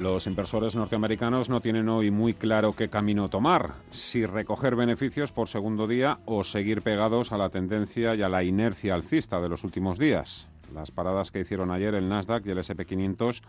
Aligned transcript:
Los 0.00 0.26
inversores 0.26 0.76
norteamericanos 0.76 1.48
no 1.48 1.62
tienen 1.62 1.88
hoy 1.88 2.10
muy 2.10 2.34
claro 2.34 2.74
qué 2.74 2.90
camino 2.90 3.30
tomar, 3.30 3.76
si 3.90 4.26
recoger 4.26 4.76
beneficios 4.76 5.32
por 5.32 5.48
segundo 5.48 5.86
día 5.86 6.18
o 6.26 6.44
seguir 6.44 6.82
pegados 6.82 7.32
a 7.32 7.38
la 7.38 7.48
tendencia 7.48 8.14
y 8.14 8.20
a 8.20 8.28
la 8.28 8.44
inercia 8.44 8.94
alcista 8.94 9.40
de 9.40 9.48
los 9.48 9.64
últimos 9.64 9.98
días. 9.98 10.48
Las 10.74 10.90
paradas 10.90 11.30
que 11.30 11.40
hicieron 11.40 11.70
ayer 11.70 11.94
el 11.94 12.10
Nasdaq 12.10 12.44
y 12.44 12.50
el 12.50 12.58
SP500 12.58 13.40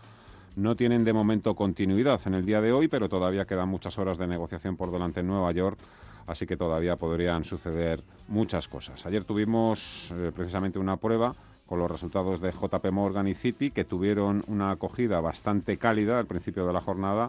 no 0.56 0.74
tienen 0.74 1.04
de 1.04 1.12
momento 1.12 1.54
continuidad 1.54 2.18
en 2.24 2.32
el 2.32 2.46
día 2.46 2.62
de 2.62 2.72
hoy, 2.72 2.88
pero 2.88 3.10
todavía 3.10 3.44
quedan 3.44 3.68
muchas 3.68 3.98
horas 3.98 4.16
de 4.16 4.26
negociación 4.26 4.74
por 4.78 4.90
delante 4.90 5.20
en 5.20 5.26
Nueva 5.26 5.52
York, 5.52 5.78
así 6.26 6.46
que 6.46 6.56
todavía 6.56 6.96
podrían 6.96 7.44
suceder 7.44 8.02
muchas 8.26 8.68
cosas. 8.68 9.04
Ayer 9.04 9.24
tuvimos 9.24 10.14
eh, 10.16 10.32
precisamente 10.34 10.78
una 10.78 10.96
prueba 10.96 11.34
con 11.68 11.78
los 11.78 11.90
resultados 11.90 12.40
de 12.40 12.50
JP 12.50 12.90
Morgan 12.90 13.28
y 13.28 13.34
Citi, 13.34 13.70
que 13.70 13.84
tuvieron 13.84 14.42
una 14.48 14.70
acogida 14.70 15.20
bastante 15.20 15.76
cálida 15.76 16.18
al 16.18 16.26
principio 16.26 16.66
de 16.66 16.72
la 16.72 16.80
jornada 16.80 17.28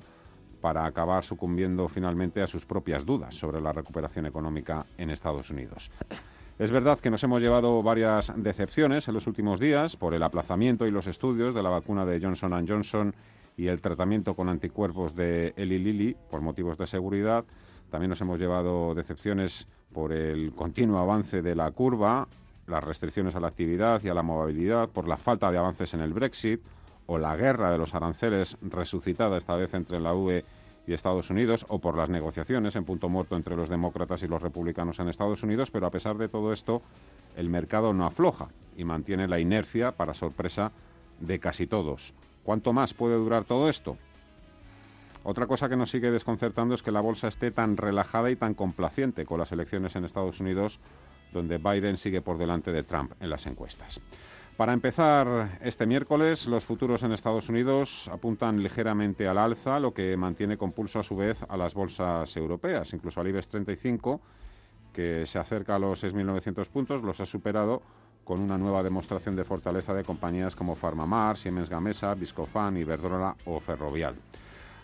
para 0.62 0.86
acabar 0.86 1.26
sucumbiendo 1.26 1.90
finalmente 1.90 2.42
a 2.42 2.48
sus 2.48 2.66
propias 2.66 3.06
dudas 3.06 3.36
sobre 3.36 3.60
la 3.60 3.74
recuperación 3.74 4.26
económica 4.26 4.86
en 4.98 5.10
Estados 5.10 5.50
Unidos. 5.50 5.92
Es 6.58 6.72
verdad 6.72 7.00
que 7.00 7.10
nos 7.10 7.24
hemos 7.24 7.42
llevado 7.42 7.84
varias 7.84 8.34
decepciones 8.36 9.08
en 9.08 9.14
los 9.14 9.28
últimos 9.28 9.60
días 9.60 9.96
por 9.96 10.14
el 10.14 10.24
aplazamiento 10.24 10.88
y 10.88 10.92
los 10.92 11.08
estudios 11.08 11.54
de 11.54 11.64
la 11.64 11.70
vacuna 11.70 12.06
de 12.06 12.20
Johnson 12.22 12.66
Johnson 12.68 13.14
y 13.58 13.68
el 13.68 13.82
tratamiento 13.82 14.36
con 14.36 14.48
anticuerpos 14.48 15.16
de 15.16 15.54
Eli 15.58 15.80
Lilly 15.80 16.16
por 16.30 16.42
motivos 16.42 16.78
de 16.78 16.88
seguridad. 16.88 17.44
También 17.90 18.10
nos 18.10 18.22
hemos 18.22 18.40
llevado 18.40 18.94
decepciones 18.94 19.68
por 19.94 20.14
el 20.14 20.54
continuo 20.54 21.00
avance 21.00 21.42
de 21.42 21.56
la 21.56 21.72
curva 21.72 22.28
las 22.70 22.84
restricciones 22.84 23.36
a 23.36 23.40
la 23.40 23.48
actividad 23.48 24.02
y 24.04 24.10
a 24.10 24.14
la 24.14 24.24
movilidad 24.24 24.90
por 24.90 25.08
la 25.08 25.18
falta 25.18 25.52
de 25.52 25.58
avances 25.58 25.94
en 25.94 26.02
el 26.02 26.14
Brexit 26.14 26.62
o 27.08 27.18
la 27.18 27.36
guerra 27.36 27.72
de 27.72 27.78
los 27.78 27.96
aranceles 27.96 28.58
resucitada 28.62 29.38
esta 29.38 29.56
vez 29.56 29.74
entre 29.74 30.00
la 30.00 30.14
UE 30.14 30.46
y 30.86 30.94
Estados 30.94 31.30
Unidos 31.30 31.66
o 31.70 31.80
por 31.80 31.98
las 31.98 32.10
negociaciones 32.10 32.76
en 32.76 32.86
punto 32.86 33.10
muerto 33.10 33.36
entre 33.36 33.56
los 33.56 33.70
demócratas 33.70 34.24
y 34.24 34.28
los 34.28 34.42
republicanos 34.42 35.00
en 35.00 35.10
Estados 35.10 35.44
Unidos, 35.44 35.72
pero 35.72 35.88
a 35.88 35.92
pesar 35.92 36.18
de 36.18 36.30
todo 36.30 36.54
esto, 36.54 36.82
el 37.36 37.50
mercado 37.50 37.94
no 37.94 38.06
afloja 38.06 38.50
y 38.78 38.84
mantiene 38.84 39.28
la 39.28 39.40
inercia 39.40 39.92
para 39.92 40.14
sorpresa 40.14 40.72
de 41.20 41.40
casi 41.40 41.68
todos. 41.68 42.14
¿Cuánto 42.44 42.74
más 42.74 42.94
puede 42.94 43.16
durar 43.16 43.44
todo 43.44 43.70
esto? 43.70 43.98
Otra 45.24 45.48
cosa 45.48 45.68
que 45.68 45.76
nos 45.76 45.92
sigue 45.92 46.12
desconcertando 46.12 46.74
es 46.74 46.82
que 46.82 46.92
la 46.92 47.02
bolsa 47.02 47.28
esté 47.28 47.52
tan 47.52 47.76
relajada 47.76 48.32
y 48.32 48.36
tan 48.36 48.54
complaciente 48.54 49.26
con 49.26 49.40
las 49.40 49.52
elecciones 49.52 49.96
en 49.96 50.06
Estados 50.06 50.40
Unidos 50.40 50.80
donde 51.32 51.58
Biden 51.58 51.98
sigue 51.98 52.22
por 52.22 52.38
delante 52.38 52.72
de 52.72 52.84
Trump 52.84 53.14
en 53.20 53.30
las 53.30 53.46
encuestas. 53.46 54.00
Para 54.60 54.74
empezar 54.74 55.58
este 55.62 55.86
miércoles, 55.86 56.46
los 56.46 56.66
futuros 56.66 57.04
en 57.04 57.14
Estados 57.14 57.48
Unidos 57.48 58.10
apuntan 58.12 58.62
ligeramente 58.62 59.26
al 59.26 59.38
alza, 59.38 59.80
lo 59.80 59.94
que 59.94 60.18
mantiene 60.18 60.58
con 60.58 60.74
pulso 60.74 61.00
a 61.00 61.04
su 61.04 61.16
vez 61.16 61.46
a 61.48 61.56
las 61.56 61.74
bolsas 61.74 62.36
europeas, 62.36 62.94
incluso 62.94 63.22
al 63.22 63.30
IBEX 63.30 63.48
35, 63.48 64.20
que 64.92 65.26
se 65.26 65.40
acerca 65.40 65.76
a 65.76 65.80
los 65.80 66.04
6.900 66.04 66.68
puntos, 66.68 67.04
los 67.04 67.22
ha 67.22 67.26
superado 67.26 67.82
con 68.26 68.42
una 68.42 68.58
nueva 68.58 68.84
demostración 68.84 69.36
de 69.36 69.46
fortaleza 69.46 69.94
de 69.94 70.04
compañías 70.04 70.58
como 70.58 70.76
Farmamar, 70.76 71.38
Siemens 71.38 71.70
Gamesa, 71.70 72.14
Viscofan, 72.14 72.76
Iberdrola 72.76 73.36
o 73.46 73.62
Ferrovial. 73.62 74.16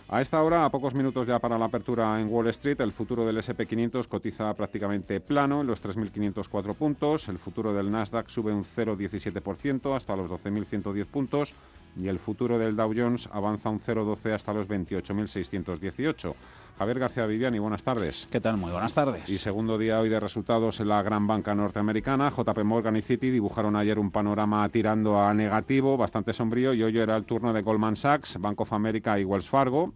A 0.07 0.21
esta 0.21 0.43
hora, 0.43 0.65
a 0.65 0.69
pocos 0.69 0.93
minutos 0.93 1.25
ya 1.25 1.39
para 1.39 1.57
la 1.57 1.65
apertura 1.65 2.21
en 2.21 2.27
Wall 2.31 2.47
Street, 2.49 2.79
el 2.81 2.91
futuro 2.91 3.25
del 3.25 3.37
SP500 3.37 4.07
cotiza 4.07 4.53
prácticamente 4.53 5.19
plano 5.19 5.61
en 5.61 5.67
los 5.67 5.83
3.504 5.83 6.75
puntos, 6.75 7.27
el 7.27 7.39
futuro 7.39 7.73
del 7.73 7.89
Nasdaq 7.89 8.29
sube 8.29 8.53
un 8.53 8.63
0,17% 8.63 9.95
hasta 9.95 10.15
los 10.15 10.29
12.110 10.29 11.05
puntos 11.07 11.55
y 11.97 12.07
el 12.07 12.19
futuro 12.19 12.59
del 12.59 12.75
Dow 12.75 12.93
Jones 12.95 13.29
avanza 13.31 13.69
un 13.69 13.79
0,12 13.79 14.33
hasta 14.33 14.53
los 14.53 14.67
28.618. 14.67 16.33
Javier 16.77 16.99
García 16.99 17.25
Viviani, 17.25 17.57
buenas 17.57 17.85
tardes. 17.85 18.27
¿Qué 18.29 18.41
tal? 18.41 18.57
Muy 18.57 18.71
buenas 18.71 18.93
tardes. 18.93 19.29
Y 19.29 19.37
segundo 19.37 19.77
día 19.77 19.99
hoy 19.99 20.09
de 20.09 20.19
resultados 20.19 20.79
en 20.81 20.89
la 20.89 21.01
gran 21.01 21.25
banca 21.25 21.55
norteamericana, 21.55 22.29
JP 22.29 22.63
Morgan 22.65 22.97
y 22.97 23.01
Citi 23.01 23.31
dibujaron 23.31 23.77
ayer 23.77 23.97
un 23.97 24.11
panorama 24.11 24.67
tirando 24.69 25.21
a 25.21 25.33
negativo, 25.33 25.95
bastante 25.95 26.33
sombrío, 26.33 26.73
y 26.73 26.83
hoy 26.83 26.97
era 26.99 27.15
el 27.15 27.23
turno 27.23 27.53
de 27.53 27.61
Goldman 27.61 27.95
Sachs, 27.95 28.37
Bank 28.41 28.59
of 28.59 28.73
America 28.73 29.17
y 29.17 29.23
Wells 29.23 29.47
Fargo. 29.47 29.93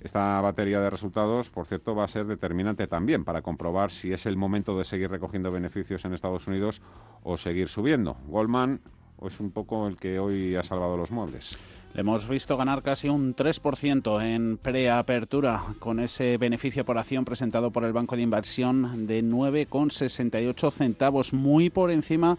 Esta 0.00 0.40
batería 0.40 0.80
de 0.80 0.88
resultados, 0.88 1.50
por 1.50 1.66
cierto, 1.66 1.94
va 1.94 2.04
a 2.04 2.08
ser 2.08 2.26
determinante 2.26 2.86
también 2.86 3.24
para 3.24 3.42
comprobar 3.42 3.90
si 3.90 4.12
es 4.12 4.24
el 4.26 4.36
momento 4.36 4.76
de 4.78 4.84
seguir 4.84 5.10
recogiendo 5.10 5.50
beneficios 5.50 6.04
en 6.04 6.14
Estados 6.14 6.46
Unidos 6.46 6.80
o 7.22 7.36
seguir 7.36 7.68
subiendo. 7.68 8.16
Goldman 8.26 8.80
es 9.24 9.40
un 9.40 9.50
poco 9.50 9.86
el 9.88 9.96
que 9.96 10.18
hoy 10.18 10.56
ha 10.56 10.62
salvado 10.62 10.96
los 10.96 11.10
muebles. 11.10 11.56
Le 11.94 12.00
hemos 12.00 12.28
visto 12.28 12.56
ganar 12.56 12.82
casi 12.82 13.08
un 13.08 13.34
3% 13.34 14.22
en 14.22 14.58
preapertura 14.58 15.62
con 15.78 15.98
ese 15.98 16.36
beneficio 16.36 16.84
por 16.84 16.98
acción 16.98 17.24
presentado 17.24 17.70
por 17.70 17.84
el 17.84 17.94
Banco 17.94 18.16
de 18.16 18.22
Inversión 18.22 19.06
de 19.06 19.24
9,68 19.24 20.70
centavos, 20.72 21.32
muy 21.32 21.70
por 21.70 21.90
encima 21.90 22.36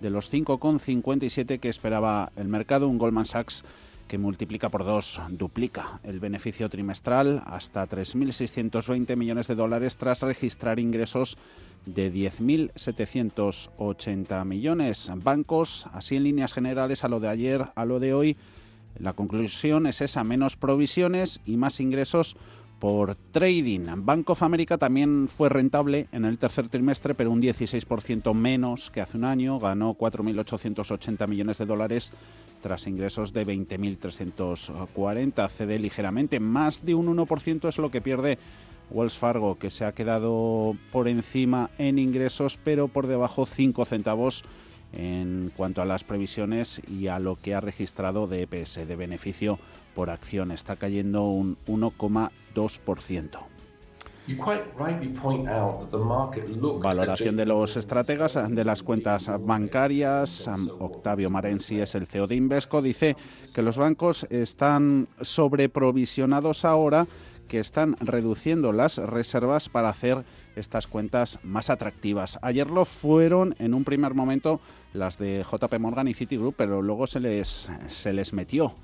de 0.00 0.10
los 0.10 0.32
5,57 0.32 1.60
que 1.60 1.68
esperaba 1.68 2.32
el 2.36 2.48
mercado. 2.48 2.88
Un 2.88 2.98
Goldman 2.98 3.26
Sachs 3.26 3.62
que 4.08 4.18
multiplica 4.18 4.68
por 4.68 4.84
dos, 4.84 5.22
duplica 5.30 6.00
el 6.02 6.18
beneficio 6.20 6.68
trimestral 6.68 7.42
hasta 7.46 7.88
3.620 7.88 9.16
millones 9.16 9.48
de 9.48 9.54
dólares 9.54 9.96
tras 9.96 10.20
registrar 10.22 10.78
ingresos 10.78 11.38
de 11.86 12.12
10.780 12.12 14.44
millones. 14.44 15.10
Bancos, 15.16 15.88
así 15.92 16.16
en 16.16 16.24
líneas 16.24 16.52
generales 16.52 17.04
a 17.04 17.08
lo 17.08 17.20
de 17.20 17.28
ayer, 17.28 17.66
a 17.74 17.84
lo 17.84 18.00
de 18.00 18.14
hoy, 18.14 18.36
la 18.98 19.12
conclusión 19.12 19.86
es 19.86 20.00
esa, 20.00 20.24
menos 20.24 20.56
provisiones 20.56 21.40
y 21.46 21.56
más 21.56 21.78
ingresos 21.80 22.36
por 22.84 23.14
trading. 23.14 24.04
Bank 24.04 24.28
of 24.28 24.42
America 24.42 24.76
también 24.76 25.26
fue 25.34 25.48
rentable 25.48 26.06
en 26.12 26.26
el 26.26 26.36
tercer 26.36 26.68
trimestre, 26.68 27.14
pero 27.14 27.30
un 27.30 27.40
16% 27.40 28.34
menos 28.34 28.90
que 28.90 29.00
hace 29.00 29.16
un 29.16 29.24
año. 29.24 29.58
Ganó 29.58 29.94
4.880 29.94 31.26
millones 31.26 31.56
de 31.56 31.64
dólares 31.64 32.12
tras 32.60 32.86
ingresos 32.86 33.32
de 33.32 33.46
20.340. 33.46 35.48
Cede 35.48 35.78
ligeramente. 35.78 36.40
Más 36.40 36.84
de 36.84 36.94
un 36.94 37.06
1% 37.06 37.70
es 37.70 37.78
lo 37.78 37.88
que 37.88 38.02
pierde 38.02 38.36
Wells 38.90 39.16
Fargo, 39.16 39.58
que 39.58 39.70
se 39.70 39.86
ha 39.86 39.92
quedado 39.92 40.76
por 40.92 41.08
encima 41.08 41.70
en 41.78 41.98
ingresos, 41.98 42.58
pero 42.62 42.88
por 42.88 43.06
debajo 43.06 43.46
5 43.46 43.82
centavos 43.86 44.44
en 44.96 45.52
cuanto 45.56 45.82
a 45.82 45.84
las 45.84 46.04
previsiones 46.04 46.80
y 46.88 47.08
a 47.08 47.18
lo 47.18 47.36
que 47.36 47.54
ha 47.54 47.60
registrado 47.60 48.26
de 48.26 48.42
EPS, 48.42 48.86
de 48.86 48.96
beneficio 48.96 49.58
por 49.94 50.10
acción. 50.10 50.50
Está 50.50 50.76
cayendo 50.76 51.28
un 51.28 51.56
1,2%. 51.66 53.38
Valoración 56.80 57.36
de 57.36 57.44
los 57.44 57.76
estrategas 57.76 58.38
de 58.48 58.64
las 58.64 58.82
cuentas 58.82 59.30
bancarias. 59.40 60.48
Octavio 60.78 61.28
Marensi 61.28 61.80
es 61.80 61.94
el 61.94 62.06
CEO 62.06 62.26
de 62.26 62.36
Invesco. 62.36 62.80
Dice 62.80 63.16
que 63.54 63.60
los 63.62 63.76
bancos 63.76 64.26
están 64.30 65.08
sobreprovisionados 65.20 66.64
ahora, 66.64 67.06
que 67.48 67.58
están 67.58 67.96
reduciendo 68.00 68.72
las 68.72 68.96
reservas 68.96 69.68
para 69.68 69.90
hacer 69.90 70.24
estas 70.56 70.86
cuentas 70.86 71.38
más 71.42 71.70
atractivas. 71.70 72.38
Ayer 72.42 72.70
lo 72.70 72.84
fueron 72.84 73.54
en 73.58 73.74
un 73.74 73.84
primer 73.84 74.14
momento 74.14 74.60
las 74.92 75.18
de 75.18 75.44
JP 75.44 75.78
Morgan 75.78 76.08
y 76.08 76.14
Citigroup, 76.14 76.54
pero 76.56 76.82
luego 76.82 77.06
se 77.06 77.20
les, 77.20 77.68
se 77.86 78.12
les 78.12 78.32
metió, 78.32 78.74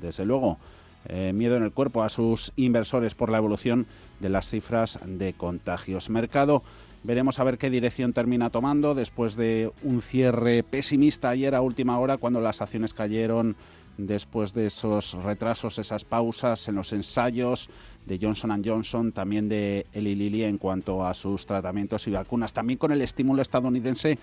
desde 0.00 0.24
luego, 0.24 0.58
eh, 1.06 1.32
miedo 1.34 1.56
en 1.56 1.62
el 1.62 1.72
cuerpo 1.72 2.02
a 2.02 2.08
sus 2.08 2.52
inversores 2.56 3.14
por 3.14 3.30
la 3.30 3.38
evolución 3.38 3.86
de 4.20 4.30
las 4.30 4.48
cifras 4.48 4.98
de 5.04 5.34
contagios. 5.34 6.08
Mercado, 6.08 6.62
veremos 7.02 7.38
a 7.38 7.44
ver 7.44 7.58
qué 7.58 7.68
dirección 7.68 8.12
termina 8.12 8.50
tomando 8.50 8.94
después 8.94 9.36
de 9.36 9.70
un 9.82 10.00
cierre 10.00 10.62
pesimista 10.62 11.28
ayer 11.28 11.54
a 11.54 11.60
última 11.60 11.98
hora 11.98 12.16
cuando 12.16 12.40
las 12.40 12.62
acciones 12.62 12.94
cayeron 12.94 13.54
después 13.98 14.54
de 14.54 14.66
esos 14.66 15.12
retrasos, 15.22 15.78
esas 15.78 16.04
pausas 16.04 16.66
en 16.68 16.74
los 16.76 16.92
ensayos 16.92 17.68
de 18.06 18.18
Johnson 18.20 18.62
Johnson, 18.64 19.12
también 19.12 19.48
de 19.48 19.86
Eli 19.92 20.14
Lilly 20.14 20.44
en 20.44 20.58
cuanto 20.58 21.06
a 21.06 21.14
sus 21.14 21.46
tratamientos 21.46 22.06
y 22.06 22.10
vacunas. 22.10 22.52
También 22.52 22.78
con 22.78 22.92
el 22.92 23.02
estímulo 23.02 23.42
estadounidense 23.42 24.18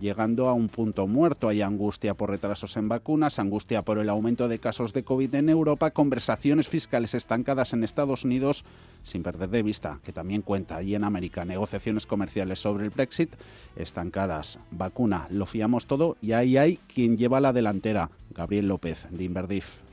llegando 0.00 0.48
a 0.48 0.52
un 0.52 0.68
punto 0.68 1.06
muerto. 1.06 1.48
Hay 1.48 1.62
angustia 1.62 2.14
por 2.14 2.30
retrasos 2.30 2.76
en 2.76 2.88
vacunas, 2.88 3.38
angustia 3.38 3.82
por 3.82 3.98
el 3.98 4.08
aumento 4.08 4.48
de 4.48 4.58
casos 4.58 4.92
de 4.92 5.04
COVID 5.04 5.34
en 5.34 5.48
Europa, 5.48 5.90
conversaciones 5.90 6.68
fiscales 6.68 7.14
estancadas 7.14 7.72
en 7.72 7.84
Estados 7.84 8.24
Unidos, 8.24 8.64
sin 9.02 9.22
perder 9.22 9.50
de 9.50 9.62
vista 9.62 10.00
que 10.04 10.12
también 10.12 10.42
cuenta 10.42 10.82
y 10.82 10.94
en 10.94 11.04
América 11.04 11.44
negociaciones 11.44 12.06
comerciales 12.06 12.60
sobre 12.60 12.84
el 12.84 12.90
Brexit 12.90 13.34
estancadas. 13.76 14.58
Vacuna, 14.70 15.26
lo 15.30 15.46
fiamos 15.46 15.86
todo 15.86 16.16
y 16.20 16.32
ahí 16.32 16.56
hay 16.56 16.78
quien 16.92 17.16
lleva 17.16 17.40
la 17.40 17.52
delantera, 17.52 18.10
Gabriel 18.30 18.68
López 18.68 19.06
de 19.10 19.24
Inverdif. 19.24 19.85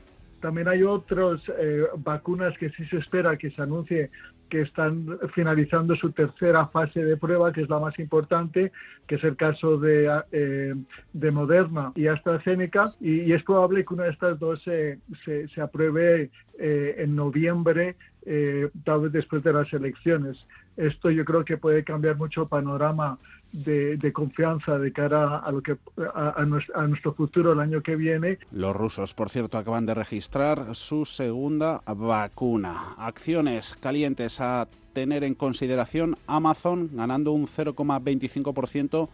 También 0.44 0.68
hay 0.68 0.82
otras 0.82 1.40
eh, 1.58 1.86
vacunas 1.96 2.52
que 2.58 2.68
sí 2.68 2.84
se 2.84 2.98
espera 2.98 3.38
que 3.38 3.50
se 3.50 3.62
anuncie 3.62 4.10
que 4.50 4.60
están 4.60 5.18
finalizando 5.34 5.96
su 5.96 6.12
tercera 6.12 6.66
fase 6.66 7.02
de 7.02 7.16
prueba, 7.16 7.50
que 7.50 7.62
es 7.62 7.70
la 7.70 7.78
más 7.78 7.98
importante, 7.98 8.70
que 9.06 9.14
es 9.14 9.24
el 9.24 9.36
caso 9.36 9.78
de, 9.78 10.22
eh, 10.32 10.74
de 11.14 11.30
Moderna 11.30 11.92
y 11.94 12.08
AstraZeneca, 12.08 12.84
y, 13.00 13.32
es 13.32 13.42
probable 13.42 13.86
que 13.86 13.94
una 13.94 14.04
de 14.04 14.10
estas 14.10 14.38
dos 14.38 14.62
se, 14.62 14.98
se, 15.24 15.60
apruebe 15.62 16.30
eh, 16.58 16.94
en 16.98 17.16
noviembre, 17.16 17.96
tal 18.84 19.00
vez 19.00 19.12
después 19.12 19.42
de 19.42 19.52
las 19.54 19.72
elecciones. 19.72 20.46
Esto 20.76 21.10
yo 21.10 21.24
creo 21.24 21.42
que 21.42 21.56
puede 21.56 21.84
cambiar 21.84 22.16
mucho 22.16 22.42
el 22.42 22.48
panorama 22.48 23.18
de, 23.54 24.12
confianza 24.12 24.78
de 24.78 24.92
cara 24.92 25.38
a 25.38 25.52
lo 25.52 25.62
que 25.62 25.76
a, 26.14 26.44
nuestro, 26.44 27.14
futuro 27.14 27.52
el 27.52 27.60
año 27.60 27.82
que 27.82 27.94
viene. 27.94 28.38
Los 28.50 28.74
rusos, 28.74 29.14
por 29.14 29.30
cierto, 29.30 29.58
acaban 29.58 29.86
de 29.86 29.94
registrar 29.94 30.74
su 30.74 31.04
segunda 31.04 31.80
vacuna. 31.86 32.94
Acciones 32.98 33.76
calientes 33.80 34.40
a 34.40 34.66
tener 34.92 35.22
en 35.22 35.34
consideración. 35.34 36.16
Amazon 36.26 36.90
ganando 36.92 37.32
un 37.32 37.46
0,25% 37.46 39.08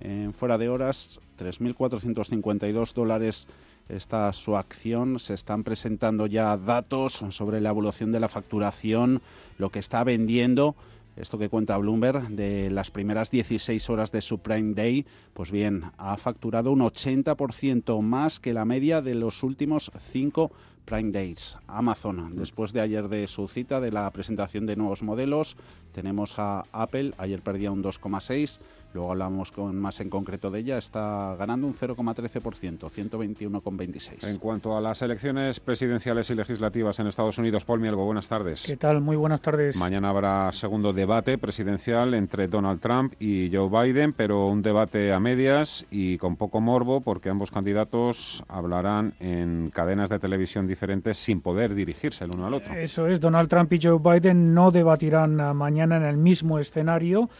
en 0.00 0.32
fuera 0.32 0.56
de 0.56 0.68
horas, 0.68 1.20
3.452 1.38 2.94
dólares 2.94 3.48
está 3.88 4.32
su 4.32 4.56
acción. 4.56 5.18
Se 5.18 5.34
están 5.34 5.64
presentando 5.64 6.26
ya 6.26 6.56
datos 6.56 7.24
sobre 7.30 7.60
la 7.60 7.70
evolución 7.70 8.12
de 8.12 8.20
la 8.20 8.28
facturación, 8.28 9.20
lo 9.58 9.70
que 9.70 9.78
está 9.78 10.04
vendiendo 10.04 10.74
esto 11.20 11.38
que 11.38 11.48
cuenta 11.48 11.76
Bloomberg 11.76 12.28
de 12.30 12.70
las 12.70 12.90
primeras 12.90 13.30
16 13.30 13.90
horas 13.90 14.10
de 14.12 14.20
su 14.20 14.38
Prime 14.38 14.74
Day, 14.74 15.06
pues 15.34 15.50
bien, 15.50 15.84
ha 15.98 16.16
facturado 16.16 16.72
un 16.72 16.80
80% 16.80 18.00
más 18.00 18.40
que 18.40 18.52
la 18.52 18.64
media 18.64 19.02
de 19.02 19.14
los 19.14 19.42
últimos 19.42 19.92
cinco 19.98 20.50
Prime 20.84 21.12
Days. 21.12 21.56
Amazon, 21.66 22.34
después 22.34 22.72
de 22.72 22.80
ayer 22.80 23.08
de 23.08 23.28
su 23.28 23.46
cita 23.48 23.80
de 23.80 23.92
la 23.92 24.10
presentación 24.10 24.66
de 24.66 24.76
nuevos 24.76 25.02
modelos, 25.02 25.56
tenemos 25.92 26.38
a 26.38 26.64
Apple, 26.72 27.12
ayer 27.18 27.42
perdía 27.42 27.70
un 27.70 27.82
2,6%, 27.82 28.58
Luego 28.92 29.12
hablamos 29.12 29.52
con 29.52 29.76
más 29.76 30.00
en 30.00 30.10
concreto 30.10 30.50
de 30.50 30.58
ella. 30.58 30.78
Está 30.78 31.36
ganando 31.38 31.66
un 31.66 31.74
0,13%, 31.74 32.90
121,26. 32.90 34.28
En 34.28 34.38
cuanto 34.38 34.76
a 34.76 34.80
las 34.80 35.00
elecciones 35.02 35.60
presidenciales 35.60 36.28
y 36.30 36.34
legislativas 36.34 36.98
en 36.98 37.06
Estados 37.06 37.38
Unidos, 37.38 37.64
Paul 37.64 37.80
Mielgo, 37.80 38.04
buenas 38.04 38.28
tardes. 38.28 38.64
¿Qué 38.66 38.76
tal? 38.76 39.00
Muy 39.00 39.16
buenas 39.16 39.40
tardes. 39.40 39.76
Mañana 39.76 40.10
habrá 40.10 40.52
segundo 40.52 40.92
debate 40.92 41.38
presidencial 41.38 42.14
entre 42.14 42.48
Donald 42.48 42.80
Trump 42.80 43.14
y 43.20 43.48
Joe 43.52 43.68
Biden, 43.68 44.12
pero 44.12 44.48
un 44.48 44.60
debate 44.60 45.12
a 45.12 45.20
medias 45.20 45.86
y 45.90 46.18
con 46.18 46.34
poco 46.36 46.60
morbo 46.60 47.00
porque 47.00 47.28
ambos 47.28 47.52
candidatos 47.52 48.42
hablarán 48.48 49.14
en 49.20 49.70
cadenas 49.72 50.10
de 50.10 50.18
televisión 50.18 50.66
diferentes 50.66 51.16
sin 51.16 51.40
poder 51.40 51.74
dirigirse 51.74 52.24
el 52.24 52.32
uno 52.34 52.46
al 52.46 52.54
otro. 52.54 52.74
Eso 52.74 53.06
es, 53.06 53.20
Donald 53.20 53.48
Trump 53.48 53.72
y 53.72 53.78
Joe 53.80 53.98
Biden 53.98 54.52
no 54.52 54.72
debatirán 54.72 55.36
mañana 55.56 55.96
en 55.96 56.04
el 56.04 56.16
mismo 56.16 56.58
escenario 56.58 57.30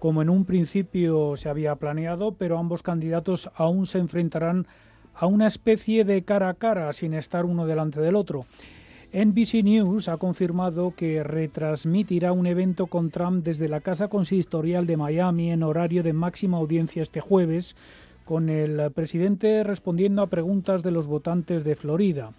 como 0.00 0.22
en 0.22 0.30
un 0.30 0.46
principio 0.46 1.36
se 1.36 1.48
había 1.48 1.76
planeado, 1.76 2.32
pero 2.32 2.58
ambos 2.58 2.82
candidatos 2.82 3.50
aún 3.54 3.86
se 3.86 3.98
enfrentarán 3.98 4.66
a 5.14 5.26
una 5.26 5.46
especie 5.46 6.04
de 6.04 6.22
cara 6.22 6.48
a 6.48 6.54
cara 6.54 6.92
sin 6.94 7.12
estar 7.12 7.44
uno 7.44 7.66
delante 7.66 8.00
del 8.00 8.16
otro. 8.16 8.46
NBC 9.12 9.62
News 9.62 10.08
ha 10.08 10.16
confirmado 10.16 10.94
que 10.96 11.22
retransmitirá 11.22 12.32
un 12.32 12.46
evento 12.46 12.86
con 12.86 13.10
Trump 13.10 13.44
desde 13.44 13.68
la 13.68 13.80
Casa 13.80 14.08
Consistorial 14.08 14.86
de 14.86 14.96
Miami 14.96 15.50
en 15.50 15.62
horario 15.62 16.02
de 16.02 16.14
máxima 16.14 16.56
audiencia 16.56 17.02
este 17.02 17.20
jueves, 17.20 17.76
con 18.24 18.48
el 18.48 18.90
presidente 18.92 19.64
respondiendo 19.64 20.22
a 20.22 20.28
preguntas 20.28 20.82
de 20.82 20.92
los 20.92 21.08
votantes 21.08 21.62
de 21.62 21.76
Florida. 21.76 22.32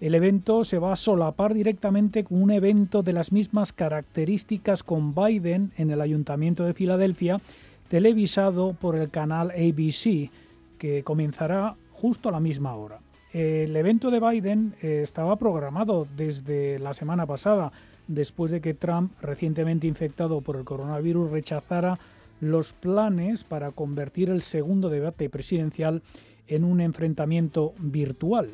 El 0.00 0.14
evento 0.14 0.64
se 0.64 0.78
va 0.78 0.92
a 0.92 0.96
solapar 0.96 1.54
directamente 1.54 2.24
con 2.24 2.42
un 2.42 2.50
evento 2.50 3.02
de 3.02 3.12
las 3.12 3.32
mismas 3.32 3.72
características 3.72 4.82
con 4.82 5.14
Biden 5.14 5.72
en 5.76 5.90
el 5.90 6.00
Ayuntamiento 6.00 6.64
de 6.64 6.74
Filadelfia, 6.74 7.40
televisado 7.88 8.72
por 8.72 8.96
el 8.96 9.10
canal 9.10 9.50
ABC, 9.50 10.30
que 10.78 11.02
comenzará 11.04 11.76
justo 11.92 12.28
a 12.28 12.32
la 12.32 12.40
misma 12.40 12.74
hora. 12.74 12.98
El 13.32 13.74
evento 13.76 14.10
de 14.10 14.20
Biden 14.20 14.74
eh, 14.82 15.00
estaba 15.02 15.36
programado 15.36 16.06
desde 16.16 16.78
la 16.78 16.94
semana 16.94 17.26
pasada, 17.26 17.72
después 18.06 18.50
de 18.50 18.60
que 18.60 18.74
Trump, 18.74 19.12
recientemente 19.20 19.86
infectado 19.86 20.40
por 20.40 20.56
el 20.56 20.64
coronavirus, 20.64 21.30
rechazara 21.30 21.98
los 22.40 22.74
planes 22.74 23.44
para 23.44 23.70
convertir 23.70 24.28
el 24.28 24.42
segundo 24.42 24.88
debate 24.88 25.30
presidencial 25.30 26.02
en 26.46 26.64
un 26.64 26.80
enfrentamiento 26.80 27.72
virtual. 27.78 28.50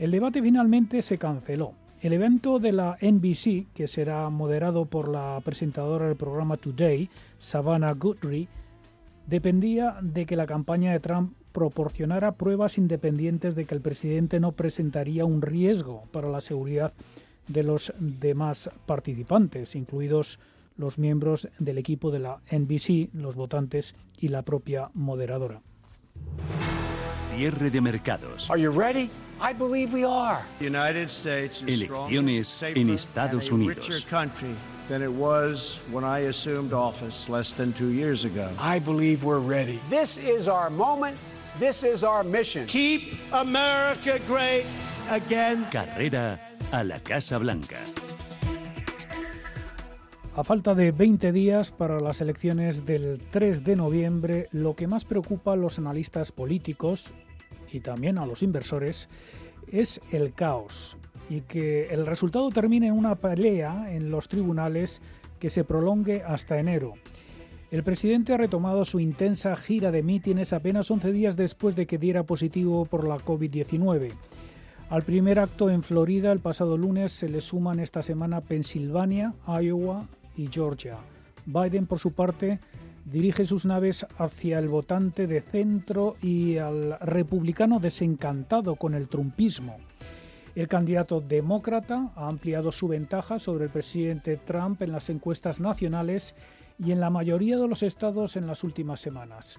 El 0.00 0.12
debate 0.12 0.40
finalmente 0.40 1.02
se 1.02 1.18
canceló. 1.18 1.74
El 2.00 2.14
evento 2.14 2.58
de 2.58 2.72
la 2.72 2.96
NBC, 3.02 3.66
que 3.74 3.86
será 3.86 4.30
moderado 4.30 4.86
por 4.86 5.10
la 5.10 5.38
presentadora 5.44 6.06
del 6.06 6.16
programa 6.16 6.56
Today, 6.56 7.10
Savannah 7.36 7.92
Guthrie, 7.92 8.48
dependía 9.26 9.98
de 10.00 10.24
que 10.24 10.36
la 10.36 10.46
campaña 10.46 10.92
de 10.92 11.00
Trump 11.00 11.34
proporcionara 11.52 12.32
pruebas 12.32 12.78
independientes 12.78 13.54
de 13.54 13.66
que 13.66 13.74
el 13.74 13.82
presidente 13.82 14.40
no 14.40 14.52
presentaría 14.52 15.26
un 15.26 15.42
riesgo 15.42 16.04
para 16.12 16.30
la 16.30 16.40
seguridad 16.40 16.94
de 17.48 17.62
los 17.62 17.92
demás 17.98 18.70
participantes, 18.86 19.76
incluidos 19.76 20.40
los 20.78 20.98
miembros 20.98 21.46
del 21.58 21.76
equipo 21.76 22.10
de 22.10 22.20
la 22.20 22.40
NBC, 22.50 23.10
los 23.12 23.36
votantes 23.36 23.94
y 24.18 24.28
la 24.28 24.40
propia 24.40 24.88
moderadora. 24.94 25.60
Cierre 27.36 27.68
de 27.68 27.80
mercados. 27.82 28.50
Are 28.50 28.58
you 28.58 28.72
ready? 28.72 29.10
I 29.40 29.54
believe 29.54 29.94
we 29.94 30.04
are. 30.04 30.44
United 30.60 31.10
States 31.10 31.62
Elecciones 31.62 32.62
en 32.76 32.90
Estados 32.90 33.50
Unidos. 33.50 34.06
than 34.88 35.02
it 35.02 35.12
was 35.12 35.80
when 35.92 36.04
I 36.04 36.26
assumed 36.28 36.72
office 36.72 37.28
less 37.28 37.52
than 37.52 37.72
two 37.72 37.92
years 37.92 38.24
ago. 38.24 38.50
I 38.58 38.80
believe 38.80 39.24
we're 39.24 39.38
ready. 39.38 39.78
This 39.88 40.18
is 40.18 40.48
our 40.48 40.68
moment. 40.68 41.16
This 41.60 41.84
is 41.84 42.02
our 42.02 42.24
mission. 42.24 42.66
Keep 42.66 43.14
America 43.32 44.18
great 44.26 44.66
again. 45.08 45.64
Carrera 45.70 46.38
a 46.72 46.82
la 46.82 46.98
Casa 46.98 47.38
Blanca. 47.38 47.78
A 50.36 50.44
falta 50.44 50.74
de 50.74 50.90
20 50.90 51.32
días 51.32 51.70
para 51.70 52.00
las 52.00 52.20
elecciones 52.20 52.84
del 52.84 53.20
3 53.30 53.62
de 53.62 53.76
noviembre, 53.76 54.48
lo 54.52 54.74
que 54.74 54.86
más 54.86 55.04
preocupa 55.04 55.52
a 55.52 55.56
los 55.56 55.78
analistas 55.78 56.32
políticos 56.32 57.14
y 57.72 57.80
también 57.80 58.18
a 58.18 58.26
los 58.26 58.42
inversores 58.42 59.08
es 59.72 60.00
el 60.10 60.32
caos 60.32 60.96
y 61.28 61.42
que 61.42 61.88
el 61.90 62.06
resultado 62.06 62.50
termine 62.50 62.88
en 62.88 62.94
una 62.94 63.14
pelea 63.14 63.92
en 63.92 64.10
los 64.10 64.28
tribunales 64.28 65.00
que 65.38 65.50
se 65.50 65.64
prolongue 65.64 66.22
hasta 66.22 66.58
enero. 66.58 66.94
El 67.70 67.84
presidente 67.84 68.34
ha 68.34 68.36
retomado 68.36 68.84
su 68.84 68.98
intensa 68.98 69.54
gira 69.56 69.92
de 69.92 70.02
mítines 70.02 70.52
apenas 70.52 70.90
11 70.90 71.12
días 71.12 71.36
después 71.36 71.76
de 71.76 71.86
que 71.86 71.98
diera 71.98 72.24
positivo 72.24 72.84
por 72.84 73.06
la 73.06 73.16
COVID-19. 73.18 74.10
Al 74.88 75.02
primer 75.02 75.38
acto 75.38 75.70
en 75.70 75.84
Florida 75.84 76.32
el 76.32 76.40
pasado 76.40 76.76
lunes 76.76 77.12
se 77.12 77.28
le 77.28 77.40
suman 77.40 77.78
esta 77.78 78.02
semana 78.02 78.40
Pensilvania, 78.40 79.34
Iowa, 79.46 80.08
y 80.36 80.48
Georgia. 80.48 80.98
Biden, 81.46 81.86
por 81.86 81.98
su 81.98 82.12
parte, 82.12 82.60
dirige 83.10 83.44
sus 83.44 83.66
naves 83.66 84.06
hacia 84.18 84.58
el 84.58 84.68
votante 84.68 85.26
de 85.26 85.40
centro 85.40 86.16
y 86.22 86.58
al 86.58 86.98
republicano 87.00 87.80
desencantado 87.80 88.76
con 88.76 88.94
el 88.94 89.08
trumpismo. 89.08 89.78
El 90.54 90.68
candidato 90.68 91.20
demócrata 91.20 92.12
ha 92.14 92.28
ampliado 92.28 92.72
su 92.72 92.88
ventaja 92.88 93.38
sobre 93.38 93.64
el 93.64 93.70
presidente 93.70 94.36
Trump 94.36 94.82
en 94.82 94.92
las 94.92 95.10
encuestas 95.10 95.60
nacionales 95.60 96.34
y 96.78 96.92
en 96.92 97.00
la 97.00 97.10
mayoría 97.10 97.58
de 97.58 97.68
los 97.68 97.82
estados 97.82 98.36
en 98.36 98.46
las 98.46 98.64
últimas 98.64 99.00
semanas. 99.00 99.58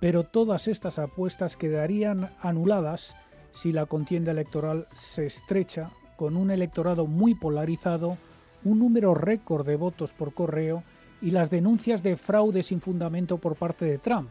Pero 0.00 0.24
todas 0.24 0.68
estas 0.68 0.98
apuestas 0.98 1.56
quedarían 1.56 2.30
anuladas 2.40 3.16
si 3.52 3.72
la 3.72 3.86
contienda 3.86 4.30
electoral 4.30 4.86
se 4.94 5.26
estrecha 5.26 5.90
con 6.16 6.36
un 6.36 6.50
electorado 6.50 7.06
muy 7.06 7.34
polarizado 7.34 8.18
un 8.64 8.78
número 8.78 9.14
récord 9.14 9.66
de 9.66 9.76
votos 9.76 10.12
por 10.12 10.34
correo 10.34 10.84
y 11.22 11.30
las 11.30 11.50
denuncias 11.50 12.02
de 12.02 12.16
fraude 12.16 12.62
sin 12.62 12.80
fundamento 12.80 13.38
por 13.38 13.56
parte 13.56 13.84
de 13.84 13.98
Trump. 13.98 14.28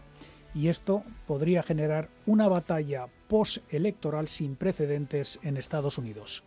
Y 0.53 0.67
esto 0.67 1.03
podría 1.27 1.62
generar 1.62 2.10
una 2.25 2.48
batalla 2.48 3.08
postelectoral 3.27 4.27
sin 4.27 4.55
precedentes 4.55 5.39
en 5.43 5.58
Estados 5.58 5.98
Unidos. 5.98 6.43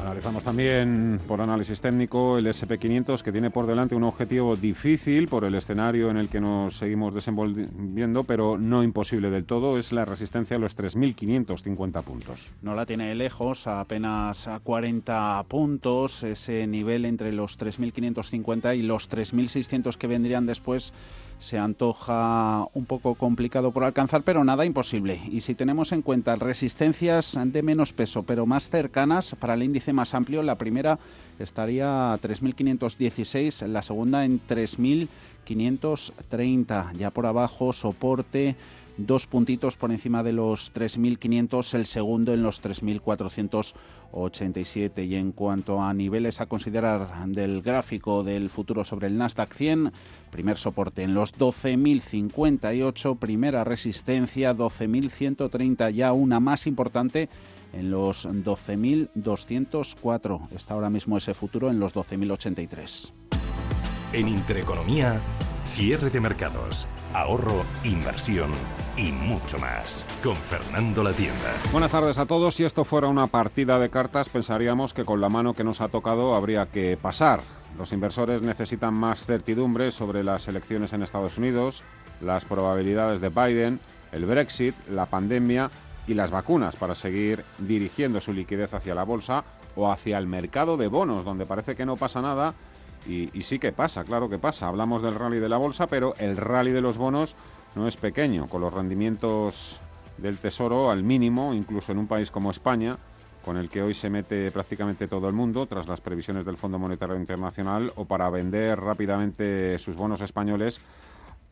Analizamos 0.00 0.44
también 0.44 1.20
por 1.26 1.40
análisis 1.40 1.80
técnico 1.80 2.38
el 2.38 2.46
SP500 2.46 3.22
que 3.22 3.32
tiene 3.32 3.50
por 3.50 3.66
delante 3.66 3.94
un 3.94 4.04
objetivo 4.04 4.54
difícil 4.54 5.26
por 5.26 5.44
el 5.44 5.54
escenario 5.54 6.10
en 6.10 6.16
el 6.16 6.28
que 6.28 6.40
nos 6.40 6.76
seguimos 6.76 7.14
desenvolviendo, 7.14 8.24
pero 8.24 8.58
no 8.58 8.82
imposible 8.82 9.30
del 9.30 9.44
todo, 9.44 9.78
es 9.78 9.92
la 9.92 10.04
resistencia 10.04 10.56
a 10.56 10.58
los 10.60 10.76
3.550 10.76 12.02
puntos. 12.02 12.52
No 12.62 12.74
la 12.74 12.86
tiene 12.86 13.14
lejos, 13.14 13.66
apenas 13.66 14.46
a 14.48 14.60
40 14.60 15.44
puntos, 15.48 16.22
ese 16.22 16.66
nivel 16.66 17.04
entre 17.04 17.32
los 17.32 17.58
3.550 17.58 18.76
y 18.76 18.82
los 18.82 19.10
3.600 19.10 19.96
que 19.96 20.06
vendrían 20.06 20.46
después 20.46 20.92
se 21.38 21.58
antoja 21.58 22.66
un 22.74 22.86
poco 22.86 23.14
complicado 23.14 23.70
por 23.70 23.84
alcanzar, 23.84 24.22
pero 24.22 24.42
nada 24.44 24.64
imposible. 24.64 25.20
Y 25.30 25.42
si 25.42 25.54
tenemos 25.54 25.92
en 25.92 26.02
cuenta 26.02 26.34
resistencias 26.36 27.38
de 27.44 27.62
menos 27.62 27.92
peso, 27.92 28.22
pero 28.22 28.46
más 28.46 28.70
cercanas 28.70 29.36
para 29.38 29.54
el 29.54 29.62
índice 29.62 29.92
más 29.92 30.14
amplio, 30.14 30.42
la 30.42 30.56
primera 30.56 30.98
estaría 31.38 32.12
a 32.12 32.18
3.516, 32.18 33.66
la 33.66 33.82
segunda 33.82 34.24
en 34.24 34.40
3.530. 34.46 36.92
Ya 36.94 37.10
por 37.10 37.26
abajo, 37.26 37.72
soporte 37.72 38.56
dos 38.96 39.26
puntitos 39.26 39.76
por 39.76 39.90
encima 39.90 40.22
de 40.22 40.32
los 40.32 40.72
3.500, 40.72 41.74
el 41.74 41.86
segundo 41.86 42.32
en 42.32 42.42
los 42.42 42.62
3.487. 44.16 45.06
Y 45.06 45.14
en 45.16 45.32
cuanto 45.32 45.82
a 45.82 45.92
niveles 45.94 46.40
a 46.40 46.46
considerar 46.46 47.26
del 47.26 47.60
gráfico 47.62 48.22
del 48.22 48.48
futuro 48.50 48.84
sobre 48.84 49.08
el 49.08 49.18
Nasdaq 49.18 49.52
100, 49.54 49.90
primer 50.30 50.56
soporte 50.56 51.02
en 51.02 51.14
los 51.14 51.36
12.058, 51.38 53.18
primera 53.18 53.64
resistencia 53.64 54.54
12.130, 54.54 55.92
ya 55.92 56.12
una 56.12 56.38
más 56.40 56.66
importante 56.66 57.28
en 57.72 57.90
los 57.90 58.26
12.204. 58.26 60.48
Está 60.52 60.74
ahora 60.74 60.90
mismo 60.90 61.16
ese 61.18 61.34
futuro 61.34 61.70
en 61.70 61.78
los 61.78 61.94
12.083. 61.94 63.12
En 64.12 64.28
Intereconomía, 64.28 65.20
cierre 65.64 66.10
de 66.10 66.20
mercados 66.20 66.86
ahorro, 67.16 67.64
inversión 67.82 68.50
y 68.96 69.10
mucho 69.10 69.58
más. 69.58 70.06
Con 70.22 70.36
Fernando 70.36 71.02
La 71.02 71.12
Tienda. 71.12 71.54
Buenas 71.72 71.90
tardes 71.90 72.18
a 72.18 72.26
todos. 72.26 72.54
Si 72.54 72.64
esto 72.64 72.84
fuera 72.84 73.08
una 73.08 73.26
partida 73.26 73.78
de 73.78 73.88
cartas, 73.88 74.28
pensaríamos 74.28 74.92
que 74.92 75.06
con 75.06 75.22
la 75.22 75.30
mano 75.30 75.54
que 75.54 75.64
nos 75.64 75.80
ha 75.80 75.88
tocado 75.88 76.34
habría 76.34 76.66
que 76.66 76.98
pasar. 77.00 77.40
Los 77.78 77.92
inversores 77.92 78.42
necesitan 78.42 78.92
más 78.92 79.24
certidumbre 79.24 79.90
sobre 79.90 80.22
las 80.24 80.46
elecciones 80.48 80.92
en 80.92 81.02
Estados 81.02 81.38
Unidos, 81.38 81.84
las 82.20 82.44
probabilidades 82.44 83.22
de 83.22 83.30
Biden, 83.30 83.80
el 84.12 84.26
Brexit, 84.26 84.74
la 84.88 85.06
pandemia 85.06 85.70
y 86.06 86.14
las 86.14 86.30
vacunas 86.30 86.76
para 86.76 86.94
seguir 86.94 87.44
dirigiendo 87.58 88.20
su 88.20 88.34
liquidez 88.34 88.74
hacia 88.74 88.94
la 88.94 89.04
bolsa 89.04 89.42
o 89.74 89.90
hacia 89.90 90.18
el 90.18 90.26
mercado 90.26 90.76
de 90.76 90.88
bonos, 90.88 91.24
donde 91.24 91.46
parece 91.46 91.76
que 91.76 91.86
no 91.86 91.96
pasa 91.96 92.20
nada 92.20 92.54
y, 93.06 93.42
sí 93.42 93.58
que 93.58 93.72
pasa, 93.72 94.04
claro 94.04 94.28
que 94.28 94.38
pasa. 94.38 94.68
Hablamos 94.68 95.02
del 95.02 95.14
rally 95.14 95.38
de 95.38 95.48
la 95.48 95.56
bolsa, 95.56 95.86
pero 95.86 96.14
el 96.18 96.36
rally 96.36 96.72
de 96.72 96.80
los 96.80 96.98
bonos 96.98 97.36
no 97.74 97.86
es 97.86 97.96
pequeño, 97.96 98.48
con 98.48 98.60
los 98.60 98.72
rendimientos 98.72 99.80
del 100.18 100.38
tesoro 100.38 100.90
al 100.90 101.02
mínimo, 101.02 101.54
incluso 101.54 101.92
en 101.92 101.98
un 101.98 102.06
país 102.06 102.30
como 102.30 102.50
España, 102.50 102.98
con 103.44 103.56
el 103.56 103.68
que 103.68 103.82
hoy 103.82 103.94
se 103.94 104.10
mete 104.10 104.50
prácticamente 104.50 105.06
todo 105.06 105.28
el 105.28 105.34
mundo 105.34 105.66
tras 105.66 105.86
las 105.86 106.00
previsiones 106.00 106.44
del 106.44 106.56
Fondo 106.56 106.78
Monetario 106.78 107.16
Internacional 107.16 107.92
o 107.94 108.04
para 108.04 108.28
vender 108.28 108.80
rápidamente 108.80 109.78
sus 109.78 109.96
bonos 109.96 110.20
españoles 110.20 110.80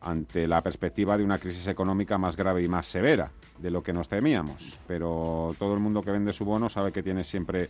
ante 0.01 0.47
la 0.47 0.61
perspectiva 0.61 1.17
de 1.17 1.23
una 1.23 1.39
crisis 1.39 1.67
económica 1.67 2.17
más 2.17 2.35
grave 2.35 2.63
y 2.63 2.67
más 2.67 2.85
severa 2.85 3.31
de 3.57 3.71
lo 3.71 3.81
que 3.81 3.93
nos 3.93 4.09
temíamos. 4.09 4.77
Pero 4.87 5.55
todo 5.57 5.73
el 5.73 5.79
mundo 5.79 6.01
que 6.01 6.11
vende 6.11 6.33
su 6.33 6.45
bono 6.45 6.69
sabe 6.69 6.91
que 6.91 7.01
tiene 7.01 7.23
siempre 7.23 7.69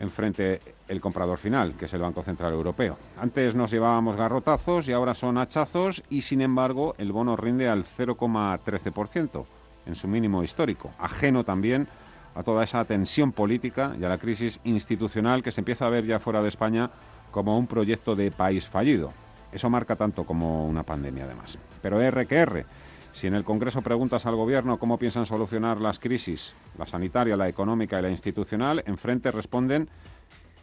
enfrente 0.00 0.60
el 0.88 1.00
comprador 1.00 1.38
final, 1.38 1.74
que 1.74 1.84
es 1.84 1.94
el 1.94 2.00
Banco 2.00 2.22
Central 2.22 2.52
Europeo. 2.52 2.96
Antes 3.20 3.54
nos 3.54 3.70
llevábamos 3.70 4.16
garrotazos 4.16 4.88
y 4.88 4.92
ahora 4.92 5.14
son 5.14 5.38
hachazos 5.38 6.02
y 6.10 6.22
sin 6.22 6.40
embargo 6.40 6.94
el 6.98 7.12
bono 7.12 7.36
rinde 7.36 7.68
al 7.68 7.84
0,13% 7.84 9.44
en 9.86 9.94
su 9.94 10.08
mínimo 10.08 10.42
histórico, 10.42 10.90
ajeno 10.98 11.44
también 11.44 11.86
a 12.34 12.42
toda 12.42 12.64
esa 12.64 12.84
tensión 12.84 13.32
política 13.32 13.94
y 14.00 14.04
a 14.04 14.08
la 14.08 14.18
crisis 14.18 14.60
institucional 14.64 15.42
que 15.42 15.52
se 15.52 15.60
empieza 15.60 15.86
a 15.86 15.90
ver 15.90 16.06
ya 16.06 16.18
fuera 16.18 16.42
de 16.42 16.48
España 16.48 16.90
como 17.30 17.58
un 17.58 17.66
proyecto 17.66 18.16
de 18.16 18.30
país 18.30 18.66
fallido. 18.66 19.12
Eso 19.52 19.68
marca 19.68 19.96
tanto 19.96 20.24
como 20.24 20.66
una 20.66 20.82
pandemia 20.82 21.24
además. 21.24 21.58
Pero 21.82 22.00
R 22.00 22.26
que 22.26 22.36
R, 22.36 22.66
si 23.12 23.26
en 23.26 23.34
el 23.34 23.44
Congreso 23.44 23.82
preguntas 23.82 24.26
al 24.26 24.36
Gobierno 24.36 24.78
cómo 24.78 24.98
piensan 24.98 25.26
solucionar 25.26 25.80
las 25.80 25.98
crisis, 25.98 26.54
la 26.78 26.86
sanitaria, 26.86 27.36
la 27.36 27.48
económica 27.48 27.98
y 27.98 28.02
la 28.02 28.10
institucional, 28.10 28.82
enfrente 28.86 29.30
responden 29.30 29.88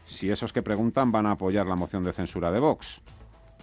si 0.06 0.30
esos 0.30 0.54
que 0.54 0.62
preguntan 0.62 1.12
van 1.12 1.26
a 1.26 1.32
apoyar 1.32 1.68
la 1.68 1.76
moción 1.76 2.04
de 2.04 2.14
censura 2.14 2.52
de 2.52 2.60
Vox 2.60 3.02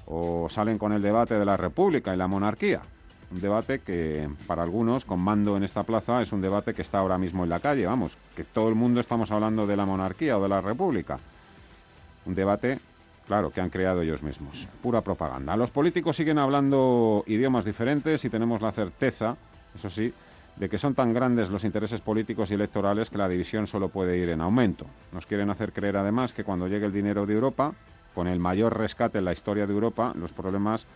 o 0.06 0.48
salen 0.50 0.78
con 0.78 0.92
el 0.92 1.02
debate 1.02 1.38
de 1.38 1.44
la 1.44 1.56
República 1.56 2.14
y 2.14 2.18
la 2.18 2.28
monarquía. 2.28 2.82
Un 3.30 3.40
debate 3.40 3.80
que 3.80 4.28
para 4.46 4.62
algunos, 4.62 5.06
con 5.06 5.18
mando 5.18 5.56
en 5.56 5.64
esta 5.64 5.82
plaza, 5.82 6.20
es 6.20 6.32
un 6.32 6.42
debate 6.42 6.74
que 6.74 6.82
está 6.82 6.98
ahora 6.98 7.18
mismo 7.18 7.42
en 7.42 7.50
la 7.50 7.60
calle, 7.60 7.86
vamos, 7.86 8.18
que 8.36 8.44
todo 8.44 8.68
el 8.68 8.74
mundo 8.74 9.00
estamos 9.00 9.30
hablando 9.30 9.66
de 9.66 9.76
la 9.76 9.86
monarquía 9.86 10.38
o 10.38 10.42
de 10.42 10.48
la 10.48 10.60
República. 10.60 11.18
Un 12.26 12.34
debate 12.34 12.78
Claro, 13.26 13.50
que 13.50 13.60
han 13.60 13.70
creado 13.70 14.02
ellos 14.02 14.22
mismos. 14.22 14.68
Pura 14.82 15.00
propaganda. 15.00 15.56
Los 15.56 15.70
políticos 15.70 16.16
siguen 16.16 16.38
hablando 16.38 17.24
idiomas 17.26 17.64
diferentes 17.64 18.24
y 18.24 18.30
tenemos 18.30 18.60
la 18.60 18.70
certeza, 18.70 19.36
eso 19.74 19.88
sí, 19.88 20.12
de 20.56 20.68
que 20.68 20.78
son 20.78 20.94
tan 20.94 21.14
grandes 21.14 21.48
los 21.48 21.64
intereses 21.64 22.00
políticos 22.02 22.50
y 22.50 22.54
electorales 22.54 23.08
que 23.08 23.18
la 23.18 23.28
división 23.28 23.66
solo 23.66 23.88
puede 23.88 24.18
ir 24.18 24.28
en 24.28 24.42
aumento. 24.42 24.86
Nos 25.12 25.26
quieren 25.26 25.48
hacer 25.48 25.72
creer 25.72 25.96
además 25.96 26.32
que 26.32 26.44
cuando 26.44 26.68
llegue 26.68 26.86
el 26.86 26.92
dinero 26.92 27.24
de 27.24 27.34
Europa, 27.34 27.72
con 28.14 28.28
el 28.28 28.38
mayor 28.38 28.76
rescate 28.76 29.18
en 29.18 29.24
la 29.24 29.32
historia 29.32 29.66
de 29.66 29.72
Europa, 29.72 30.12
los 30.14 30.32
problemas 30.32 30.86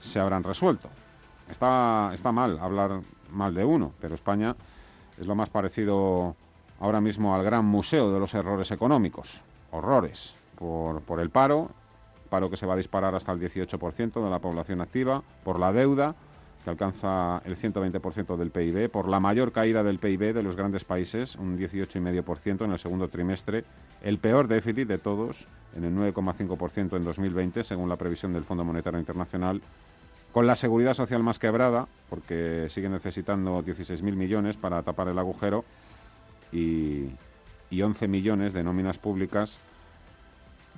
se 0.00 0.20
habrán 0.20 0.44
resuelto. 0.44 0.90
Está, 1.48 2.10
está 2.12 2.30
mal 2.30 2.58
hablar 2.60 3.00
mal 3.32 3.54
de 3.54 3.64
uno, 3.64 3.92
pero 4.00 4.14
España 4.14 4.54
es 5.18 5.26
lo 5.26 5.34
más 5.34 5.48
parecido 5.48 6.36
ahora 6.78 7.00
mismo 7.00 7.34
al 7.34 7.42
gran 7.42 7.64
museo 7.64 8.12
de 8.12 8.20
los 8.20 8.34
errores 8.34 8.70
económicos. 8.70 9.42
Horrores 9.72 10.34
por, 10.58 11.20
el 11.20 11.30
paro, 11.30 11.70
paro 12.30 12.50
que 12.50 12.56
se 12.56 12.66
va 12.66 12.74
a 12.74 12.76
disparar 12.76 13.14
hasta 13.14 13.32
el 13.32 13.40
18% 13.40 14.24
de 14.24 14.30
la 14.30 14.38
población 14.38 14.80
activa, 14.80 15.22
por 15.44 15.58
la 15.58 15.72
deuda, 15.72 16.14
que 16.64 16.70
alcanza 16.70 17.42
el 17.44 17.56
120% 17.56 18.36
del 18.36 18.50
PIB, 18.50 18.90
por 18.90 19.08
la 19.08 19.20
mayor 19.20 19.52
caída 19.52 19.82
del 19.82 19.98
PIB 19.98 20.32
de 20.32 20.42
los 20.42 20.56
grandes 20.56 20.84
países, 20.84 21.36
un 21.36 21.58
18,5% 21.58 22.64
en 22.64 22.72
el 22.72 22.78
segundo 22.78 23.08
trimestre, 23.08 23.64
el 24.02 24.18
peor 24.18 24.48
déficit 24.48 24.88
de 24.88 24.98
todos, 24.98 25.46
en 25.76 25.84
el 25.84 25.94
9,5% 25.94 26.96
en 26.96 27.04
2020, 27.04 27.64
según 27.64 27.88
la 27.88 27.96
previsión 27.96 28.32
del 28.32 28.44
Fondo 28.44 28.64
Monetario 28.64 28.98
Internacional, 28.98 29.60
con 30.32 30.46
la 30.46 30.56
seguridad 30.56 30.94
social 30.94 31.22
más 31.22 31.38
quebrada, 31.38 31.86
porque 32.08 32.66
sigue 32.70 32.88
necesitando 32.88 33.62
16.000 33.62 34.02
millones 34.16 34.56
para 34.56 34.82
tapar 34.82 35.08
el 35.08 35.18
agujero, 35.18 35.64
y, 36.50 37.10
y 37.70 37.82
11 37.82 38.08
millones 38.08 38.52
de 38.52 38.62
nóminas 38.62 38.98
públicas 38.98 39.58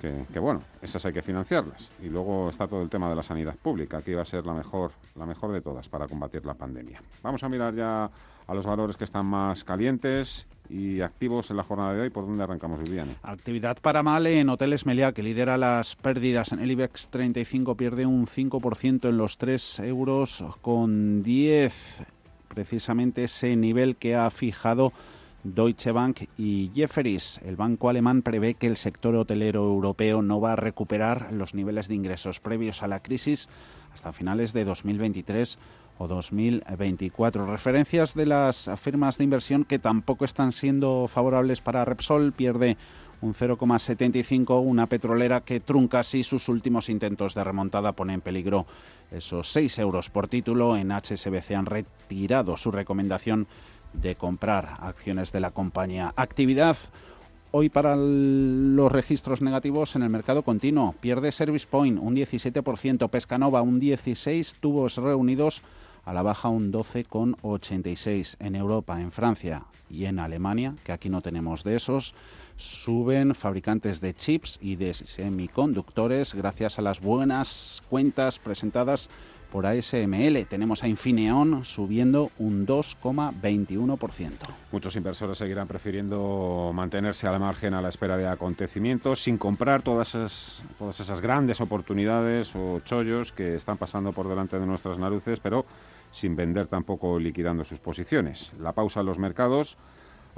que, 0.01 0.39
bueno, 0.39 0.61
esas 0.81 1.05
hay 1.05 1.13
que 1.13 1.21
financiarlas. 1.21 1.89
Y 2.01 2.09
luego 2.09 2.49
está 2.49 2.67
todo 2.67 2.81
el 2.81 2.89
tema 2.89 3.09
de 3.09 3.15
la 3.15 3.23
sanidad 3.23 3.55
pública, 3.55 4.01
que 4.01 4.11
iba 4.11 4.21
a 4.21 4.25
ser 4.25 4.45
la 4.45 4.53
mejor, 4.53 4.91
la 5.15 5.25
mejor 5.25 5.51
de 5.51 5.61
todas 5.61 5.89
para 5.89 6.07
combatir 6.07 6.45
la 6.45 6.53
pandemia. 6.53 7.01
Vamos 7.23 7.43
a 7.43 7.49
mirar 7.49 7.75
ya 7.75 8.09
a 8.47 8.53
los 8.53 8.65
valores 8.65 8.95
que 8.95 9.03
están 9.03 9.25
más 9.25 9.63
calientes 9.63 10.47
y 10.69 11.01
activos 11.01 11.49
en 11.49 11.57
la 11.57 11.63
jornada 11.63 11.93
de 11.93 12.01
hoy. 12.01 12.09
¿Por 12.09 12.25
dónde 12.25 12.43
arrancamos, 12.43 12.81
Viviane? 12.81 13.15
Actividad 13.23 13.77
para 13.81 14.03
Male 14.03 14.39
en 14.39 14.49
Hoteles 14.49 14.85
Meliá, 14.85 15.11
que 15.11 15.23
lidera 15.23 15.57
las 15.57 15.95
pérdidas 15.95 16.51
en 16.51 16.59
el 16.59 16.71
IBEX 16.71 17.07
35, 17.09 17.75
pierde 17.75 18.05
un 18.05 18.25
5% 18.27 19.09
en 19.09 19.17
los 19.17 19.37
3 19.37 19.79
euros 19.79 20.43
con 20.61 21.23
10, 21.23 22.05
precisamente 22.47 23.25
ese 23.25 23.55
nivel 23.55 23.95
que 23.95 24.15
ha 24.15 24.29
fijado 24.29 24.93
Deutsche 25.55 25.91
Bank 25.91 26.21
y 26.37 26.71
Jefferies. 26.73 27.39
El 27.43 27.55
banco 27.55 27.89
alemán 27.89 28.21
prevé 28.21 28.55
que 28.55 28.67
el 28.67 28.77
sector 28.77 29.15
hotelero 29.15 29.63
europeo 29.63 30.21
no 30.21 30.41
va 30.41 30.53
a 30.53 30.55
recuperar 30.55 31.33
los 31.33 31.53
niveles 31.53 31.87
de 31.87 31.95
ingresos 31.95 32.39
previos 32.39 32.83
a 32.83 32.87
la 32.87 33.01
crisis 33.01 33.49
hasta 33.93 34.13
finales 34.13 34.53
de 34.53 34.65
2023 34.65 35.57
o 35.97 36.07
2024. 36.07 37.45
Referencias 37.45 38.13
de 38.13 38.25
las 38.25 38.69
firmas 38.77 39.17
de 39.17 39.23
inversión 39.23 39.63
que 39.63 39.79
tampoco 39.79 40.25
están 40.25 40.51
siendo 40.51 41.07
favorables 41.07 41.61
para 41.61 41.85
Repsol. 41.85 42.33
Pierde 42.33 42.77
un 43.21 43.33
0,75, 43.33 44.61
una 44.63 44.87
petrolera 44.87 45.41
que 45.41 45.59
trunca 45.59 45.99
así 45.99 46.23
sus 46.23 46.49
últimos 46.49 46.89
intentos 46.89 47.33
de 47.33 47.43
remontada, 47.43 47.93
pone 47.93 48.13
en 48.13 48.21
peligro 48.21 48.67
esos 49.11 49.51
6 49.51 49.79
euros 49.79 50.09
por 50.09 50.27
título. 50.27 50.77
En 50.77 50.91
HSBC 50.91 51.51
han 51.51 51.65
retirado 51.65 52.57
su 52.57 52.71
recomendación 52.71 53.47
de 54.01 54.15
comprar 54.15 54.77
acciones 54.79 55.31
de 55.31 55.39
la 55.39 55.51
compañía. 55.51 56.13
Actividad 56.15 56.77
hoy 57.51 57.69
para 57.69 57.95
los 57.95 58.91
registros 58.91 59.41
negativos 59.41 59.95
en 59.95 60.03
el 60.03 60.09
mercado 60.09 60.43
continuo. 60.43 60.95
Pierde 60.99 61.31
Service 61.31 61.67
Point 61.69 61.99
un 62.01 62.15
17%, 62.15 63.09
Pescanova 63.09 63.61
un 63.61 63.79
16%, 63.81 64.55
tubos 64.59 64.97
reunidos 64.97 65.61
a 66.05 66.13
la 66.13 66.21
baja 66.21 66.49
un 66.49 66.71
12,86. 66.71 68.37
En 68.39 68.55
Europa, 68.55 69.01
en 69.01 69.11
Francia 69.11 69.63
y 69.89 70.05
en 70.05 70.19
Alemania, 70.19 70.73
que 70.83 70.91
aquí 70.91 71.09
no 71.09 71.21
tenemos 71.21 71.63
de 71.63 71.75
esos, 71.75 72.13
suben 72.55 73.35
fabricantes 73.35 74.01
de 74.01 74.13
chips 74.13 74.57
y 74.61 74.75
de 74.75 74.93
semiconductores 74.93 76.33
gracias 76.33 76.79
a 76.79 76.81
las 76.81 77.01
buenas 77.01 77.83
cuentas 77.89 78.39
presentadas 78.39 79.09
por 79.51 79.65
ASML. 79.65 80.45
Tenemos 80.47 80.83
a 80.83 80.87
Infineon 80.87 81.65
subiendo 81.65 82.31
un 82.37 82.65
2,21%. 82.67 84.31
Muchos 84.71 84.95
inversores 84.95 85.37
seguirán 85.37 85.67
prefiriendo 85.67 86.71
mantenerse 86.73 87.27
a 87.27 87.31
la 87.31 87.39
margen 87.39 87.73
a 87.73 87.81
la 87.81 87.89
espera 87.89 88.17
de 88.17 88.27
acontecimientos 88.27 89.23
sin 89.23 89.37
comprar 89.37 89.81
todas 89.81 90.09
esas, 90.09 90.63
todas 90.77 90.99
esas 90.99 91.21
grandes 91.21 91.61
oportunidades 91.61 92.55
o 92.55 92.81
chollos 92.83 93.31
que 93.31 93.55
están 93.55 93.77
pasando 93.77 94.11
por 94.13 94.27
delante 94.27 94.59
de 94.59 94.65
nuestras 94.65 94.97
narices, 94.97 95.39
pero 95.39 95.65
sin 96.11 96.35
vender 96.35 96.67
tampoco 96.67 97.19
liquidando 97.19 97.63
sus 97.63 97.79
posiciones. 97.79 98.53
La 98.59 98.73
pausa 98.73 99.01
en 99.01 99.05
los 99.05 99.17
mercados 99.17 99.77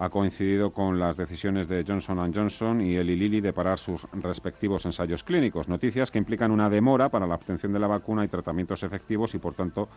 ha 0.01 0.09
coincidido 0.09 0.71
con 0.71 0.97
las 0.97 1.17
decisiones 1.17 1.67
de 1.67 1.83
Johnson 1.85 2.33
Johnson 2.33 2.79
y 2.79 2.95
Eli 2.95 3.17
Lilly 3.17 3.41
de 3.41 3.51
parar 3.51 3.77
sus 3.77 4.07
respectivos 4.13 4.85
ensayos 4.85 5.25
clínicos. 5.25 5.67
Noticias 5.67 6.09
que 6.09 6.17
implican 6.17 6.51
una 6.51 6.69
demora 6.69 7.09
para 7.09 7.27
la 7.27 7.35
obtención 7.35 7.73
de 7.73 7.79
la 7.79 7.87
vacuna 7.87 8.23
y 8.23 8.29
tratamientos 8.29 8.81
efectivos 8.83 9.35
y, 9.35 9.39
por 9.39 9.55
tanto, 9.55 9.89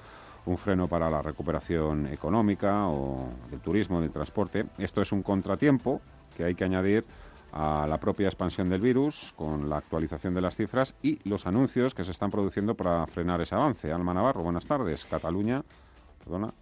un 0.46 0.58
freno 0.58 0.88
para 0.88 1.08
la 1.08 1.22
recuperación 1.22 2.08
económica 2.08 2.88
o 2.88 3.28
del 3.48 3.60
turismo, 3.60 4.00
del 4.00 4.10
transporte. 4.10 4.66
Esto 4.76 5.02
es 5.02 5.12
un 5.12 5.22
contratiempo 5.22 6.00
que 6.36 6.42
hay 6.42 6.56
que 6.56 6.64
añadir 6.64 7.04
a 7.52 7.86
la 7.86 8.00
propia 8.00 8.26
expansión 8.26 8.68
del 8.68 8.80
virus 8.80 9.32
con 9.36 9.70
la 9.70 9.76
actualización 9.76 10.34
de 10.34 10.40
las 10.40 10.56
cifras 10.56 10.96
y 11.00 11.20
los 11.28 11.46
anuncios 11.46 11.94
que 11.94 12.02
se 12.02 12.10
están 12.10 12.32
produciendo 12.32 12.74
para 12.74 13.06
frenar 13.06 13.40
ese 13.40 13.54
avance. 13.54 13.92
Alma 13.92 14.14
Navarro, 14.14 14.42
buenas 14.42 14.66
tardes. 14.66 15.04
Cataluña, 15.04 15.62
perdona, 16.24 16.52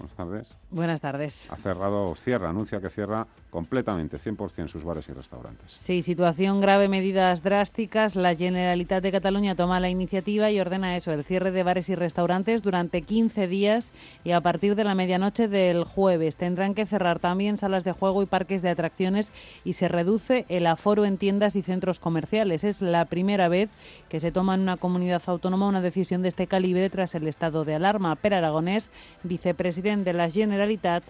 Buenas 0.00 0.16
tardes. 0.16 0.56
Buenas 0.70 1.00
tardes. 1.02 1.50
Ha 1.50 1.56
cerrado, 1.56 2.14
cierra, 2.14 2.48
anuncia 2.48 2.80
que 2.80 2.88
cierra 2.88 3.26
completamente, 3.50 4.16
100% 4.18 4.68
sus 4.68 4.84
bares 4.84 5.08
y 5.08 5.12
restaurantes. 5.12 5.72
Sí, 5.72 6.02
situación 6.02 6.60
grave, 6.60 6.88
medidas 6.88 7.42
drásticas. 7.42 8.16
La 8.16 8.34
Generalitat 8.34 9.02
de 9.02 9.12
Cataluña 9.12 9.54
toma 9.54 9.80
la 9.80 9.90
iniciativa 9.90 10.50
y 10.50 10.60
ordena 10.60 10.96
eso, 10.96 11.12
el 11.12 11.24
cierre 11.24 11.50
de 11.50 11.62
bares 11.62 11.88
y 11.88 11.94
restaurantes 11.94 12.62
durante 12.62 13.02
15 13.02 13.48
días 13.48 13.92
y 14.24 14.30
a 14.30 14.40
partir 14.40 14.76
de 14.76 14.84
la 14.84 14.94
medianoche 14.94 15.48
del 15.48 15.84
jueves. 15.84 16.36
Tendrán 16.36 16.74
que 16.74 16.86
cerrar 16.86 17.18
también 17.18 17.58
salas 17.58 17.84
de 17.84 17.92
juego 17.92 18.22
y 18.22 18.26
parques 18.26 18.62
de 18.62 18.70
atracciones 18.70 19.32
y 19.64 19.74
se 19.74 19.88
reduce 19.88 20.46
el 20.48 20.66
aforo 20.66 21.04
en 21.04 21.18
tiendas 21.18 21.56
y 21.56 21.62
centros 21.62 22.00
comerciales. 22.00 22.64
Es 22.64 22.80
la 22.80 23.04
primera 23.04 23.48
vez 23.48 23.70
que 24.08 24.20
se 24.20 24.32
toma 24.32 24.54
en 24.54 24.60
una 24.60 24.76
comunidad 24.76 25.22
autónoma 25.26 25.68
una 25.68 25.80
decisión 25.80 26.22
de 26.22 26.28
este 26.28 26.46
calibre 26.46 26.88
tras 26.88 27.14
el 27.14 27.26
estado 27.26 27.64
de 27.64 27.74
alarma. 27.74 28.16
Per 28.16 28.34
Aragonés, 28.34 28.90
vicepresidente 29.24 30.00
de 30.04 30.12
la 30.12 30.30
Generalitat. 30.30 31.04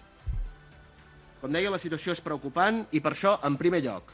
Com 1.41 1.53
deia, 1.53 1.71
la 1.73 1.81
situació 1.81 2.13
és 2.13 2.21
preocupant 2.21 2.83
i 2.93 2.99
per 3.01 3.15
això, 3.15 3.39
en 3.47 3.55
primer 3.57 3.81
lloc, 3.81 4.11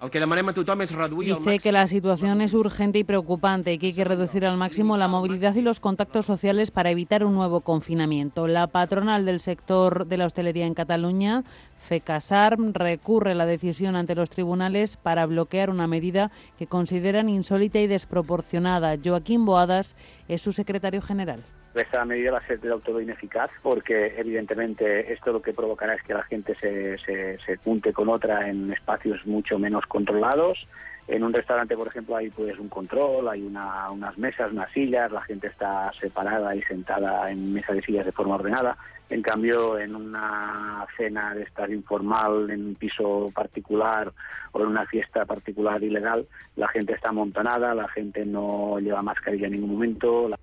el 0.00 0.12
que 0.14 0.20
demanem 0.22 0.46
a 0.46 0.52
tothom 0.54 0.84
és 0.84 0.92
reduir 0.94 1.32
Dice 1.34 1.58
que 1.58 1.72
la 1.72 1.88
situación 1.88 2.40
es 2.40 2.54
urgente 2.54 3.00
y 3.00 3.04
preocupante 3.04 3.72
y 3.72 3.78
que 3.78 3.86
hay 3.86 3.92
que 3.92 4.04
reducir 4.04 4.46
al 4.46 4.56
máximo 4.56 4.96
la 4.96 5.08
movilidad 5.08 5.56
y 5.56 5.60
los 5.60 5.80
contactos 5.80 6.24
sociales 6.24 6.70
para 6.70 6.92
evitar 6.92 7.24
un 7.24 7.34
nuevo 7.34 7.62
confinamiento. 7.62 8.46
La 8.46 8.68
patronal 8.68 9.26
del 9.26 9.40
sector 9.40 10.06
de 10.06 10.18
la 10.18 10.26
hostelería 10.26 10.66
en 10.66 10.74
Cataluña, 10.74 11.42
FECASARM, 11.78 12.74
recurre 12.74 13.34
la 13.34 13.44
decisión 13.44 13.96
ante 13.96 14.14
los 14.14 14.30
tribunales 14.30 14.96
para 14.96 15.26
bloquear 15.26 15.68
una 15.68 15.88
medida 15.88 16.30
que 16.58 16.68
consideran 16.68 17.28
insólita 17.28 17.80
y 17.80 17.88
desproporcionada. 17.88 18.96
Joaquín 19.04 19.44
Boadas 19.44 19.96
es 20.28 20.42
su 20.42 20.52
secretario 20.52 21.02
general. 21.02 21.42
Esta 21.74 22.04
medida 22.04 22.32
va 22.32 22.38
a 22.38 22.46
ser 22.46 22.60
del 22.60 22.80
todo 22.80 23.00
ineficaz 23.00 23.50
porque 23.62 24.14
evidentemente 24.16 25.12
esto 25.12 25.32
lo 25.32 25.42
que 25.42 25.52
provocará 25.52 25.94
es 25.94 26.02
que 26.02 26.14
la 26.14 26.24
gente 26.24 26.54
se, 26.56 26.98
se, 26.98 27.38
se 27.38 27.56
junte 27.58 27.92
con 27.92 28.08
otra 28.08 28.48
en 28.48 28.72
espacios 28.72 29.24
mucho 29.26 29.58
menos 29.58 29.84
controlados. 29.86 30.66
En 31.08 31.24
un 31.24 31.32
restaurante, 31.32 31.74
por 31.74 31.86
ejemplo, 31.86 32.16
hay 32.16 32.28
pues 32.28 32.58
un 32.58 32.68
control, 32.68 33.28
hay 33.28 33.42
una, 33.42 33.90
unas 33.90 34.18
mesas, 34.18 34.52
unas 34.52 34.70
sillas, 34.72 35.10
la 35.10 35.22
gente 35.22 35.46
está 35.46 35.90
separada 35.98 36.54
y 36.54 36.60
sentada 36.62 37.30
en 37.30 37.54
mesas 37.54 37.76
de 37.76 37.82
sillas 37.82 38.04
de 38.04 38.12
forma 38.12 38.34
ordenada. 38.34 38.76
En 39.08 39.22
cambio, 39.22 39.78
en 39.78 39.96
una 39.96 40.86
cena 40.98 41.34
de 41.34 41.44
estar 41.44 41.70
informal, 41.70 42.50
en 42.50 42.66
un 42.66 42.74
piso 42.74 43.30
particular 43.34 44.12
o 44.52 44.60
en 44.60 44.66
una 44.66 44.84
fiesta 44.84 45.24
particular 45.24 45.82
ilegal, 45.82 46.26
la 46.56 46.68
gente 46.68 46.92
está 46.92 47.08
amontonada, 47.08 47.74
la 47.74 47.88
gente 47.88 48.26
no 48.26 48.78
lleva 48.78 49.00
mascarilla 49.00 49.46
en 49.46 49.52
ningún 49.52 49.72
momento. 49.72 50.28
La... 50.28 50.37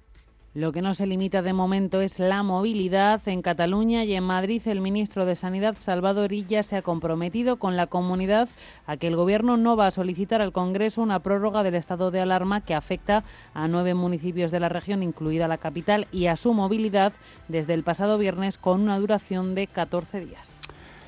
Lo 0.56 0.72
que 0.72 0.82
no 0.82 0.94
se 0.94 1.06
limita 1.06 1.42
de 1.42 1.52
momento 1.52 2.00
es 2.00 2.18
la 2.18 2.42
movilidad. 2.42 3.22
En 3.28 3.42
Cataluña 3.42 4.06
y 4.06 4.14
en 4.14 4.24
Madrid, 4.24 4.66
el 4.68 4.80
ministro 4.80 5.26
de 5.26 5.36
Sanidad, 5.36 5.76
Salvador 5.78 6.32
Illa, 6.32 6.64
se 6.64 6.78
ha 6.78 6.82
comprometido 6.82 7.58
con 7.58 7.76
la 7.76 7.88
comunidad 7.88 8.48
a 8.88 8.96
que 8.96 9.08
el 9.08 9.18
Gobierno 9.18 9.58
no 9.58 9.76
va 9.76 9.88
a 9.88 9.92
solicitar 9.92 10.42
al 10.42 10.54
Congreso 10.54 11.02
una 11.02 11.20
prórroga 11.20 11.62
del 11.62 11.76
estado 11.76 12.10
de 12.10 12.22
alarma 12.22 12.62
que 12.62 12.74
afecta 12.74 13.26
a 13.54 13.68
nueve 13.68 13.96
municipios 13.96 14.50
de 14.50 14.62
la 14.62 14.70
región, 14.70 15.04
incluida 15.04 15.50
la 15.50 15.58
capital, 15.58 16.08
y 16.14 16.28
a 16.28 16.38
su 16.38 16.54
movilidad 16.54 17.12
desde 17.50 17.74
el 17.74 17.84
pasado 17.84 18.18
viernes 18.18 18.58
con 18.58 18.80
una 18.80 18.98
duración 18.98 19.56
de 19.56 19.68
14 19.68 20.22
días. 20.22 20.62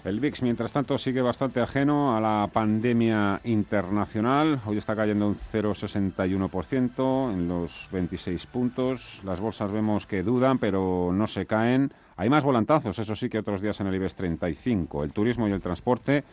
El 0.08 0.22
VIX, 0.22 0.42
mientras 0.44 0.72
tanto, 0.72 0.98
sigue 0.98 1.22
bastante 1.22 1.60
ajeno 1.60 2.16
a 2.16 2.22
la 2.22 2.50
pandemia 2.54 3.42
internacional. 3.44 4.62
Hoy 4.66 4.78
está 4.78 4.96
cayendo 4.96 5.28
un 5.28 5.36
0,61% 5.36 7.34
en 7.34 7.50
los 7.50 7.90
26 7.92 8.46
puntos. 8.46 9.22
Las 9.26 9.42
bolsas 9.42 9.70
vemos 9.70 10.08
que 10.08 10.24
dudan, 10.24 10.60
pero 10.60 11.12
no 11.14 11.28
se 11.28 11.46
caen. 11.46 11.92
Hay 12.16 12.30
más 12.30 12.46
volantazos, 12.46 12.98
eso 12.98 13.18
sí, 13.18 13.28
que 13.28 13.40
otros 13.40 13.60
días 13.60 13.82
en 13.82 13.88
el 13.88 13.96
IBEX 13.96 14.16
35. 14.16 15.04
El 15.04 15.12
turismo 15.12 15.46
y 15.50 15.52
el 15.52 15.60
transporte 15.60 16.24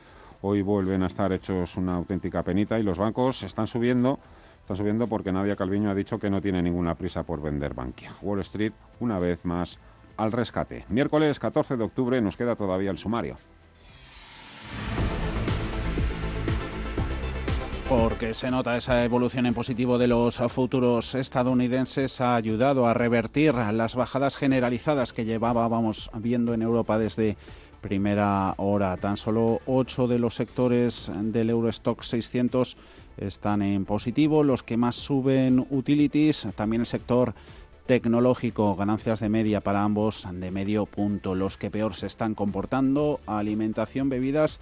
hoy 0.43 0.63
vuelven 0.63 1.03
a 1.03 1.09
estar 1.09 1.33
hechos 1.33 1.77
una 1.77 1.97
auténtica 1.97 2.45
penita 2.45 2.79
y 2.79 2.85
los 2.85 2.99
bancos 2.99 3.43
están 3.43 3.67
subiendo. 3.67 4.21
Están 4.61 4.77
subiendo 4.77 5.09
porque 5.09 5.33
Nadia 5.33 5.57
Calviño 5.57 5.91
ha 5.91 5.97
dicho 5.97 6.21
que 6.21 6.31
no 6.31 6.41
tiene 6.41 6.63
ninguna 6.63 6.95
prisa 6.95 7.25
por 7.25 7.43
vender 7.43 7.75
Bankia. 7.75 8.13
Wall 8.23 8.39
Street, 8.39 8.73
una 9.01 9.19
vez 9.19 9.45
más, 9.45 9.81
al 10.17 10.31
rescate. 10.31 10.85
Miércoles 10.91 11.41
14 11.41 11.77
de 11.77 11.83
octubre 11.83 12.21
nos 12.21 12.37
queda 12.37 12.55
todavía 12.55 12.93
el 12.93 12.99
sumario. 12.99 13.37
Porque 17.89 18.35
se 18.35 18.51
nota 18.51 18.77
esa 18.77 19.05
evolución 19.05 19.47
en 19.47 19.55
positivo 19.55 19.99
de 19.99 20.09
los 20.09 20.39
futuros 20.49 21.15
estadounidenses, 21.15 22.21
ha 22.21 22.35
ayudado 22.35 22.87
a 22.87 22.95
revertir 22.95 23.55
las 23.55 23.95
bajadas 23.95 24.37
generalizadas 24.37 25.13
que 25.13 25.25
llevábamos 25.25 26.11
viendo 26.15 26.55
en 26.55 26.63
Europa 26.63 26.99
desde 26.99 27.37
primera 27.81 28.55
hora. 28.57 28.97
Tan 28.97 29.17
solo 29.17 29.61
8 29.67 30.09
de 30.09 30.19
los 30.19 30.35
sectores 30.35 31.11
del 31.15 31.51
Eurostock 31.51 32.03
600 32.03 32.77
están 33.19 33.63
en 33.63 33.85
positivo, 33.85 34.43
los 34.43 34.63
que 34.63 34.77
más 34.77 34.97
suben 34.97 35.67
utilities, 35.71 36.49
también 36.57 36.81
el 36.81 36.87
sector 36.87 37.35
tecnológico, 37.87 38.75
ganancias 38.77 39.21
de 39.21 39.29
media 39.29 39.61
para 39.61 39.85
ambos 39.85 40.27
de 40.33 40.51
medio 40.51 40.87
punto, 40.87 41.35
los 41.35 41.57
que 41.57 41.71
peor 41.71 41.95
se 41.95 42.07
están 42.07 42.35
comportando, 42.35 43.21
alimentación, 43.27 44.09
bebidas 44.09 44.61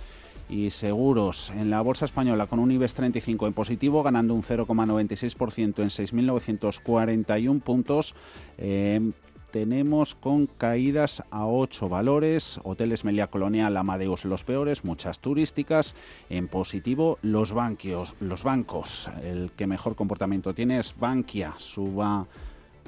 y 0.49 0.71
seguros. 0.71 1.51
En 1.51 1.71
la 1.71 1.81
bolsa 1.81 2.05
española 2.05 2.47
con 2.47 2.59
un 2.59 2.71
IBEX 2.73 2.95
35 2.95 3.47
en 3.47 3.53
positivo, 3.53 4.03
ganando 4.03 4.35
un 4.35 4.43
0,96% 4.43 5.83
en 5.83 5.89
6.941 5.89 7.61
puntos. 7.61 8.15
Eh, 8.59 9.13
tenemos 9.53 10.15
con 10.15 10.47
caídas 10.47 11.23
a 11.31 11.47
8 11.47 11.89
valores, 11.89 12.59
hoteles 12.65 13.05
Melia 13.05 13.27
Colonial, 13.27 13.77
Amadeus 13.77 14.25
los 14.25 14.45
peores, 14.45 14.83
muchas 14.83 15.21
turísticas, 15.21 15.95
en 16.31 16.49
positivo 16.49 17.19
los 17.21 17.53
banquios, 17.53 18.15
los 18.19 18.43
bancos, 18.43 19.11
el 19.23 19.51
que 19.55 19.67
mejor 19.67 19.95
comportamiento 19.95 20.55
tiene 20.55 20.79
es 20.79 20.95
Bankia, 20.99 21.53
suba 21.59 22.27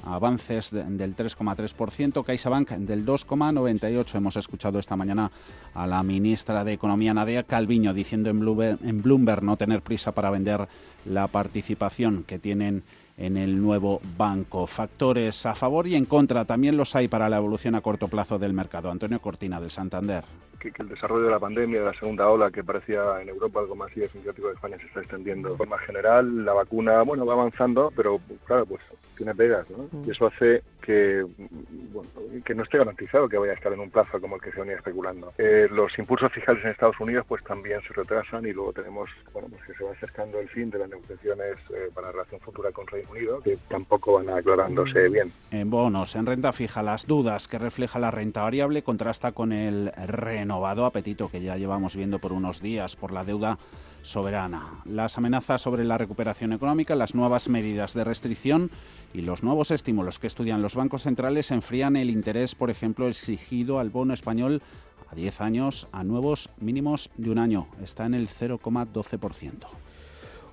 avances 0.03 0.71
del 0.71 1.15
3,3%, 1.15 2.23
CaixaBank 2.23 2.69
del 2.71 3.05
2,98%. 3.05 4.15
Hemos 4.15 4.37
escuchado 4.37 4.79
esta 4.79 4.95
mañana 4.95 5.31
a 5.73 5.87
la 5.87 6.03
ministra 6.03 6.63
de 6.63 6.73
Economía, 6.73 7.13
Nadia 7.13 7.43
Calviño, 7.43 7.93
diciendo 7.93 8.29
en 8.29 8.39
Bloomberg, 8.39 8.79
en 8.83 9.01
Bloomberg 9.01 9.43
no 9.43 9.57
tener 9.57 9.81
prisa 9.81 10.11
para 10.11 10.29
vender 10.29 10.67
la 11.05 11.27
participación 11.27 12.23
que 12.23 12.39
tienen 12.39 12.83
en 13.17 13.37
el 13.37 13.61
nuevo 13.61 14.01
banco. 14.17 14.67
Factores 14.67 15.45
a 15.45 15.55
favor 15.55 15.87
y 15.87 15.95
en 15.95 16.05
contra 16.05 16.45
también 16.45 16.77
los 16.77 16.95
hay 16.95 17.07
para 17.07 17.29
la 17.29 17.37
evolución 17.37 17.75
a 17.75 17.81
corto 17.81 18.07
plazo 18.07 18.37
del 18.37 18.53
mercado. 18.53 18.91
Antonio 18.91 19.21
Cortina, 19.21 19.61
del 19.61 19.71
Santander 19.71 20.25
que, 20.71 20.81
el 20.81 20.89
desarrollo 20.89 21.25
de 21.25 21.31
la 21.31 21.39
pandemia, 21.39 21.79
de 21.79 21.85
la 21.85 21.93
segunda 21.93 22.29
ola, 22.29 22.51
que 22.51 22.63
parecía 22.63 23.21
en 23.21 23.29
Europa 23.29 23.59
algo 23.59 23.75
más 23.75 23.91
significativo 23.91 24.47
de 24.47 24.55
España, 24.55 24.77
se 24.77 24.85
está 24.87 25.01
extendiendo. 25.01 25.49
De 25.49 25.57
forma 25.57 25.77
general, 25.79 26.45
la 26.45 26.53
vacuna, 26.53 27.01
bueno, 27.03 27.25
va 27.25 27.33
avanzando, 27.33 27.91
pero 27.95 28.19
claro, 28.45 28.65
pues 28.65 28.81
tiene 29.15 29.33
pegas, 29.33 29.67
¿no? 29.69 29.89
Y 30.05 30.11
eso 30.11 30.27
hace 30.27 30.63
que 30.81 31.25
bueno, 31.91 32.09
que 32.43 32.53
no 32.53 32.63
esté 32.63 32.77
garantizado 32.77 33.27
que 33.27 33.37
vaya 33.37 33.53
a 33.53 33.55
estar 33.55 33.73
en 33.73 33.79
un 33.79 33.89
plazo 33.89 34.21
como 34.21 34.35
el 34.35 34.41
que 34.41 34.51
se 34.51 34.59
venía 34.59 34.75
especulando. 34.75 35.33
Eh, 35.37 35.67
los 35.71 35.97
impulsos 35.97 36.31
fiscales 36.31 36.63
en 36.63 36.71
Estados 36.71 36.99
Unidos 36.99 37.25
pues 37.27 37.43
también 37.43 37.81
se 37.81 37.93
retrasan 37.93 38.45
y 38.45 38.53
luego 38.53 38.73
tenemos 38.73 39.09
bueno 39.33 39.47
pues 39.49 39.63
que 39.65 39.73
se 39.73 39.83
va 39.83 39.91
acercando 39.91 40.39
el 40.39 40.47
fin 40.49 40.69
de 40.69 40.79
las 40.79 40.89
negociaciones 40.89 41.57
eh, 41.73 41.89
para 41.93 42.07
la 42.07 42.13
relación 42.13 42.39
futura 42.41 42.71
con 42.71 42.85
Reino 42.85 43.09
Unido 43.09 43.41
que 43.41 43.57
tampoco 43.67 44.13
van 44.13 44.29
aclarándose 44.29 45.09
bien. 45.09 45.31
En 45.51 45.69
bonos, 45.69 46.15
en 46.15 46.25
renta 46.25 46.51
fija, 46.53 46.83
las 46.83 47.07
dudas 47.07 47.47
que 47.47 47.57
refleja 47.57 47.97
la 47.97 48.11
renta 48.11 48.43
variable 48.43 48.83
contrasta 48.83 49.31
con 49.31 49.51
el 49.51 49.91
renovado 50.07 50.85
apetito 50.85 51.29
que 51.29 51.41
ya 51.41 51.57
llevamos 51.57 51.95
viendo 51.95 52.19
por 52.19 52.31
unos 52.31 52.61
días 52.61 52.95
por 52.95 53.11
la 53.11 53.23
deuda 53.23 53.57
soberana. 54.01 54.81
Las 54.85 55.17
amenazas 55.17 55.61
sobre 55.61 55.83
la 55.83 55.97
recuperación 55.97 56.53
económica, 56.53 56.95
las 56.95 57.15
nuevas 57.15 57.49
medidas 57.49 57.93
de 57.93 58.03
restricción 58.03 58.69
y 59.15 59.21
los 59.21 59.43
nuevos 59.43 59.71
estímulos 59.71 60.19
que 60.19 60.27
estudian 60.27 60.61
los 60.61 60.75
bancos 60.75 61.03
centrales 61.03 61.49
enfrían 61.51 61.95
el 61.95 62.09
interés, 62.09 62.53
por 62.53 62.69
ejemplo, 62.69 63.07
exigido 63.07 63.79
al 63.79 63.89
bono 63.89 64.13
español 64.13 64.61
a 65.09 65.15
10 65.15 65.39
años 65.39 65.87
a 65.93 66.03
nuevos 66.03 66.49
mínimos 66.59 67.09
de 67.15 67.29
un 67.29 67.39
año. 67.39 67.67
Está 67.81 68.05
en 68.05 68.13
el 68.13 68.27
0,12%. 68.27 69.67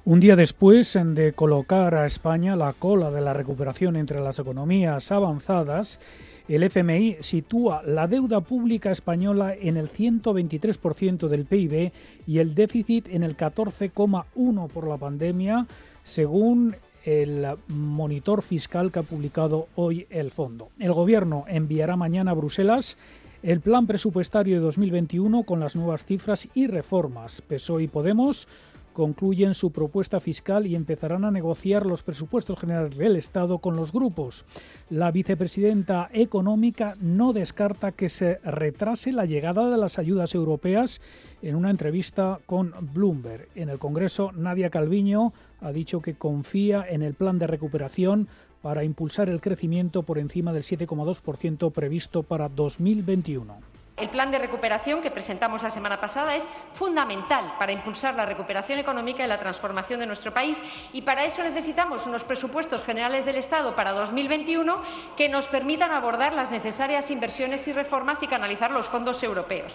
Un 0.05 0.21
día 0.21 0.37
después 0.37 0.97
de 1.05 1.33
colocar 1.33 1.97
a 1.97 2.07
España 2.07 2.55
la 2.55 2.73
cola 2.73 3.11
de 3.11 3.21
la 3.21 3.35
recuperación 3.35 3.97
entre 3.97 4.21
las 4.21 4.39
economías 4.39 5.11
avanzadas, 5.11 5.99
el 6.47 6.63
FMI 6.63 7.17
sitúa 7.19 7.83
la 7.85 8.07
deuda 8.07 8.43
pública 8.43 8.93
española 8.93 9.55
en 9.61 9.77
el 9.77 9.91
123% 9.91 11.27
del 11.27 11.47
PIB 11.47 11.93
y 12.29 12.39
el 12.39 12.55
déficit 12.55 13.09
en 13.09 13.25
el 13.25 13.37
14,1% 13.37 14.69
por 14.69 14.87
la 14.87 14.99
pandemia, 14.99 15.67
según 16.05 16.77
el 17.05 17.47
monitor 17.69 18.43
fiscal 18.43 18.93
que 18.93 19.01
ha 19.01 19.03
publicado 19.03 19.69
hoy 19.75 20.07
el 20.11 20.31
fondo. 20.31 20.71
El 20.79 20.93
Gobierno 20.93 21.45
enviará 21.49 21.97
mañana 21.97 22.33
a 22.33 22.35
Bruselas 22.35 22.97
el 23.43 23.61
plan 23.61 23.87
presupuestario 23.87 24.57
de 24.57 24.61
2021 24.61 25.43
con 25.43 25.61
las 25.61 25.75
nuevas 25.75 26.05
cifras 26.05 26.49
y 26.55 26.69
reformas. 26.69 27.43
PSOE 27.43 27.85
y 27.85 27.89
Podemos 27.89 28.47
concluyen 28.93 29.55
su 29.55 29.73
propuesta 29.73 30.21
fiscal 30.21 30.67
y 30.67 30.75
empezarán 30.75 31.25
a 31.25 31.31
negociar 31.31 31.87
los 31.87 32.03
presupuestos 32.03 32.59
generales 32.59 32.97
del 32.97 33.17
Estado 33.17 33.59
con 33.59 33.77
los 33.77 33.93
grupos. 33.93 34.45
La 34.91 35.11
vicepresidenta 35.11 36.09
económica 36.13 36.97
no 37.01 37.33
descarta 37.33 37.93
que 37.93 38.09
se 38.09 38.37
retrase 38.45 39.13
la 39.13 39.25
llegada 39.25 39.71
de 39.71 39.77
las 39.77 39.99
ayudas 39.99 40.35
europeas 40.35 41.01
en 41.43 41.57
una 41.57 41.71
entrevista 41.71 42.41
con 42.47 42.73
Bloomberg. 42.93 43.49
En 43.55 43.69
el 43.69 43.79
Congreso, 43.79 44.33
Nadia 44.33 44.71
Calviño 44.71 45.33
ha 45.61 45.73
dicho 45.73 46.01
que 46.01 46.15
confía 46.15 46.85
en 46.89 47.03
el 47.03 47.15
plan 47.15 47.39
de 47.39 47.47
recuperación 47.47 48.29
para 48.63 48.85
impulsar 48.85 49.29
el 49.29 49.41
crecimiento 49.41 50.05
por 50.05 50.19
encima 50.19 50.53
del 50.53 50.63
7,2% 50.63 51.73
previsto 51.73 52.23
para 52.23 52.49
2021. 52.49 53.72
El 54.03 54.09
plan 54.09 54.33
de 54.33 54.39
recuperación 54.41 55.01
que 55.01 55.13
presentamos 55.13 55.63
la 55.63 55.71
semana 55.71 56.01
pasada 56.01 56.35
es 56.35 56.49
fundamental 56.75 57.55
para 57.57 57.71
impulsar 57.71 58.17
la 58.17 58.27
recuperación 58.27 58.81
económica 58.81 59.25
y 59.25 59.29
la 59.29 59.39
transformación 59.39 60.01
de 60.01 60.07
nuestro 60.07 60.35
país 60.35 60.61
y 60.93 61.03
para 61.03 61.25
eso 61.25 61.41
necesitamos 61.45 62.05
unos 62.09 62.25
presupuestos 62.25 62.83
generales 62.83 63.25
del 63.25 63.37
Estado 63.37 63.77
para 63.77 63.93
2021 63.93 64.83
que 65.17 65.29
nos 65.29 65.47
permitan 65.47 65.93
abordar 65.93 66.33
las 66.33 66.51
necesarias 66.51 67.13
inversiones 67.13 67.69
y 67.69 67.73
reformas 67.73 68.21
y 68.25 68.27
canalizar 68.27 68.73
los 68.73 68.89
fondos 68.89 69.23
europeos. 69.23 69.73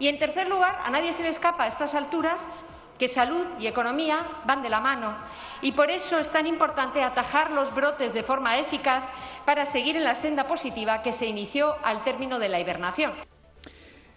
Y, 0.00 0.08
en 0.08 0.18
tercer 0.18 0.48
lugar, 0.48 0.80
a 0.84 0.90
nadie 0.90 1.12
se 1.12 1.22
le 1.22 1.28
escapa 1.28 1.62
a 1.62 1.68
estas 1.68 1.94
alturas 1.94 2.44
que 2.98 3.06
salud 3.06 3.46
y 3.60 3.68
economía 3.68 4.26
van 4.44 4.62
de 4.62 4.70
la 4.70 4.80
mano 4.80 5.16
y 5.62 5.70
por 5.70 5.92
eso 5.92 6.18
es 6.18 6.32
tan 6.32 6.48
importante 6.48 7.00
atajar 7.00 7.52
los 7.52 7.72
brotes 7.72 8.12
de 8.12 8.24
forma 8.24 8.58
eficaz 8.58 9.04
para 9.44 9.66
seguir 9.66 9.96
en 9.96 10.02
la 10.02 10.16
senda 10.16 10.48
positiva 10.48 11.02
que 11.02 11.12
se 11.12 11.26
inició 11.26 11.76
al 11.84 12.02
término 12.02 12.40
de 12.40 12.48
la 12.48 12.58
hibernación. 12.58 13.12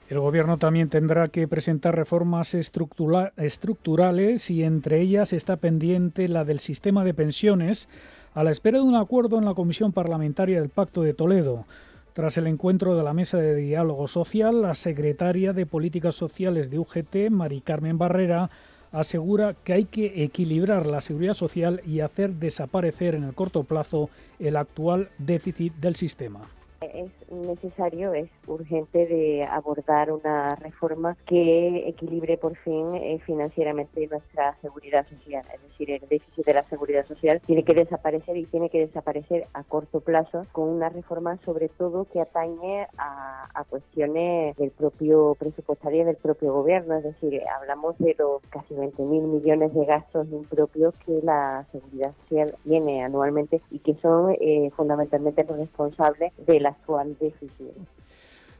El 0.09 0.19
Gobierno 0.19 0.57
también 0.57 0.89
tendrá 0.89 1.27
que 1.27 1.47
presentar 1.47 1.95
reformas 1.95 2.55
estructurales 2.55 4.49
y 4.49 4.63
entre 4.63 5.01
ellas 5.01 5.33
está 5.33 5.57
pendiente 5.57 6.27
la 6.27 6.45
del 6.45 6.59
sistema 6.59 7.03
de 7.03 7.13
pensiones 7.13 7.87
a 8.33 8.43
la 8.43 8.49
espera 8.49 8.79
de 8.79 8.85
un 8.85 8.95
acuerdo 8.95 9.37
en 9.37 9.45
la 9.45 9.53
Comisión 9.53 9.91
Parlamentaria 9.91 10.59
del 10.59 10.69
Pacto 10.69 11.03
de 11.03 11.13
Toledo. 11.13 11.67
Tras 12.13 12.37
el 12.37 12.47
encuentro 12.47 12.95
de 12.95 13.03
la 13.03 13.13
Mesa 13.13 13.37
de 13.37 13.55
Diálogo 13.55 14.07
Social, 14.07 14.63
la 14.63 14.73
secretaria 14.73 15.53
de 15.53 15.67
Políticas 15.67 16.15
Sociales 16.15 16.71
de 16.71 16.79
UGT, 16.79 17.29
Mari 17.29 17.61
Carmen 17.61 17.99
Barrera, 17.99 18.49
asegura 18.91 19.53
que 19.63 19.73
hay 19.73 19.85
que 19.85 20.23
equilibrar 20.23 20.87
la 20.87 21.01
seguridad 21.01 21.35
social 21.35 21.83
y 21.85 21.99
hacer 21.99 22.33
desaparecer 22.33 23.13
en 23.13 23.25
el 23.25 23.35
corto 23.35 23.63
plazo 23.63 24.09
el 24.39 24.55
actual 24.55 25.09
déficit 25.19 25.75
del 25.75 25.95
sistema 25.95 26.49
es 26.81 27.11
necesario, 27.31 28.13
es 28.13 28.29
urgente 28.47 29.05
de 29.07 29.43
abordar 29.43 30.11
una 30.11 30.55
reforma 30.55 31.15
que 31.25 31.87
equilibre 31.87 32.37
por 32.37 32.55
fin 32.57 32.95
eh, 32.95 33.19
financieramente 33.25 34.07
nuestra 34.07 34.57
seguridad 34.61 35.07
social. 35.07 35.45
Es 35.53 35.61
decir, 35.61 35.91
el 35.91 36.07
déficit 36.09 36.45
de 36.45 36.53
la 36.53 36.67
seguridad 36.69 37.05
social 37.07 37.41
tiene 37.45 37.63
que 37.63 37.73
desaparecer 37.73 38.37
y 38.37 38.45
tiene 38.45 38.69
que 38.69 38.79
desaparecer 38.79 39.47
a 39.53 39.63
corto 39.63 40.01
plazo 40.01 40.45
con 40.51 40.69
una 40.69 40.89
reforma 40.89 41.37
sobre 41.45 41.69
todo 41.69 42.05
que 42.05 42.21
atañe 42.21 42.87
a, 42.97 43.47
a 43.53 43.63
cuestiones 43.65 44.55
del 44.57 44.71
propio 44.71 45.35
presupuestario 45.39 46.05
del 46.05 46.15
propio 46.17 46.53
gobierno. 46.53 46.95
Es 46.95 47.03
decir, 47.03 47.41
hablamos 47.59 47.97
de 47.99 48.15
los 48.17 48.41
casi 48.49 48.73
20.000 48.73 49.05
millones 49.05 49.73
de 49.73 49.85
gastos 49.85 50.27
impropios 50.31 50.93
que 51.05 51.19
la 51.23 51.65
seguridad 51.71 52.13
social 52.23 52.55
tiene 52.63 53.03
anualmente 53.03 53.61
y 53.71 53.79
que 53.79 53.95
son 54.01 54.35
eh, 54.39 54.71
fundamentalmente 54.75 55.43
los 55.43 55.57
responsables 55.57 56.33
de 56.45 56.59
la 56.59 56.69
actual 56.69 57.15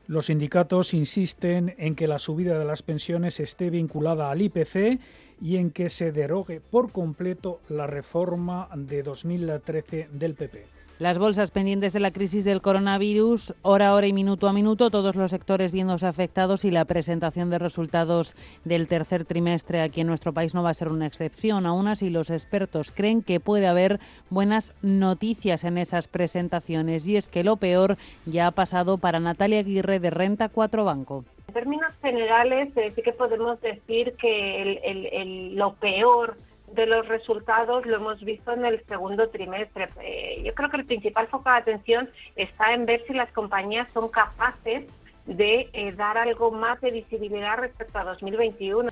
Los 0.08 0.26
sindicatos 0.26 0.93
insisten 0.93 1.76
en 1.78 1.95
que 1.95 2.08
la 2.08 2.17
subida 2.17 2.58
de 2.58 2.65
las 2.65 2.82
pensiones 2.82 3.39
esté 3.39 3.69
vinculada 3.69 4.32
al 4.32 4.41
IPC 4.41 5.00
y 5.41 5.58
en 5.58 5.71
que 5.71 5.89
se 5.89 6.12
derogue 6.12 6.62
por 6.62 6.91
completo 6.91 7.60
la 7.69 7.88
reforma 7.88 8.69
de 8.75 9.04
2013 9.04 10.10
del 10.12 10.36
PP. 10.36 10.80
Las 10.99 11.17
bolsas 11.17 11.49
pendientes 11.49 11.93
de 11.93 12.02
la 12.02 12.12
crisis 12.12 12.43
del 12.43 12.62
coronavirus, 12.62 13.54
hora 13.62 13.88
a 13.88 13.93
hora 13.93 14.08
y 14.08 14.12
minuto 14.12 14.49
a 14.49 14.54
minuto, 14.54 14.91
todos 14.91 15.15
los 15.15 15.32
sectores 15.32 15.71
viéndose 15.71 16.06
afectados 16.06 16.65
y 16.65 16.71
la 16.71 16.84
presentación 16.84 17.49
de 17.49 17.58
resultados 17.58 18.36
del 18.65 18.89
tercer 18.89 19.23
trimestre 19.23 19.80
aquí 19.80 20.02
en 20.02 20.08
nuestro 20.08 20.34
país 20.34 20.54
no 20.54 20.62
va 20.62 20.71
a 20.71 20.73
ser 20.73 20.89
una 20.89 21.06
excepción. 21.06 21.65
Aún 21.65 21.88
así, 21.88 22.10
los 22.10 22.30
expertos 22.30 22.91
creen 22.91 23.23
que 23.23 23.39
puede 23.39 23.67
haber 23.67 24.02
buenas 24.30 24.73
noticias 24.82 25.63
en 25.63 25.78
esas 25.78 26.10
presentaciones 26.10 27.08
y 27.08 27.15
es 27.15 27.30
que 27.30 27.45
lo 27.45 27.56
peor 27.56 27.97
ya 28.25 28.47
ha 28.47 28.52
pasado 28.52 28.97
para 28.97 29.21
Natalia 29.21 29.60
Aguirre 29.60 30.02
de 30.02 30.10
Renta 30.10 30.49
4 30.49 30.84
Banco. 30.84 31.23
En 31.50 31.54
términos 31.54 31.92
generales, 32.04 32.70
eh, 32.78 32.94
sí 32.96 33.02
que 33.02 33.12
podemos 33.12 33.60
decir 33.60 34.14
que 34.18 35.50
lo 35.56 35.74
peor 35.74 36.38
de 36.72 36.86
los 36.86 37.08
resultados 37.08 37.88
lo 37.88 37.96
hemos 37.96 38.24
visto 38.24 38.54
en 38.54 38.66
el 38.66 38.86
segundo 38.86 39.30
trimestre. 39.30 39.90
Eh, 40.00 40.44
yo 40.46 40.54
creo 40.54 40.70
que 40.70 40.78
el 40.78 40.86
principal 40.86 41.26
foco 41.26 41.50
de 41.50 41.58
atención 41.58 42.08
está 42.36 42.76
en 42.76 42.86
ver 42.86 43.04
si 43.08 43.14
las 43.16 43.32
compañías 43.32 43.88
son 43.96 44.10
capaces 44.10 44.86
de 45.26 45.72
eh, 45.74 45.92
dar 45.94 46.20
algo 46.20 46.52
más 46.52 46.80
de 46.82 46.92
visibilidad 46.92 47.58
respecto 47.58 47.98
a 47.98 48.04
2021. 48.04 48.92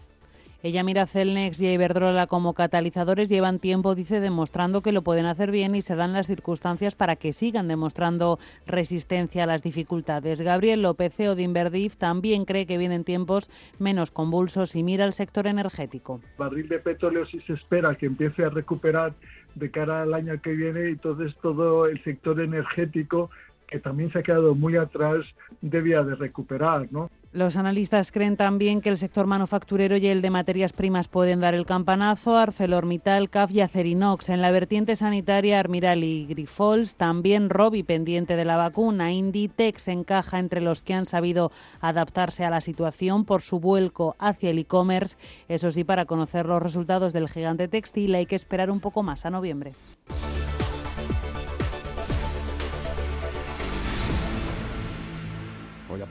Ella 0.63 0.83
mira 0.83 1.03
a 1.03 1.07
Celnex 1.07 1.61
y 1.61 1.67
a 1.67 1.73
Iberdrola 1.73 2.25
como 2.25 2.55
catalizadores, 2.55 3.29
llevan 3.29 3.59
tiempo, 3.59 3.93
dice, 3.93 4.19
demostrando 4.19 4.81
que 4.81 4.91
lo 4.91 5.03
pueden 5.03 5.27
hacer 5.27 5.51
bien 5.51 5.75
y 5.75 5.83
se 5.83 5.95
dan 5.95 6.13
las 6.13 6.25
circunstancias 6.25 6.95
para 6.95 7.15
que 7.15 7.31
sigan 7.31 7.67
demostrando 7.67 8.39
resistencia 8.65 9.43
a 9.43 9.47
las 9.47 9.61
dificultades. 9.61 10.41
Gabriel 10.41 10.81
López, 10.81 11.13
CEO 11.13 11.35
de 11.35 11.91
también 11.97 12.45
cree 12.45 12.65
que 12.65 12.77
vienen 12.77 13.03
tiempos 13.03 13.51
menos 13.77 14.09
convulsos 14.09 14.75
y 14.75 14.81
mira 14.81 15.05
al 15.05 15.13
sector 15.13 15.45
energético. 15.45 16.21
Barril 16.37 16.67
de 16.67 16.79
petróleo 16.79 17.25
sí 17.25 17.39
se 17.41 17.53
espera 17.53 17.95
que 17.95 18.07
empiece 18.07 18.43
a 18.43 18.49
recuperar 18.49 19.13
de 19.55 19.69
cara 19.71 20.01
al 20.01 20.13
año 20.13 20.41
que 20.41 20.53
viene 20.53 20.89
y 20.89 20.93
entonces 20.93 21.35
todo 21.41 21.85
el 21.85 22.03
sector 22.03 22.39
energético 22.41 23.29
que 23.67 23.79
también 23.79 24.11
se 24.11 24.19
ha 24.19 24.23
quedado 24.23 24.55
muy 24.55 24.77
atrás, 24.77 25.25
debía 25.61 26.01
de 26.01 26.15
recuperar, 26.15 26.87
¿no? 26.91 27.11
Los 27.37 27.55
analistas 27.55 28.11
creen 28.11 28.35
también 28.35 28.81
que 28.81 28.89
el 28.89 28.97
sector 28.97 29.27
manufacturero 29.27 29.95
y 29.95 30.07
el 30.07 30.23
de 30.23 30.31
materias 30.31 30.73
primas 30.73 31.07
pueden 31.07 31.39
dar 31.39 31.53
el 31.53 31.67
campanazo. 31.67 32.35
ArcelorMittal, 32.35 33.29
CAF 33.29 33.51
y 33.51 33.61
Acerinox. 33.61 34.29
En 34.29 34.41
la 34.41 34.49
vertiente 34.49 34.95
sanitaria, 34.95 35.59
Armiral 35.59 36.03
y 36.03 36.25
Grifols. 36.25 36.95
También 36.95 37.51
Robi, 37.51 37.83
pendiente 37.83 38.35
de 38.35 38.43
la 38.43 38.57
vacuna. 38.57 39.11
Inditex 39.11 39.87
encaja 39.87 40.39
entre 40.39 40.61
los 40.61 40.81
que 40.81 40.95
han 40.95 41.05
sabido 41.05 41.51
adaptarse 41.79 42.43
a 42.43 42.49
la 42.49 42.59
situación 42.59 43.23
por 43.23 43.43
su 43.43 43.59
vuelco 43.59 44.15
hacia 44.17 44.49
el 44.49 44.57
e-commerce. 44.57 45.15
Eso 45.47 45.69
sí, 45.69 45.83
para 45.83 46.05
conocer 46.05 46.47
los 46.47 46.59
resultados 46.59 47.13
del 47.13 47.29
gigante 47.29 47.67
textil 47.67 48.15
hay 48.15 48.25
que 48.25 48.35
esperar 48.35 48.71
un 48.71 48.79
poco 48.79 49.03
más 49.03 49.27
a 49.27 49.29
noviembre. 49.29 49.75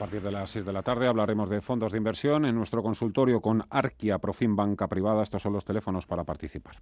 Partir 0.07 0.23
de 0.23 0.31
las 0.31 0.51
6 0.51 0.63
de 0.63 0.71
la 0.71 0.83
tarde 0.83 1.05
hablaremos 1.05 1.49
de 1.49 1.59
fondos 1.59 1.91
de 1.91 1.97
inversión 1.97 2.45
en 2.45 2.55
nuestro 2.55 2.81
consultorio 2.81 3.41
con 3.41 3.65
Arquia 3.69 4.19
Profim 4.19 4.55
Banca 4.55 4.87
Privada. 4.87 5.21
Estos 5.21 5.41
son 5.41 5.51
los 5.51 5.65
teléfonos 5.65 6.05
para 6.05 6.23
participar. 6.23 6.77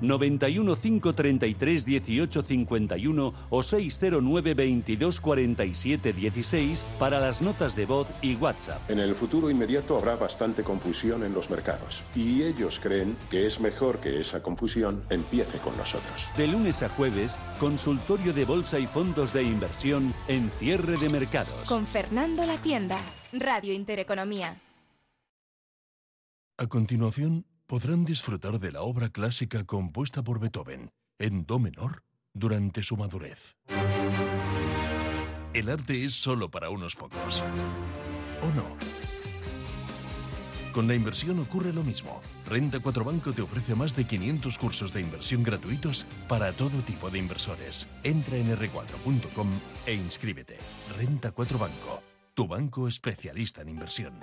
91 0.00 0.76
533 0.76 1.84
18 1.84 2.42
51 2.42 3.34
o 3.50 3.62
609 3.62 4.54
22 4.54 5.20
47 5.20 6.12
16 6.12 6.86
para 6.98 7.20
las 7.20 7.40
notas 7.42 7.74
de 7.76 7.86
voz 7.86 8.08
y 8.22 8.34
WhatsApp. 8.36 8.90
En 8.90 8.98
el 8.98 9.14
futuro 9.14 9.50
inmediato 9.50 9.96
habrá 9.96 10.16
bastante 10.16 10.62
confusión 10.62 11.22
en 11.24 11.32
los 11.32 11.50
mercados 11.50 12.04
y 12.14 12.42
ellos 12.42 12.80
creen 12.80 13.16
que 13.30 13.46
es 13.46 13.60
mejor 13.60 13.98
que 13.98 14.20
esa 14.20 14.42
confusión 14.42 15.02
empiece 15.10 15.58
con 15.58 15.76
nosotros. 15.76 16.30
De 16.36 16.46
lunes 16.46 16.82
a 16.82 16.88
jueves, 16.88 17.38
consultorio 17.58 18.32
de 18.32 18.44
bolsa 18.44 18.78
y 18.78 18.86
fondos 18.86 19.32
de 19.32 19.42
inversión 19.42 20.12
en 20.28 20.50
cierre 20.58 20.96
de 20.98 21.08
mercados. 21.08 21.54
Con 21.66 21.86
Fernando 21.86 22.44
La 22.46 22.58
Tienda, 22.58 23.00
Radio 23.32 23.72
Intereconomía. 23.72 24.60
A 26.56 26.66
continuación, 26.68 27.44
podrán 27.66 28.04
disfrutar 28.04 28.60
de 28.60 28.70
la 28.70 28.82
obra 28.82 29.08
clásica 29.08 29.64
compuesta 29.64 30.22
por 30.22 30.38
Beethoven 30.38 30.92
en 31.18 31.44
Do 31.44 31.58
menor 31.58 32.04
durante 32.34 32.84
su 32.84 32.96
madurez. 32.96 33.56
El 35.54 35.68
arte 35.68 36.04
es 36.04 36.14
solo 36.14 36.48
para 36.48 36.70
unos 36.70 36.94
pocos. 36.94 37.42
¿O 38.42 38.46
no? 38.54 38.76
Con 40.76 40.86
la 40.86 40.94
inversión 40.94 41.40
ocurre 41.40 41.72
lo 41.72 41.82
mismo. 41.82 42.20
Renta 42.46 42.80
4 42.80 43.02
Banco 43.02 43.32
te 43.32 43.40
ofrece 43.40 43.74
más 43.74 43.96
de 43.96 44.06
500 44.06 44.58
cursos 44.58 44.92
de 44.92 45.00
inversión 45.00 45.42
gratuitos 45.42 46.04
para 46.28 46.52
todo 46.52 46.82
tipo 46.82 47.08
de 47.08 47.18
inversores. 47.18 47.88
Entra 48.02 48.36
en 48.36 48.54
r4.com 48.54 49.48
e 49.86 49.94
inscríbete. 49.94 50.58
Renta 50.98 51.32
4 51.32 51.58
Banco, 51.58 52.02
tu 52.36 52.46
banco 52.46 52.86
especialista 52.86 53.62
en 53.62 53.70
inversión. 53.70 54.20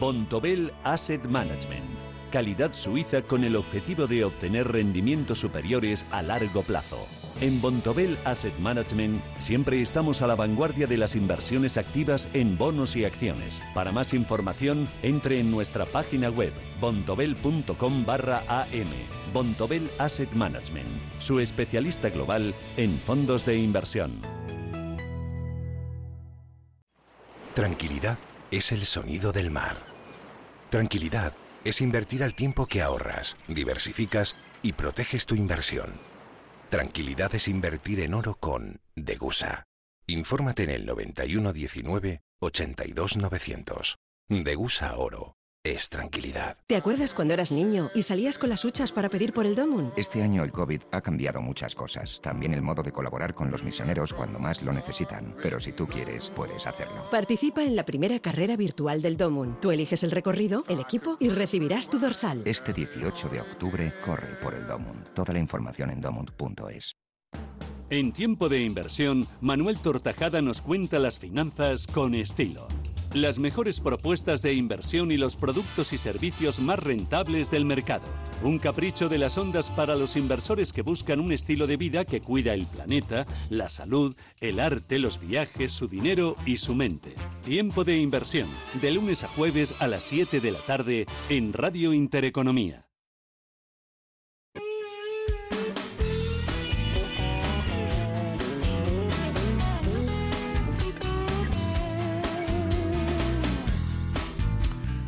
Bontobel 0.00 0.72
Asset 0.82 1.24
Management. 1.24 2.00
Calidad 2.32 2.72
suiza 2.72 3.22
con 3.22 3.44
el 3.44 3.54
objetivo 3.54 4.08
de 4.08 4.24
obtener 4.24 4.66
rendimientos 4.72 5.38
superiores 5.38 6.04
a 6.10 6.20
largo 6.20 6.62
plazo. 6.62 7.06
En 7.40 7.60
Bontobel 7.60 8.18
Asset 8.24 8.58
Management 8.58 9.22
siempre 9.38 9.80
estamos 9.80 10.20
a 10.20 10.26
la 10.26 10.34
vanguardia 10.34 10.88
de 10.88 10.96
las 10.96 11.14
inversiones 11.14 11.76
activas 11.76 12.28
en 12.32 12.58
bonos 12.58 12.96
y 12.96 13.04
acciones. 13.04 13.62
Para 13.72 13.92
más 13.92 14.14
información, 14.14 14.88
entre 15.04 15.38
en 15.38 15.52
nuestra 15.52 15.84
página 15.86 16.28
web 16.28 16.52
bontobel.com 16.80 18.04
barra 18.04 18.42
am. 18.48 19.21
Bontobel 19.32 19.90
Asset 19.98 20.30
Management, 20.32 20.88
su 21.18 21.40
especialista 21.40 22.10
global 22.10 22.54
en 22.76 22.98
fondos 22.98 23.46
de 23.46 23.56
inversión. 23.56 24.20
Tranquilidad 27.54 28.18
es 28.50 28.72
el 28.72 28.84
sonido 28.86 29.32
del 29.32 29.50
mar. 29.50 29.76
Tranquilidad 30.70 31.34
es 31.64 31.80
invertir 31.80 32.22
al 32.22 32.34
tiempo 32.34 32.66
que 32.66 32.82
ahorras, 32.82 33.36
diversificas 33.48 34.36
y 34.62 34.72
proteges 34.72 35.26
tu 35.26 35.34
inversión. 35.34 35.92
Tranquilidad 36.70 37.34
es 37.34 37.48
invertir 37.48 38.00
en 38.00 38.14
oro 38.14 38.36
con 38.36 38.80
Degusa. 38.96 39.64
Infórmate 40.06 40.64
en 40.64 40.70
el 40.70 40.86
9119 40.86 42.22
82900. 42.40 43.98
Degusa 44.28 44.96
Oro 44.96 45.36
es 45.64 45.88
tranquilidad. 45.88 46.56
¿Te 46.66 46.76
acuerdas 46.76 47.14
cuando 47.14 47.34
eras 47.34 47.52
niño 47.52 47.90
y 47.94 48.02
salías 48.02 48.36
con 48.36 48.50
las 48.50 48.64
huchas 48.64 48.90
para 48.90 49.08
pedir 49.08 49.32
por 49.32 49.46
el 49.46 49.54
Domun? 49.54 49.92
Este 49.96 50.22
año 50.22 50.42
el 50.42 50.50
COVID 50.50 50.82
ha 50.90 51.00
cambiado 51.00 51.40
muchas 51.40 51.74
cosas. 51.74 52.20
También 52.20 52.52
el 52.52 52.62
modo 52.62 52.82
de 52.82 52.90
colaborar 52.90 53.34
con 53.34 53.50
los 53.50 53.62
misioneros 53.62 54.12
cuando 54.12 54.40
más 54.40 54.62
lo 54.62 54.72
necesitan. 54.72 55.34
Pero 55.40 55.60
si 55.60 55.72
tú 55.72 55.86
quieres, 55.86 56.30
puedes 56.30 56.66
hacerlo. 56.66 57.08
Participa 57.10 57.62
en 57.62 57.76
la 57.76 57.84
primera 57.84 58.18
carrera 58.18 58.56
virtual 58.56 59.02
del 59.02 59.16
Domun. 59.16 59.60
Tú 59.60 59.70
eliges 59.70 60.02
el 60.02 60.10
recorrido, 60.10 60.64
el 60.68 60.80
equipo 60.80 61.16
y 61.20 61.28
recibirás 61.28 61.88
tu 61.88 61.98
dorsal. 62.00 62.42
Este 62.44 62.72
18 62.72 63.28
de 63.28 63.40
octubre, 63.40 63.92
corre 64.04 64.34
por 64.42 64.54
el 64.54 64.66
Domun. 64.66 65.04
Toda 65.14 65.32
la 65.32 65.38
información 65.38 65.90
en 65.90 66.00
domund.es. 66.00 66.96
En 67.88 68.12
tiempo 68.12 68.48
de 68.48 68.62
inversión, 68.62 69.26
Manuel 69.40 69.78
Tortajada 69.78 70.42
nos 70.42 70.62
cuenta 70.62 70.98
las 70.98 71.18
finanzas 71.18 71.86
con 71.86 72.14
estilo. 72.14 72.66
Las 73.14 73.38
mejores 73.38 73.78
propuestas 73.78 74.40
de 74.40 74.54
inversión 74.54 75.12
y 75.12 75.18
los 75.18 75.36
productos 75.36 75.92
y 75.92 75.98
servicios 75.98 76.60
más 76.60 76.78
rentables 76.78 77.50
del 77.50 77.66
mercado. 77.66 78.06
Un 78.42 78.58
capricho 78.58 79.10
de 79.10 79.18
las 79.18 79.36
ondas 79.36 79.68
para 79.68 79.96
los 79.96 80.16
inversores 80.16 80.72
que 80.72 80.80
buscan 80.80 81.20
un 81.20 81.30
estilo 81.30 81.66
de 81.66 81.76
vida 81.76 82.06
que 82.06 82.22
cuida 82.22 82.54
el 82.54 82.64
planeta, 82.64 83.26
la 83.50 83.68
salud, 83.68 84.16
el 84.40 84.58
arte, 84.58 84.98
los 84.98 85.20
viajes, 85.20 85.72
su 85.72 85.88
dinero 85.88 86.34
y 86.46 86.56
su 86.56 86.74
mente. 86.74 87.14
Tiempo 87.44 87.84
de 87.84 87.98
inversión, 87.98 88.48
de 88.80 88.92
lunes 88.92 89.24
a 89.24 89.28
jueves 89.28 89.74
a 89.80 89.88
las 89.88 90.04
7 90.04 90.40
de 90.40 90.52
la 90.52 90.60
tarde 90.60 91.06
en 91.28 91.52
Radio 91.52 91.92
Intereconomía. 91.92 92.86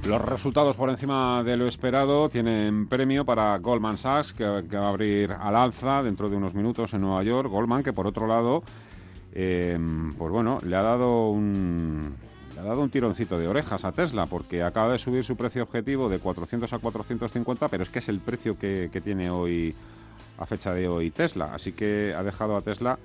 Los 0.06 0.20
resultados 0.20 0.76
por 0.76 0.90
encima 0.90 1.42
de 1.42 1.56
lo 1.56 1.66
esperado 1.66 2.28
tienen 2.28 2.86
premio 2.88 3.24
para 3.24 3.56
Goldman 3.56 3.96
Sachs, 3.96 4.34
que, 4.34 4.44
va 4.44 4.86
a 4.86 4.88
abrir 4.90 5.32
al 5.32 5.56
alza 5.56 6.02
dentro 6.02 6.28
de 6.28 6.36
unos 6.36 6.54
minutos 6.54 6.92
en 6.92 7.00
Nueva 7.00 7.22
York. 7.22 7.48
Goldman, 7.50 7.82
que 7.82 7.94
por 7.94 8.06
otro 8.06 8.26
lado, 8.26 8.62
eh, 9.32 9.78
pues 10.18 10.30
bueno, 10.30 10.60
le 10.62 10.76
ha 10.76 10.82
dado 10.82 11.30
un 11.30 12.16
le 12.54 12.60
ha 12.60 12.64
dado 12.64 12.82
un 12.82 12.90
tironcito 12.90 13.38
de 13.38 13.48
orejas 13.48 13.86
a 13.86 13.92
Tesla 13.92 14.26
porque 14.26 14.62
acaba 14.62 14.92
de 14.92 14.98
subir 14.98 15.24
su 15.24 15.36
precio 15.36 15.62
objetivo 15.62 16.10
de 16.10 16.18
400 16.18 16.70
a 16.70 16.78
450, 16.78 17.68
pero 17.68 17.82
es 17.82 17.88
que 17.88 18.00
es 18.00 18.08
el 18.10 18.20
precio 18.20 18.58
que, 18.58 18.90
que 18.92 19.00
tiene 19.00 19.30
hoy 19.30 19.74
a 20.38 20.44
fecha 20.44 20.74
de 20.74 20.86
hoy 20.86 21.10
Tesla, 21.10 21.54
así 21.54 21.72
que 21.72 22.14
ha 22.16 22.22
dejado 22.22 22.56
a 22.56 22.60
Tesla 22.60 22.98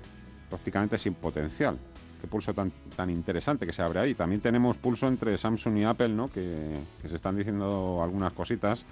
prácticamente 0.50 0.98
sin 0.98 1.14
potencial 1.14 1.78
qué 2.20 2.26
pulso 2.26 2.54
tan, 2.54 2.72
tan 2.96 3.10
interesante 3.10 3.66
que 3.66 3.72
se 3.72 3.82
abre 3.82 4.00
ahí. 4.00 4.14
También 4.14 4.40
tenemos 4.40 4.76
pulso 4.76 5.08
entre 5.08 5.36
Samsung 5.38 5.78
y 5.78 5.84
Apple, 5.84 6.10
¿no? 6.10 6.28
que, 6.28 6.76
se 7.06 7.16
están 7.16 7.36
diciendo 7.36 8.00
algunas 8.02 8.32
cositas 8.32 8.86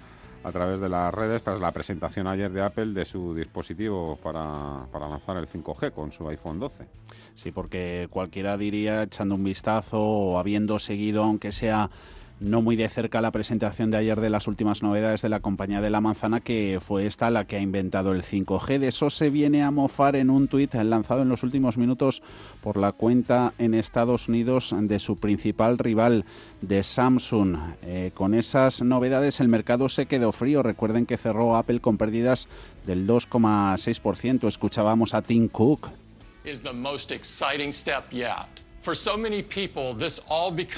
a 0.45 0.53
través 0.53 0.81
de 0.81 0.89
las 0.89 1.13
redes 1.13 1.43
tras 1.43 1.61
la 1.61 1.73
presentación 1.73 2.27
ayer 2.27 2.51
de 2.53 2.63
Apple 2.63 2.93
de 2.93 3.05
su 3.05 3.35
dispositivo 3.35 4.17
para, 4.23 4.87
para, 4.93 5.09
lanzar 5.09 5.37
el 5.37 5.49
5G 5.49 5.93
con 5.93 6.13
su 6.13 6.29
iPhone 6.29 6.61
12. 6.61 6.87
Sí, 7.35 7.51
porque 7.51 8.07
cualquiera 8.11 8.57
diría, 8.57 9.03
echando 9.03 9.35
un 9.35 9.45
vistazo 9.45 10.01
o 10.01 10.39
habiendo 10.39 10.79
seguido, 10.79 11.25
aunque 11.25 11.51
sea 11.53 11.91
no 12.41 12.63
muy 12.63 12.77
de 12.77 12.89
cerca 12.89 13.21
la 13.21 13.31
presentación 13.31 13.91
de 13.91 13.97
ayer 13.97 14.21
de 14.21 14.31
las 14.31 14.47
últimas 14.47 14.83
novedades 14.83 15.23
de 15.23 15.29
la 15.29 15.41
compañía 15.41 15.81
de 15.81 15.91
la 15.91 16.01
manzana, 16.01 16.41
que 16.41 16.79
fue 16.81 17.07
esta 17.07 17.31
la 17.31 17.47
que 17.47 17.57
ha 17.57 17.61
inventado 17.61 18.13
el 18.13 18.23
5G. 18.23 18.79
De 18.79 18.89
eso 18.89 19.11
se 19.11 19.31
viene 19.31 19.63
a 19.63 19.71
mofar 19.71 20.17
en 20.17 20.31
un 20.31 20.49
tuit 20.49 20.75
lanzado 20.75 21.23
en 21.23 21.29
los 21.29 21.43
últimos 21.43 21.77
minutos 21.77 22.23
por 22.63 22.77
la 22.77 22.93
cuenta 22.93 23.53
en 23.59 23.75
Estados 23.75 24.29
Unidos 24.29 24.75
de 24.79 24.99
su 24.99 25.17
principal 25.17 25.79
rival 25.79 26.25
de 26.61 26.83
Samsung. 26.83 27.57
Eh, 27.83 28.13
con 28.15 28.35
esas 28.35 28.83
novedades 28.83 29.41
el 29.41 29.49
mercado 29.49 29.89
se 29.89 30.07
quedó 30.07 30.33
frío. 30.33 30.63
Recuerden 30.63 31.07
que 31.07 31.17
cerró 31.17 31.57
Apple 31.57 31.81
con 31.81 31.99
pérdidas 31.99 32.49
del 32.87 33.07
2,6%. 33.07 34.47
Escuchábamos 34.47 35.15
a 35.15 35.23
Tim 35.23 35.49
Cook. 35.49 35.89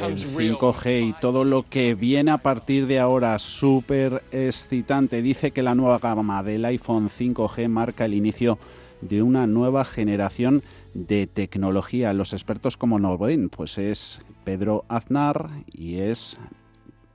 El 0.07 0.57
5G 0.59 1.09
y 1.09 1.13
todo 1.21 1.45
lo 1.45 1.65
que 1.65 1.95
viene 1.95 2.31
a 2.31 2.39
partir 2.39 2.87
de 2.87 2.99
ahora 2.99 3.39
súper 3.39 4.23
excitante. 4.33 5.23
Dice 5.23 5.51
que 5.51 5.63
la 5.63 5.75
nueva 5.75 5.99
gama 5.99 6.43
del 6.43 6.65
iPhone 6.65 7.09
5G 7.09 7.69
marca 7.69 8.05
el 8.05 8.15
inicio 8.15 8.59
de 9.01 9.23
una 9.23 9.47
nueva 9.47 9.85
generación 9.85 10.63
de 10.95 11.27
tecnología. 11.27 12.13
Los 12.13 12.33
expertos 12.33 12.77
como 12.77 12.99
no 12.99 13.17
ven, 13.17 13.49
pues 13.49 13.79
es 13.79 14.21
Pedro 14.45 14.85
Aznar 14.89 15.51
y 15.73 15.97
es 15.97 16.39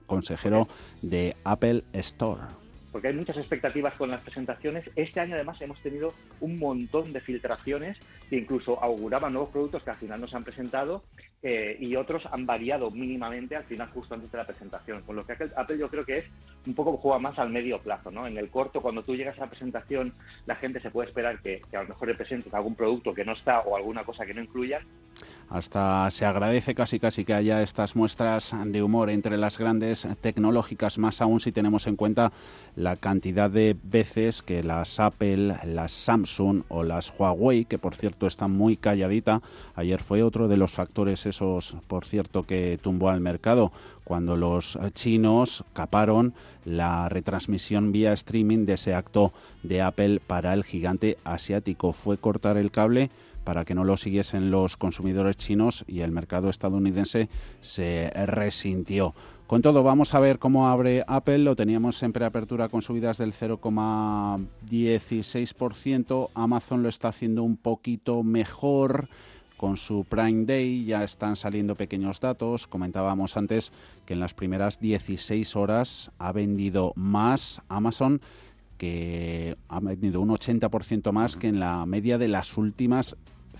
consejero 0.07 0.67
de 1.01 1.35
Apple 1.43 1.83
Store 1.93 2.64
porque 2.95 3.09
hay 3.09 3.13
muchas 3.13 3.35
expectativas 3.35 3.93
con 3.95 4.09
las 4.09 4.21
presentaciones. 4.21 4.89
Este 4.95 5.19
año 5.19 5.35
además 5.35 5.59
hemos 5.59 5.81
tenido 5.81 6.13
un 6.39 6.57
montón 6.57 7.11
de 7.11 7.19
filtraciones 7.19 7.99
que 8.29 8.37
incluso 8.37 8.81
auguraban 8.81 9.33
nuevos 9.33 9.49
productos 9.49 9.83
que 9.83 9.89
al 9.89 9.97
final 9.97 10.21
nos 10.21 10.33
han 10.33 10.45
presentado 10.45 11.03
eh, 11.43 11.75
y 11.77 11.97
otros 11.97 12.25
han 12.31 12.45
variado 12.45 12.91
mínimamente 12.91 13.57
al 13.57 13.65
final 13.65 13.89
justo 13.89 14.13
antes 14.13 14.31
de 14.31 14.37
la 14.37 14.47
presentación. 14.47 15.01
Con 15.01 15.17
lo 15.17 15.25
que 15.25 15.33
Apple 15.33 15.77
yo 15.77 15.89
creo 15.89 16.05
que 16.05 16.19
es 16.19 16.25
un 16.65 16.73
poco 16.73 16.95
juega 16.95 17.19
más 17.19 17.37
al 17.37 17.49
medio 17.49 17.81
plazo. 17.81 18.11
¿no? 18.11 18.27
En 18.27 18.37
el 18.37 18.49
corto, 18.49 18.79
cuando 18.79 19.03
tú 19.03 19.13
llegas 19.13 19.37
a 19.39 19.41
la 19.41 19.49
presentación, 19.49 20.13
la 20.45 20.55
gente 20.55 20.79
se 20.79 20.89
puede 20.89 21.09
esperar 21.09 21.41
que, 21.41 21.63
a 21.73 21.81
lo 21.81 21.89
mejor 21.89 22.07
le 22.07 22.15
presentes 22.15 22.53
algún 22.53 22.75
producto 22.75 23.13
que 23.13 23.25
no 23.25 23.33
está 23.33 23.59
o 23.59 23.75
alguna 23.75 24.05
cosa 24.05 24.25
que 24.25 24.33
no 24.33 24.41
incluyan. 24.41 24.83
Hasta 25.49 26.09
se 26.11 26.25
agradece 26.25 26.73
casi 26.73 26.99
casi 26.99 27.23
que 27.23 27.33
haya 27.33 27.61
estas 27.61 27.95
muestras 27.95 28.55
de 28.65 28.81
humor 28.81 29.09
entre 29.09 29.37
las 29.37 29.57
grandes 29.57 30.07
tecnológicas, 30.21 30.97
más 30.97 31.21
aún 31.21 31.39
si 31.39 31.51
tenemos 31.51 31.87
en 31.87 31.95
cuenta 31.95 32.31
la 32.75 32.95
cantidad 32.95 33.49
de 33.49 33.75
veces 33.83 34.41
que 34.41 34.63
las 34.63 34.99
Apple, 34.99 35.55
las 35.65 35.91
Samsung 35.91 36.63
o 36.67 36.83
las 36.83 37.13
Huawei, 37.17 37.65
que 37.65 37.77
por 37.77 37.95
cierto 37.95 38.27
están 38.27 38.51
muy 38.51 38.75
calladita, 38.75 39.41
ayer 39.75 40.01
fue 40.01 40.23
otro 40.23 40.47
de 40.47 40.57
los 40.57 40.71
factores 40.71 41.25
esos, 41.25 41.77
por 41.87 42.05
cierto, 42.05 42.43
que 42.43 42.79
tumbó 42.81 43.09
al 43.09 43.21
mercado 43.21 43.71
cuando 44.03 44.37
los 44.37 44.77
chinos 44.93 45.63
caparon 45.73 46.33
la 46.63 47.09
retransmisión 47.09 47.91
vía 47.91 48.13
streaming 48.13 48.65
de 48.65 48.73
ese 48.73 48.93
acto 48.93 49.33
de 49.63 49.81
Apple 49.81 50.21
para 50.25 50.53
el 50.53 50.63
gigante 50.63 51.17
asiático. 51.23 51.91
Fue 51.91 52.17
cortar 52.17 52.57
el 52.57 52.71
cable 52.71 53.09
para 53.45 53.63
que 53.63 53.75
no 53.75 53.85
lo 53.85 53.95
siguiesen 53.95 54.51
los 54.51 54.75
consumidores 54.75 55.37
chinos 55.37 55.85
y 55.87 56.01
el 56.01 56.11
mercado 56.11 56.49
estadounidense 56.49 57.29
se 57.61 58.11
resintió. 58.25 59.15
Con 59.47 59.61
todo, 59.61 59.83
vamos 59.83 60.13
a 60.15 60.19
ver 60.19 60.39
cómo 60.39 60.67
abre 60.67 61.03
Apple. 61.07 61.37
Lo 61.37 61.55
teníamos 61.55 62.01
en 62.01 62.11
preapertura 62.11 62.67
con 62.67 62.81
subidas 62.81 63.19
del 63.19 63.33
0,16%. 63.33 66.29
Amazon 66.33 66.81
lo 66.81 66.89
está 66.89 67.09
haciendo 67.09 67.43
un 67.43 67.55
poquito 67.55 68.23
mejor 68.23 69.07
con 69.55 69.77
su 69.77 70.03
Prime 70.03 70.45
Day. 70.45 70.85
Ya 70.85 71.03
están 71.03 71.35
saliendo 71.35 71.75
pequeños 71.75 72.19
datos. 72.19 72.65
Comentábamos 72.65 73.37
antes 73.37 73.71
que 74.07 74.13
en 74.13 74.19
las 74.19 74.33
primeras 74.33 74.79
16 74.79 75.55
horas 75.55 76.09
ha 76.17 76.31
vendido 76.31 76.93
más 76.95 77.61
Amazon 77.69 78.21
que 78.79 79.55
ha 79.69 79.79
vendido 79.79 80.21
un 80.21 80.29
80% 80.29 81.11
más 81.11 81.35
que 81.35 81.47
en 81.47 81.59
la 81.59 81.85
media 81.85 82.17
de 82.17 82.27
las 82.27 82.57
últimas 82.57 83.15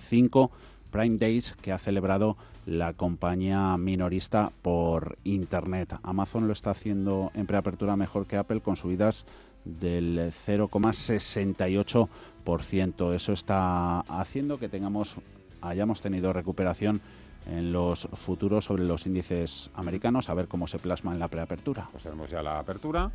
cinco 0.08 0.52
Prime 0.91 1.18
Days 1.18 1.56
que 1.62 1.74
ha 1.74 1.78
celebrado 1.78 2.38
la 2.65 2.94
compañía 2.94 3.78
minorista 3.78 4.52
por 4.62 5.18
Internet. 5.24 5.96
Amazon 6.04 6.48
lo 6.48 6.54
está 6.54 6.72
haciendo 6.72 7.32
en 7.34 7.46
preapertura 7.46 7.96
mejor 7.96 8.26
que 8.26 8.36
Apple 8.38 8.62
con 8.62 8.78
subidas 8.78 9.26
del 9.65 10.32
0,68%. 10.48 13.13
Eso 13.13 13.34
está 13.34 14.00
haciendo 14.02 14.58
que 14.58 14.70
tengamos, 14.70 15.15
hayamos 15.62 16.02
tenido 16.02 16.34
recuperación 16.34 17.02
en 17.48 17.72
los 17.72 18.08
futuros 18.13 18.65
sobre 18.65 18.86
los 18.86 19.06
índices 19.06 19.70
americanos, 19.76 20.30
a 20.30 20.34
ver 20.34 20.48
cómo 20.48 20.65
se 20.65 20.80
plasma 20.80 21.13
en 21.13 21.20
la 21.20 21.28
preapertura. 21.28 21.88
Pues 21.91 22.02
tenemos 22.04 22.28
ya 22.30 22.41
la 22.41 22.60
apertura. 22.60 23.12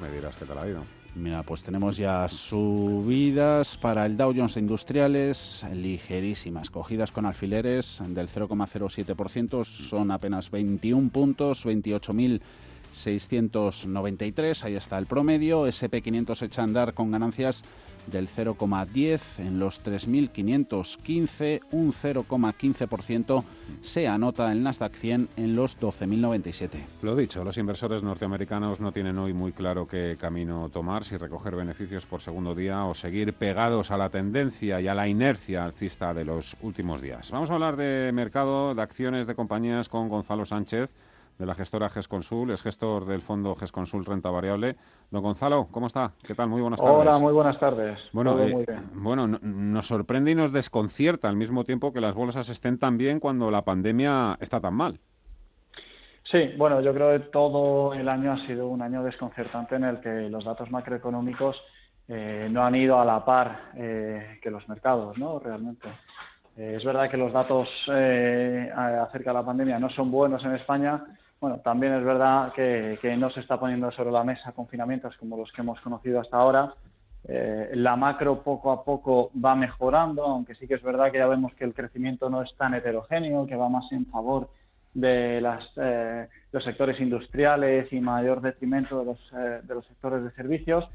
me 0.00 0.10
dirás 0.10 0.36
qué 0.36 0.44
tal 0.44 0.58
ha 0.58 0.68
ido. 0.68 0.84
Mira, 1.14 1.42
pues 1.42 1.62
tenemos 1.62 1.98
ya 1.98 2.26
subidas 2.26 3.76
para 3.76 4.06
el 4.06 4.16
Dow 4.16 4.32
Jones 4.34 4.56
Industriales 4.56 5.62
ligerísimas, 5.74 6.70
cogidas 6.70 7.12
con 7.12 7.26
alfileres 7.26 8.00
del 8.08 8.30
0,07%, 8.30 9.62
son 9.62 10.10
apenas 10.10 10.50
21 10.50 11.10
puntos, 11.10 11.66
28.693, 11.66 14.64
ahí 14.64 14.74
está 14.74 14.96
el 14.96 15.04
promedio, 15.04 15.66
SP500 15.66 16.46
echa 16.46 16.62
a 16.62 16.64
andar 16.64 16.94
con 16.94 17.10
ganancias 17.10 17.62
del 18.06 18.28
0,10 18.28 19.20
en 19.38 19.58
los 19.58 19.82
3.515, 19.84 21.60
un 21.70 21.92
0,15% 21.92 23.44
se 23.80 24.08
anota 24.08 24.52
el 24.52 24.62
Nasdaq 24.62 24.94
100 24.94 25.28
en 25.36 25.54
los 25.54 25.78
12.097. 25.78 26.68
Lo 27.02 27.16
dicho, 27.16 27.44
los 27.44 27.58
inversores 27.58 28.02
norteamericanos 28.02 28.80
no 28.80 28.92
tienen 28.92 29.18
hoy 29.18 29.32
muy 29.32 29.52
claro 29.52 29.86
qué 29.86 30.16
camino 30.20 30.68
tomar, 30.70 31.04
si 31.04 31.16
recoger 31.16 31.56
beneficios 31.56 32.06
por 32.06 32.20
segundo 32.20 32.54
día 32.54 32.84
o 32.84 32.94
seguir 32.94 33.32
pegados 33.34 33.90
a 33.90 33.96
la 33.96 34.10
tendencia 34.10 34.80
y 34.80 34.88
a 34.88 34.94
la 34.94 35.08
inercia 35.08 35.64
alcista 35.64 36.14
de 36.14 36.24
los 36.24 36.56
últimos 36.62 37.00
días. 37.00 37.30
Vamos 37.30 37.50
a 37.50 37.54
hablar 37.54 37.76
de 37.76 38.10
mercado, 38.12 38.74
de 38.74 38.82
acciones 38.82 39.26
de 39.26 39.34
compañías 39.34 39.88
con 39.88 40.08
Gonzalo 40.08 40.44
Sánchez 40.44 40.92
de 41.42 41.46
la 41.46 41.56
gestora 41.56 41.88
GESConsul, 41.88 42.52
es 42.52 42.62
gestor 42.62 43.04
del 43.04 43.20
fondo 43.20 43.56
GESConsul 43.56 44.04
Renta 44.04 44.30
Variable. 44.30 44.76
Don 45.10 45.24
Gonzalo, 45.24 45.66
¿cómo 45.72 45.88
está? 45.88 46.12
¿Qué 46.24 46.36
tal? 46.36 46.48
Muy 46.48 46.60
buenas 46.60 46.80
tardes. 46.80 46.96
Hola, 46.96 47.18
muy 47.18 47.32
buenas 47.32 47.58
tardes. 47.58 48.10
Bueno, 48.12 48.40
eh, 48.40 48.64
bueno 48.94 49.26
nos 49.26 49.88
sorprende 49.88 50.30
y 50.30 50.36
nos 50.36 50.52
desconcierta 50.52 51.28
al 51.28 51.34
mismo 51.34 51.64
tiempo 51.64 51.92
que 51.92 52.00
las 52.00 52.14
bolsas 52.14 52.48
estén 52.48 52.78
tan 52.78 52.96
bien 52.96 53.18
cuando 53.18 53.50
la 53.50 53.62
pandemia 53.62 54.38
está 54.40 54.60
tan 54.60 54.74
mal. 54.74 55.00
Sí, 56.22 56.52
bueno, 56.56 56.80
yo 56.80 56.94
creo 56.94 57.10
que 57.10 57.26
todo 57.30 57.92
el 57.92 58.08
año 58.08 58.30
ha 58.30 58.38
sido 58.46 58.68
un 58.68 58.80
año 58.80 59.02
desconcertante 59.02 59.74
en 59.74 59.82
el 59.82 60.00
que 60.00 60.30
los 60.30 60.44
datos 60.44 60.70
macroeconómicos 60.70 61.60
eh, 62.06 62.46
no 62.52 62.62
han 62.62 62.76
ido 62.76 63.00
a 63.00 63.04
la 63.04 63.24
par 63.24 63.72
eh, 63.74 64.38
que 64.40 64.48
los 64.48 64.68
mercados, 64.68 65.18
¿no? 65.18 65.40
Realmente. 65.40 65.88
es 66.56 66.84
verdad 66.84 67.10
que 67.10 67.16
los 67.16 67.32
datos 67.32 67.68
acerca 67.88 69.30
de 69.30 69.34
la 69.34 69.44
pandemia 69.44 69.80
no 69.80 69.90
son 69.90 70.08
buenos 70.12 70.44
en 70.44 70.54
España, 70.54 71.04
bueno, 71.42 71.58
también 71.58 71.92
es 71.94 72.04
verdad 72.04 72.52
que, 72.52 73.16
no 73.18 73.28
se 73.28 73.40
está 73.40 73.58
poniendo 73.58 73.90
sobre 73.90 74.12
la 74.12 74.22
mesa 74.22 74.52
confinamientos 74.52 75.16
como 75.16 75.36
los 75.36 75.50
que 75.50 75.62
hemos 75.62 75.80
conocido 75.80 76.20
hasta 76.20 76.36
ahora. 76.36 76.72
Eh, 77.26 77.72
la 77.74 77.96
macro 77.96 78.44
poco 78.44 78.70
a 78.70 78.84
poco 78.84 79.32
va 79.44 79.56
mejorando, 79.56 80.22
aunque 80.22 80.54
sí 80.54 80.68
que 80.68 80.74
es 80.74 80.82
verdad 80.84 81.10
que 81.10 81.18
ya 81.18 81.26
vemos 81.26 81.52
que 81.54 81.64
el 81.64 81.74
crecimiento 81.74 82.30
no 82.30 82.42
es 82.42 82.54
tan 82.56 82.74
heterogéneo, 82.74 83.44
que 83.44 83.56
va 83.56 83.68
más 83.68 83.90
en 83.90 84.06
favor 84.06 84.50
de 84.94 85.40
las, 85.40 85.68
eh, 85.78 86.28
los 86.52 86.62
sectores 86.62 87.00
industriales 87.00 87.92
y 87.92 88.00
mayor 88.00 88.40
detrimento 88.40 89.00
de 89.00 89.04
los, 89.04 89.32
eh, 89.32 89.62
de 89.64 89.74
los 89.74 89.84
sectores 89.86 90.22
de 90.22 90.30
servicios. 90.30 90.88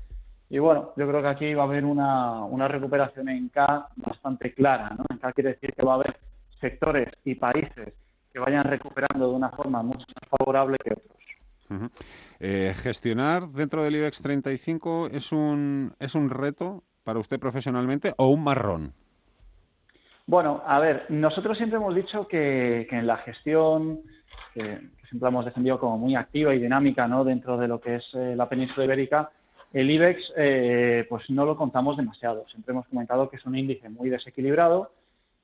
Y 0.49 0.59
bueno, 0.59 0.93
yo 0.95 1.09
creo 1.09 1.21
que 1.21 1.27
aquí 1.27 1.53
va 1.55 1.63
a 1.63 1.65
haber 1.65 1.83
una, 1.83 2.67
recuperación 2.69 3.27
en 3.27 3.49
K 3.49 3.89
bastante 3.97 4.53
clara. 4.53 4.95
¿no? 4.97 5.03
En 5.09 5.17
K 5.17 5.33
quiere 5.33 5.49
decir 5.55 5.73
que 5.73 5.85
va 5.85 5.91
a 5.91 5.95
haber 5.95 6.15
sectores 6.61 7.09
y 7.25 7.35
países 7.35 7.93
que 8.37 8.41
vayan 8.41 8.65
recuperando 8.65 9.29
de 9.29 9.35
una 9.35 9.49
forma 9.49 9.81
mucho 9.81 10.05
más 10.13 10.29
favorable 10.37 10.77
que 10.83 10.93
otros. 10.93 11.89
Eh, 12.39 12.75
gestionar 12.77 13.49
dentro 13.49 13.83
del 13.83 13.95
IBEX 13.95 14.21
35 14.21 15.07
es 15.07 15.31
un, 15.31 15.95
es 15.99 16.13
un 16.13 16.29
reto 16.29 16.83
para 17.03 17.17
usted 17.17 17.39
profesionalmente 17.39 18.13
o 18.17 18.27
un 18.27 18.43
marrón. 18.43 18.93
Bueno, 20.27 20.61
a 20.67 20.79
ver, 20.79 21.07
nosotros 21.09 21.57
siempre 21.57 21.77
hemos 21.77 21.95
dicho 21.95 22.27
que, 22.27 22.87
en 22.91 23.07
la 23.07 23.17
gestión, 23.17 24.01
que, 24.53 24.81
siempre 25.09 25.29
hemos 25.29 25.45
defendido 25.45 25.79
como 25.79 25.97
muy 25.97 26.15
activa 26.15 26.53
y 26.53 26.59
dinámica 26.59 27.07
¿no? 27.07 27.23
dentro 27.23 27.57
de 27.57 27.67
lo 27.67 27.81
que 27.81 27.95
es 27.95 28.07
eh, 28.13 28.35
la 28.35 28.47
península 28.47 28.85
ibérica, 28.85 29.31
el 29.73 29.89
IBEX 29.89 30.33
eh, 30.37 31.07
pues 31.09 31.27
no 31.31 31.43
lo 31.43 31.57
contamos 31.57 31.97
demasiado. 31.97 32.45
Siempre 32.49 32.73
hemos 32.73 32.87
comentado 32.87 33.29
que 33.31 33.37
es 33.37 33.45
un 33.47 33.57
índice 33.57 33.89
muy 33.89 34.11
desequilibrado, 34.11 34.91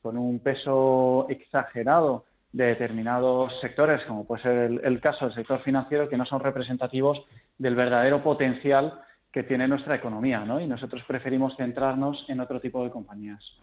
con 0.04 0.16
un 0.16 0.38
peso 0.40 1.26
exagerado 1.30 2.26
de 2.54 2.66
determinados 2.66 3.60
sectores, 3.60 4.06
como 4.06 4.26
puede 4.26 4.44
ser 4.44 4.82
el, 4.84 5.02
caso 5.02 5.26
del 5.26 5.34
sector 5.34 5.60
financiero, 5.60 6.08
que 6.08 6.18
no 6.18 6.26
son 6.26 6.40
representativos 6.40 7.26
del 7.58 7.76
verdadero 7.76 8.24
potencial 8.24 9.02
que 9.32 9.42
tiene 9.42 9.68
nuestra 9.68 9.96
economía, 9.96 10.46
¿no? 10.46 10.62
Y 10.62 10.68
nosotros 10.68 11.04
preferimos 11.08 11.58
centrarnos 11.58 12.26
en 12.30 12.40
otro 12.40 12.62
tipo 12.62 12.84
de 12.84 12.92
compañías. 12.92 13.58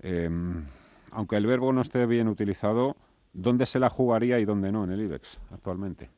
Em, 0.00 0.64
aunque 1.12 1.36
el 1.36 1.46
verbo 1.46 1.70
no 1.74 1.82
esté 1.82 2.06
bien 2.06 2.28
utilizado, 2.28 2.96
¿dónde 3.34 3.66
se 3.66 3.78
la 3.78 3.90
jugaría 3.90 4.38
y 4.38 4.46
dónde 4.46 4.72
no 4.72 4.84
en 4.84 4.92
el 4.92 5.02
IBEX 5.02 5.38
actualmente? 5.52 6.08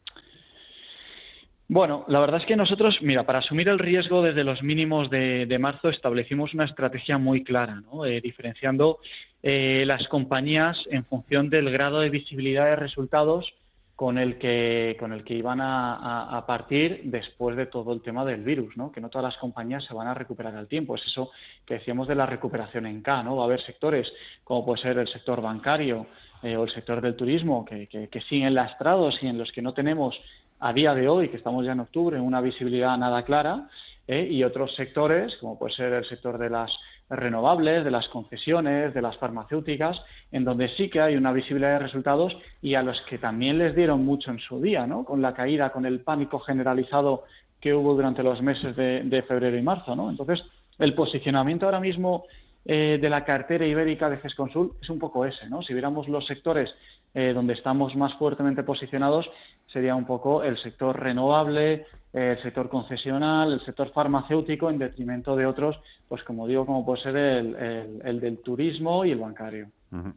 Bueno, 1.72 2.04
la 2.09 2.18
verdad 2.18 2.40
es 2.40 2.46
que 2.46 2.56
nosotros, 2.56 3.00
mira, 3.00 3.24
para 3.24 3.38
asumir 3.38 3.68
el 3.68 3.78
riesgo 3.78 4.22
desde 4.22 4.42
los 4.42 4.61
mínimos 4.61 5.09
de, 5.09 5.56
marzo 5.61 5.88
establecimos 5.88 6.52
una 6.52 6.64
estrategia 6.64 7.16
muy 7.16 7.44
clara, 7.44 7.80
¿no? 7.80 8.04
Eh, 8.04 8.20
diferenciando 8.20 8.98
eh, 9.40 9.85
las 9.87 10.09
compañías 10.09 10.85
en 10.90 11.04
función 11.04 11.48
del 11.48 11.70
grado 11.70 12.00
de 12.00 12.11
visibilidad 12.11 12.64
de 12.64 12.74
resultados 12.74 13.54
con 13.94 14.18
el 14.18 14.37
que, 14.37 14.96
con 14.98 15.12
el 15.12 15.22
que 15.22 15.35
iban 15.35 15.61
a, 15.62 16.42
partir 16.44 17.02
después 17.04 17.54
de 17.54 17.66
todo 17.66 17.92
el 17.92 18.02
tema 18.02 18.24
del 18.24 18.42
virus, 18.42 18.76
¿no? 18.76 18.90
que 18.90 19.00
no 19.00 19.09
todas 19.09 19.26
las 19.26 19.37
compañías 19.37 19.85
se 19.85 19.94
van 19.94 20.09
a 20.09 20.14
recuperar 20.14 20.56
al 20.56 20.66
tiempo. 20.66 20.94
Es 20.96 21.04
eso 21.04 21.30
que 21.64 21.74
decíamos 21.74 22.09
de 22.09 22.14
la 22.14 22.26
recuperación 22.26 22.87
en 22.87 23.02
K. 23.02 23.22
¿no? 23.22 23.37
Va 23.37 23.42
a 23.42 23.44
haber 23.44 23.61
sectores 23.61 24.12
como 24.42 24.64
puede 24.64 24.80
ser 24.80 24.98
el 24.98 25.06
sector 25.06 25.42
bancario 25.42 26.06
eh, 26.42 26.56
o 26.56 26.64
el 26.64 26.70
sector 26.70 27.02
del 27.02 27.14
turismo 27.14 27.64
que, 27.64 27.87
que, 27.88 28.09
que 28.09 28.20
siguen 28.22 28.54
lastrados 28.54 29.22
y 29.22 29.26
en 29.26 29.37
los 29.37 29.52
que 29.52 29.61
no 29.61 29.74
tenemos 29.74 30.18
a 30.61 30.73
día 30.73 30.94
de 30.94 31.09
hoy, 31.09 31.29
que 31.29 31.38
estamos 31.38 31.64
ya 31.64 31.73
en 31.73 31.81
octubre, 31.81 32.20
una 32.20 32.40
visibilidad 32.40 32.96
nada 32.99 33.25
clara, 33.25 33.68
¿eh? 34.07 34.29
y 34.31 34.44
otros 34.44 34.75
sectores, 34.75 35.37
como 35.38 35.59
puede 35.59 35.75
ser 35.75 35.92
el 35.94 36.05
sector 36.05 36.38
de 36.38 36.51
las 36.51 36.79
renovables, 37.09 37.83
de 37.83 37.90
las 37.90 38.09
concesiones, 38.09 38.92
de 38.92 39.03
las 39.03 39.16
farmacéuticas, 39.16 40.03
en 40.31 40.44
donde 40.44 40.68
sí 40.68 40.90
que 40.90 41.01
hay 41.01 41.16
una 41.16 41.33
visibilidad 41.33 41.73
de 41.73 41.79
resultados 41.81 42.37
y 42.61 42.75
a 42.75 42.83
los 42.83 43.01
que 43.03 43.18
también 43.18 43.59
les 43.59 43.75
dieron 43.75 44.05
mucho 44.05 44.31
en 44.31 44.38
su 44.38 44.61
día, 44.61 44.87
¿no? 44.87 45.05
con 45.05 45.23
la 45.23 45.33
caída, 45.33 45.70
con 45.70 45.87
el 45.87 46.01
pánico 46.01 46.38
generalizado 46.38 47.25
que 47.59 47.75
hubo 47.75 47.94
durante 47.94 48.23
los 48.23 48.40
meses 48.42 48.77
de, 48.77 49.25
febrero 49.27 49.57
y 49.57 49.62
marzo. 49.62 49.96
¿no? 49.96 50.11
Entonces, 50.11 50.44
el 50.79 50.94
posicionamiento 50.94 51.66
ahora 51.66 51.81
mismo 51.81 52.25
eh, 52.64 52.99
de 53.01 53.09
la 53.09 53.25
cartera 53.25 53.66
ibérica 53.66 54.11
de 54.11 54.18
GESConsul 54.18 54.73
es 54.81 54.90
un 54.90 54.99
poco 54.99 55.25
ese, 55.25 55.49
¿no? 55.49 55.62
Si 55.62 55.73
viéramos 55.73 56.09
los 56.09 56.27
sectores 56.27 56.75
eh, 57.14 57.33
donde 57.33 57.55
estamos 57.55 57.96
más 57.96 58.14
fuertemente 58.14 58.62
posicionados, 58.62 59.31
sería 59.66 59.94
un 59.94 60.05
poco 60.05 60.42
el 60.42 60.59
sector 60.59 60.99
renovable, 60.99 61.87
el 62.12 62.38
sector 62.38 62.68
concesional, 62.68 63.53
el 63.53 63.61
sector 63.61 63.90
farmacéutico, 63.92 64.68
en 64.68 64.79
detrimento 64.79 65.37
de 65.37 65.46
otros, 65.46 65.81
pues 66.09 66.23
como 66.25 66.46
digo, 66.46 66.66
como 66.66 66.85
puede 66.85 67.03
ser 67.03 67.16
el, 67.16 68.20
del 68.20 68.38
turismo 68.38 69.05
y 69.05 69.12
el 69.12 69.18
bancario. 69.18 69.70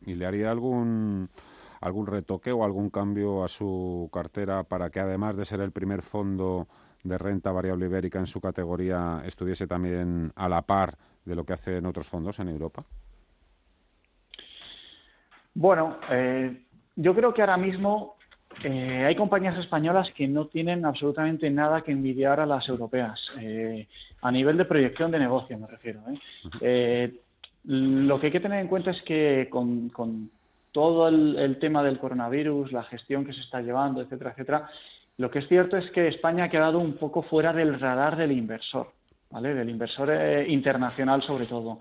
¿Y 0.05 0.15
le 0.15 0.25
haría 0.25 0.51
algún 0.51 1.29
algún 1.81 2.07
retoque 2.07 2.51
o 2.51 2.63
algún 2.63 2.89
cambio 2.89 3.43
a 3.43 3.49
su 3.49 4.09
cartera 4.11 4.63
para 4.63 4.89
que 4.89 5.01
además 5.01 5.35
de 5.35 5.43
ser 5.43 5.59
el 5.59 5.71
primer 5.71 6.01
fondo 6.01 6.67
de 7.03 7.17
renta 7.17 7.51
variable 7.51 7.85
ibérica 7.85 8.19
en 8.19 8.27
su 8.27 8.39
categoría 8.39 9.21
estuviese 9.25 9.67
también 9.67 10.31
a 10.35 10.47
la 10.49 10.61
par 10.61 10.97
de 11.25 11.35
lo 11.35 11.45
que 11.45 11.53
hacen 11.53 11.85
otros 11.85 12.07
fondos 12.07 12.39
en 12.39 12.49
Europa? 12.49 12.83
Bueno, 15.53 15.97
eh, 16.09 16.63
yo 16.95 17.13
creo 17.13 17.33
que 17.33 17.41
ahora 17.41 17.57
mismo 17.57 18.15
eh, 18.63 19.03
hay 19.05 19.15
compañías 19.15 19.57
españolas 19.57 20.11
que 20.11 20.27
no 20.27 20.47
tienen 20.47 20.85
absolutamente 20.85 21.49
nada 21.49 21.81
que 21.81 21.91
envidiar 21.91 22.39
a 22.39 22.45
las 22.45 22.67
europeas, 22.69 23.31
eh, 23.39 23.87
a 24.21 24.31
nivel 24.31 24.57
de 24.57 24.65
proyección 24.65 25.11
de 25.11 25.19
negocio 25.19 25.57
me 25.57 25.67
refiero. 25.67 26.01
lo 27.65 28.19
que 28.19 28.25
hay 28.27 28.31
que 28.31 28.39
tener 28.39 28.59
en 28.59 28.67
cuenta 28.67 28.91
es 28.91 29.01
que 29.03 29.47
con, 29.49 29.91
todo 30.71 31.07
el, 31.07 31.57
tema 31.59 31.83
del 31.83 31.99
coronavirus, 31.99 32.71
la 32.71 32.83
gestión 32.83 33.23
que 33.23 33.33
se 33.33 33.41
está 33.41 33.61
llevando, 33.61 34.01
etcétera, 34.01 34.31
etcétera, 34.31 34.69
lo 35.17 35.29
que 35.29 35.39
es 35.39 35.47
cierto 35.47 35.77
es 35.77 35.89
que 35.91 36.07
España 36.07 36.45
ha 36.45 36.49
quedado 36.49 36.79
un 36.79 36.93
poco 36.93 37.21
fuera 37.21 37.53
del 37.53 37.79
radar 37.79 38.15
del 38.15 38.31
inversor, 38.31 38.91
¿vale? 39.29 39.53
Del 39.53 39.69
inversor 39.69 40.09
eh, 40.11 40.45
internacional 40.49 41.21
sobre 41.21 41.45
todo. 41.45 41.79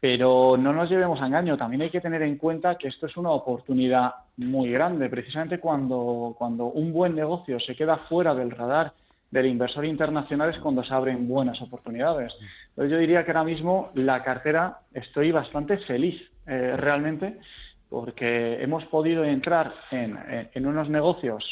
Pero 0.00 0.56
no 0.58 0.72
nos 0.72 0.90
llevemos 0.90 1.20
a 1.20 1.26
engaño, 1.26 1.56
también 1.56 1.82
hay 1.82 1.90
que 1.90 2.00
tener 2.00 2.22
en 2.22 2.38
cuenta 2.38 2.76
que 2.76 2.88
esto 2.88 3.06
es 3.06 3.16
una 3.16 3.30
oportunidad 3.30 4.14
muy 4.38 4.70
grande. 4.70 5.08
Precisamente 5.08 5.60
cuando, 5.60 6.34
cuando 6.38 6.66
un 6.66 6.92
buen 6.92 7.14
negocio 7.14 7.60
se 7.60 7.76
queda 7.76 7.98
fuera 7.98 8.34
del 8.34 8.50
radar 8.50 8.94
del 9.30 9.46
inversor 9.46 9.84
internacional 9.84 10.50
es 10.50 10.58
cuando 10.58 10.82
se 10.82 10.92
abren 10.92 11.28
buenas 11.28 11.60
oportunidades. 11.62 12.34
Entonces 12.70 12.90
yo 12.90 12.98
diría 12.98 13.24
que 13.24 13.30
ahora 13.30 13.44
mismo 13.44 13.90
la 13.94 14.24
cartera 14.24 14.80
estoy 14.92 15.30
bastante 15.30 15.78
feliz 15.78 16.20
eh, 16.46 16.74
realmente 16.76 17.38
porque 17.88 18.60
hemos 18.62 18.84
podido 18.86 19.24
entrar 19.24 19.72
en 19.90 20.66
unos 20.66 20.88
negocios 20.88 21.44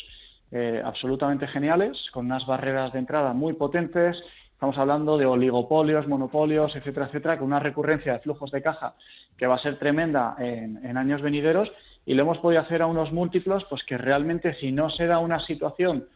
eh, 0.50 0.80
absolutamente 0.84 1.46
geniales, 1.46 2.10
con 2.12 2.26
unas 2.26 2.46
barreras 2.46 2.92
de 2.92 2.98
entrada 2.98 3.32
muy 3.32 3.52
potentes. 3.52 4.22
Estamos 4.52 4.78
hablando 4.78 5.18
de 5.18 5.26
oligopolios, 5.26 6.08
monopolios, 6.08 6.74
etcétera, 6.74 7.06
etcétera, 7.06 7.38
con 7.38 7.46
una 7.46 7.60
recurrencia 7.60 8.14
de 8.14 8.20
flujos 8.20 8.50
de 8.50 8.62
caja 8.62 8.94
que 9.36 9.46
va 9.46 9.54
a 9.54 9.58
ser 9.58 9.78
tremenda 9.78 10.34
en, 10.38 10.96
años 10.96 11.22
venideros 11.22 11.70
y 12.04 12.14
lo 12.14 12.22
hemos 12.22 12.38
podido 12.38 12.62
hacer 12.62 12.82
a 12.82 12.86
unos 12.86 13.12
múltiplos 13.12 13.64
pues 13.70 13.84
que 13.84 13.96
realmente 13.96 14.54
si 14.54 14.72
no 14.72 14.90
se 14.90 15.06
da 15.06 15.20
una 15.20 15.38
situación 15.38 16.08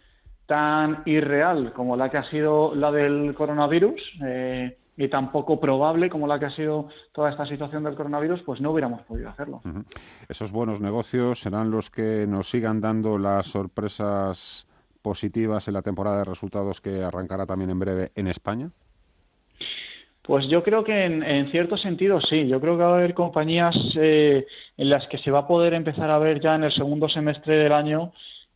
tan 0.47 1.03
irreal 1.07 1.73
como 1.73 1.97
la 1.97 2.11
que 2.11 2.17
ha 2.17 2.25
sido 2.25 2.75
la 2.75 2.91
del 2.91 3.35
coronavirus, 3.35 4.19
eh, 4.27 4.77
y 4.97 5.09
tan 5.09 5.33
poco 5.33 5.59
probable 5.59 6.11
como 6.11 6.27
la 6.27 6.39
que 6.39 6.47
ha 6.47 6.51
sido 6.51 6.89
toda 7.13 7.31
esta 7.31 7.47
situación 7.47 7.85
del 7.85 7.95
coronavirus, 7.95 8.43
pues 8.43 8.61
no 8.61 8.71
hubiéramos 8.71 9.03
podido 9.03 9.31
hacerlo. 9.31 9.63
Esos 10.29 10.53
buenos 10.53 10.81
negocios 10.81 11.41
serán 11.41 11.71
los 11.71 11.91
que 11.91 12.27
nos 12.27 12.51
sigan 12.51 12.81
dando 12.81 13.19
las 13.19 13.47
sorpresas 13.47 14.67
positivas 15.01 15.67
en 15.69 15.75
la 15.75 15.83
temporada 15.83 16.19
de 16.19 16.25
resultados 16.25 16.81
que 16.81 17.03
arrancará 17.03 17.47
también 17.47 17.71
en 17.71 17.79
breve 17.79 18.13
en 18.15 18.29
España. 18.29 18.71
Pues 20.23 20.47
yo 20.47 20.63
creo 20.63 20.85
que 20.85 21.05
en, 21.05 21.49
cierto 21.51 21.77
sentido 21.77 22.21
sí. 22.21 22.47
Yo 22.47 22.61
creo 22.61 22.77
que 22.77 22.85
va 22.85 22.93
a 22.93 22.99
haber 22.99 23.13
compañías 23.13 23.77
eh, 23.97 24.47
en 24.77 24.89
las 24.89 25.07
que 25.09 25.19
se 25.19 25.33
va 25.33 25.41
a 25.41 25.47
poder 25.49 25.75
empezar 25.75 26.11
a 26.11 26.19
ver 26.19 26.41
ya 26.41 26.55
en 26.55 26.65
el 26.65 26.73
segundo 26.73 27.09
semestre 27.09 27.57
del 27.57 27.73
año 27.73 28.13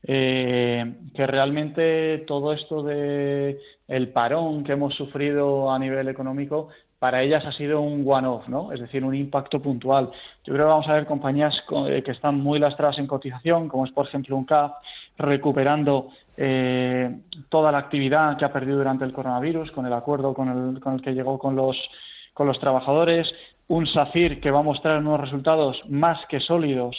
eh, 0.09 0.95
que 1.15 1.27
realmente 1.27 2.19
todo 2.27 2.53
esto 2.53 2.83
de 2.83 3.59
el 3.89 4.09
parón 4.11 4.63
que 4.63 4.73
hemos 4.73 4.95
sufrido 4.95 5.71
a 5.71 5.79
nivel 5.79 6.09
económico 6.09 6.69
para 6.99 7.23
ellas 7.23 7.45
ha 7.45 7.53
sido 7.53 7.81
un 7.81 8.05
one-off, 8.07 8.49
¿no? 8.49 8.73
Es 8.73 8.81
decir, 8.81 9.05
un 9.05 9.15
impacto 9.15 9.61
puntual. 9.61 10.11
Yo 10.45 10.55
creo 10.55 10.67
que 10.67 10.71
vamos 10.71 10.89
a 10.89 10.95
ver 10.95 11.07
compañías 11.07 11.63
eh, 11.89 12.03
que 12.03 12.13
están 12.13 12.41
muy 12.41 12.59
lastradas 12.59 12.99
en 12.99 13.07
cotización, 13.07 13.69
como 13.69 13.85
es 13.85 13.91
por 13.91 14.07
ejemplo 14.07 14.37
un 14.37 14.45
CAP, 14.45 14.77
recuperando 15.19 16.09
eh, 16.37 17.19
toda 17.49 17.71
la 17.71 17.79
actividad 17.79 18.37
que 18.39 18.45
ha 18.45 18.53
perdido 18.53 18.79
durante 18.79 19.05
el 19.05 19.13
coronavirus, 19.13 19.73
con 19.73 19.87
el 19.87 19.93
acuerdo 19.93 20.33
con 20.33 20.49
el, 20.49 20.81
con 20.81 20.95
el 20.95 21.03
que 21.03 21.15
llegó 21.15 21.39
con 21.39 21.55
los, 21.55 21.77
con 22.33 22.47
los 22.47 22.59
trabajadores, 22.59 23.35
un 23.69 23.87
SACIR 23.87 24.41
que 24.41 24.51
va 24.51 24.61
a 24.61 24.63
mostrar 24.63 25.01
unos 25.01 25.21
resultados 25.21 25.83
más 25.89 26.25
que 26.27 26.41
sólidos 26.41 26.97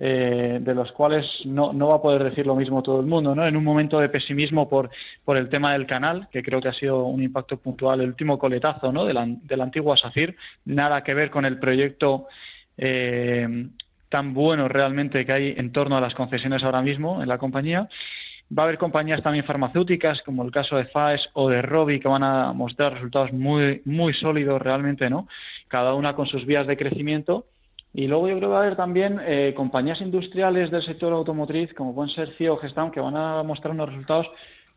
eh, 0.00 0.58
de 0.60 0.74
los 0.74 0.92
cuales 0.92 1.42
no, 1.44 1.72
no, 1.72 1.88
va 1.88 1.96
a 1.96 2.02
poder 2.02 2.22
decir 2.22 2.46
lo 2.46 2.54
mismo 2.54 2.84
todo 2.84 3.00
el 3.00 3.06
mundo, 3.06 3.34
¿no? 3.34 3.44
En 3.44 3.56
un 3.56 3.64
momento 3.64 3.98
de 3.98 4.08
pesimismo 4.08 4.68
por, 4.68 4.90
por 5.24 5.36
el 5.36 5.48
tema 5.48 5.72
del 5.72 5.86
canal, 5.86 6.28
que 6.30 6.40
creo 6.40 6.60
que 6.60 6.68
ha 6.68 6.72
sido 6.72 7.04
un 7.06 7.20
impacto 7.20 7.56
puntual, 7.56 8.00
el 8.00 8.10
último 8.10 8.38
coletazo, 8.38 8.92
¿no? 8.92 9.04
De 9.04 9.12
la, 9.12 9.26
de 9.26 9.56
la 9.56 9.64
antigua 9.64 9.96
SACIR, 9.96 10.36
nada 10.66 11.02
que 11.02 11.14
ver 11.14 11.30
con 11.30 11.44
el 11.44 11.58
proyecto 11.58 12.28
eh, 12.76 13.66
tan 14.08 14.34
bueno 14.34 14.68
realmente 14.68 15.26
que 15.26 15.32
hay 15.32 15.54
en 15.56 15.72
torno 15.72 15.96
a 15.96 16.00
las 16.00 16.14
concesiones 16.14 16.62
ahora 16.62 16.80
mismo 16.80 17.20
en 17.20 17.28
la 17.28 17.38
compañía. 17.38 17.88
Va 18.56 18.62
a 18.62 18.66
haber 18.66 18.78
compañías 18.78 19.20
también 19.20 19.44
farmacéuticas, 19.44 20.22
como 20.22 20.44
el 20.44 20.52
caso 20.52 20.76
de 20.76 20.86
FAES 20.86 21.28
o 21.34 21.50
de 21.50 21.60
Robi, 21.60 21.98
que 21.98 22.08
van 22.08 22.22
a 22.22 22.52
mostrar 22.52 22.94
resultados 22.94 23.32
muy, 23.32 23.82
muy 23.84 24.14
sólidos 24.14 24.62
realmente, 24.62 25.10
¿no? 25.10 25.26
Cada 25.66 25.94
una 25.94 26.14
con 26.14 26.26
sus 26.26 26.46
vías 26.46 26.68
de 26.68 26.76
crecimiento 26.76 27.46
y 27.94 28.06
luego 28.06 28.28
yo 28.28 28.36
creo 28.36 28.48
que 28.48 28.52
va 28.52 28.58
a 28.58 28.62
haber 28.62 28.76
también 28.76 29.18
eh, 29.24 29.54
compañías 29.56 30.00
industriales 30.00 30.70
del 30.70 30.82
sector 30.82 31.12
automotriz, 31.12 31.72
como 31.74 31.94
pueden 31.94 32.10
ser 32.10 32.30
CIO 32.34 32.54
o 32.54 32.56
Gestam, 32.58 32.90
que 32.90 33.00
van 33.00 33.16
a 33.16 33.42
mostrar 33.42 33.72
unos 33.74 33.88
resultados 33.88 34.30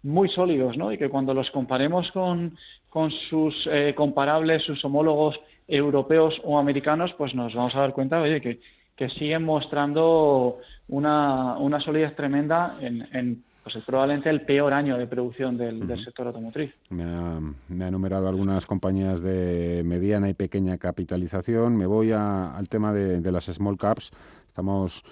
muy 0.03 0.29
sólidos, 0.29 0.77
¿no? 0.77 0.91
Y 0.91 0.97
que 0.97 1.09
cuando 1.09 1.33
los 1.33 1.51
comparemos 1.51 2.11
con, 2.11 2.57
con 2.89 3.11
sus 3.11 3.67
eh, 3.71 3.93
comparables, 3.95 4.63
sus 4.63 4.83
homólogos 4.83 5.39
europeos 5.67 6.41
o 6.43 6.57
americanos, 6.57 7.13
pues 7.17 7.35
nos 7.35 7.53
vamos 7.53 7.75
a 7.75 7.81
dar 7.81 7.93
cuenta, 7.93 8.21
oye, 8.21 8.41
que, 8.41 8.59
que 8.95 9.09
siguen 9.09 9.43
mostrando 9.43 10.57
una, 10.87 11.57
una 11.57 11.79
solidez 11.79 12.15
tremenda 12.15 12.77
en, 12.81 13.07
en 13.13 13.43
pues 13.63 13.75
es 13.75 13.83
probablemente 13.83 14.29
el 14.29 14.41
peor 14.41 14.73
año 14.73 14.97
de 14.97 15.05
producción 15.07 15.57
del, 15.57 15.87
sector 16.03 16.27
automotriz. 16.27 16.73
Me 16.89 17.03
ha, 17.03 17.39
me 17.69 17.85
ha, 17.85 17.87
enumerado 17.87 18.27
algunas 18.27 18.65
compañías 18.65 19.21
de 19.21 19.83
mediana 19.85 20.29
y 20.29 20.33
pequeña 20.33 20.77
capitalización. 20.77 21.77
Me 21.77 21.85
voy 21.85 22.11
al 22.11 22.67
tema 22.69 22.91
de, 22.91 23.31
las 23.31 23.45
small 23.45 23.77
caps. 23.77 24.11
Estamos, 24.47 25.03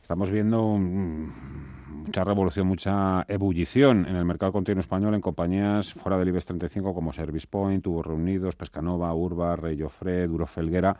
estamos 0.00 0.30
viendo 0.30 0.78
mucha 0.78 2.24
revolución, 2.24 2.66
mucha 2.66 3.26
ebullición 3.28 4.06
en 4.06 4.16
el 4.16 4.24
mercado 4.24 4.52
continuo 4.52 4.80
español 4.80 5.14
en 5.14 5.20
compañías 5.20 5.92
fuera 5.92 6.16
del 6.16 6.28
IBEX 6.28 6.46
35 6.46 6.94
como 6.94 7.12
Service 7.12 7.46
Point, 7.46 7.84
Tubos 7.84 8.06
Reunidos, 8.06 8.56
Pescanova, 8.56 9.12
Urba, 9.12 9.54
Rey 9.56 9.76
Duro 9.76 10.46
Felguera. 10.46 10.96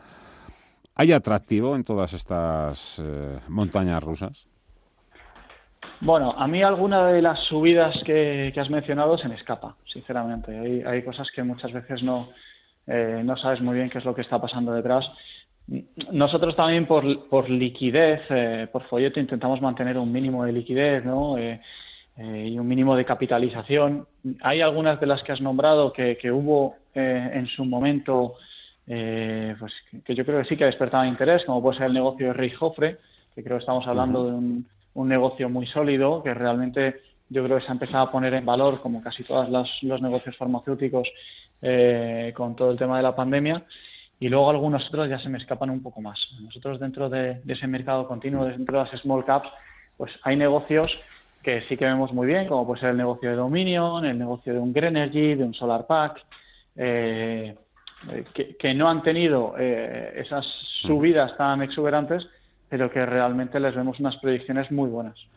¿Hay 0.93 1.11
atractivo 1.11 1.75
en 1.75 1.83
todas 1.83 2.13
estas 2.13 3.01
eh, 3.01 3.39
montañas 3.47 4.03
rusas? 4.03 4.48
Bueno, 6.01 6.33
a 6.37 6.47
mí 6.47 6.61
alguna 6.61 7.07
de 7.07 7.21
las 7.21 7.39
subidas 7.41 8.01
que, 8.05 8.53
has 8.55 8.69
mencionado 8.69 9.17
se 9.17 9.27
me 9.27 9.35
escapa, 9.35 9.75
sinceramente. 9.85 10.57
Hay, 10.57 10.81
hay 10.81 11.03
cosas 11.03 11.29
que 11.31 11.43
muchas 11.43 11.73
veces 11.73 12.03
no, 12.03 12.29
eh, 12.87 13.21
no 13.23 13.37
sabes 13.37 13.61
muy 13.61 13.75
bien 13.75 13.89
qué 13.89 13.99
es 13.99 14.05
lo 14.05 14.15
que 14.15 14.21
está 14.21 14.41
pasando 14.41 14.73
detrás. 14.73 15.11
Nosotros 16.11 16.55
también 16.55 16.87
por, 16.87 17.29
por 17.29 17.49
liquidez, 17.49 18.21
eh, 18.29 18.67
por 18.71 18.83
folleto, 18.83 19.19
intentamos 19.19 19.61
mantener 19.61 19.97
un 19.97 20.11
mínimo 20.11 20.43
de 20.43 20.51
liquidez 20.51 21.05
¿no? 21.05 21.37
Eh, 21.37 21.61
y 22.17 22.57
un 22.57 22.67
mínimo 22.67 22.95
de 22.95 23.05
capitalización. 23.05 24.07
Hay 24.41 24.61
algunas 24.61 24.99
de 24.99 25.07
las 25.07 25.21
que 25.21 25.31
has 25.31 25.39
nombrado 25.39 25.93
que, 25.93 26.17
que 26.17 26.31
hubo 26.31 26.75
en 26.93 27.45
su 27.47 27.63
momento, 27.63 28.33
pues 28.85 29.73
que 30.03 30.15
yo 30.15 30.25
creo 30.25 30.39
que 30.39 30.49
sí 30.49 30.57
que 30.57 30.65
despertado 30.65 31.05
interés, 31.05 31.45
como 31.45 31.61
puede 31.61 31.77
ser 31.77 31.87
el 31.87 31.93
negocio 31.93 32.27
de 32.27 32.33
Rey 32.33 32.49
Jofre, 32.49 32.97
que 33.33 33.41
creo 33.41 33.55
que 33.55 33.61
estamos 33.61 33.87
hablando 33.87 34.25
de 34.25 34.31
un 34.33 34.67
un 34.93 35.07
negocio 35.07 35.49
muy 35.49 35.65
sólido 35.67 36.23
que 36.23 36.33
realmente 36.33 37.01
yo 37.29 37.43
creo 37.43 37.57
que 37.57 37.63
se 37.63 37.69
ha 37.69 37.73
empezado 37.73 38.05
a 38.05 38.11
poner 38.11 38.33
en 38.33 38.45
valor, 38.45 38.81
como 38.81 39.01
casi 39.01 39.23
todos 39.23 39.49
los, 39.49 40.01
negocios 40.01 40.35
farmacéuticos, 40.35 41.07
eh, 41.61 42.33
con 42.35 42.55
todo 42.55 42.71
el 42.71 42.77
tema 42.77 42.97
de 42.97 43.03
la 43.03 43.15
pandemia. 43.15 43.63
Y 44.19 44.27
luego 44.27 44.49
algunos 44.49 44.87
otros 44.89 45.07
ya 45.07 45.19
se 45.19 45.29
me 45.29 45.37
escapan 45.37 45.69
un 45.69 45.81
poco 45.81 46.01
más. 46.01 46.19
Nosotros 46.41 46.79
dentro 46.79 47.09
de, 47.09 47.41
ese 47.47 47.67
mercado 47.67 48.07
continuo, 48.07 48.45
dentro 48.45 48.79
de 48.79 48.89
las 48.89 49.01
small 49.01 49.23
caps, 49.23 49.49
pues 49.95 50.11
hay 50.23 50.35
negocios 50.35 50.99
que 51.43 51.61
sí 51.61 51.77
que 51.77 51.85
vemos 51.85 52.11
muy 52.11 52.27
bien, 52.27 52.47
como 52.47 52.65
puede 52.65 52.81
ser 52.81 52.89
el 52.89 52.97
negocio 52.97 53.29
de 53.29 53.35
Dominion, 53.37 54.03
el 54.03 54.17
negocio 54.17 54.53
de 54.53 54.59
un 54.59 54.73
Greenergy, 54.73 55.35
de 55.35 55.43
un 55.43 55.53
Solar 55.53 55.87
Pack, 55.87 56.25
eh, 56.75 57.55
que, 58.33 58.73
no 58.73 58.89
han 58.89 59.03
tenido 59.03 59.55
eh, 59.57 60.13
esas 60.17 60.45
subidas 60.81 61.37
tan 61.37 61.61
exuberantes, 61.61 62.27
pero 62.69 62.89
que 62.89 63.05
realmente 63.05 63.59
les 63.59 63.75
vemos 63.75 63.99
unas 63.99 64.17
predicciones 64.17 64.71
muy 64.71 64.89
buenas. 64.89 65.27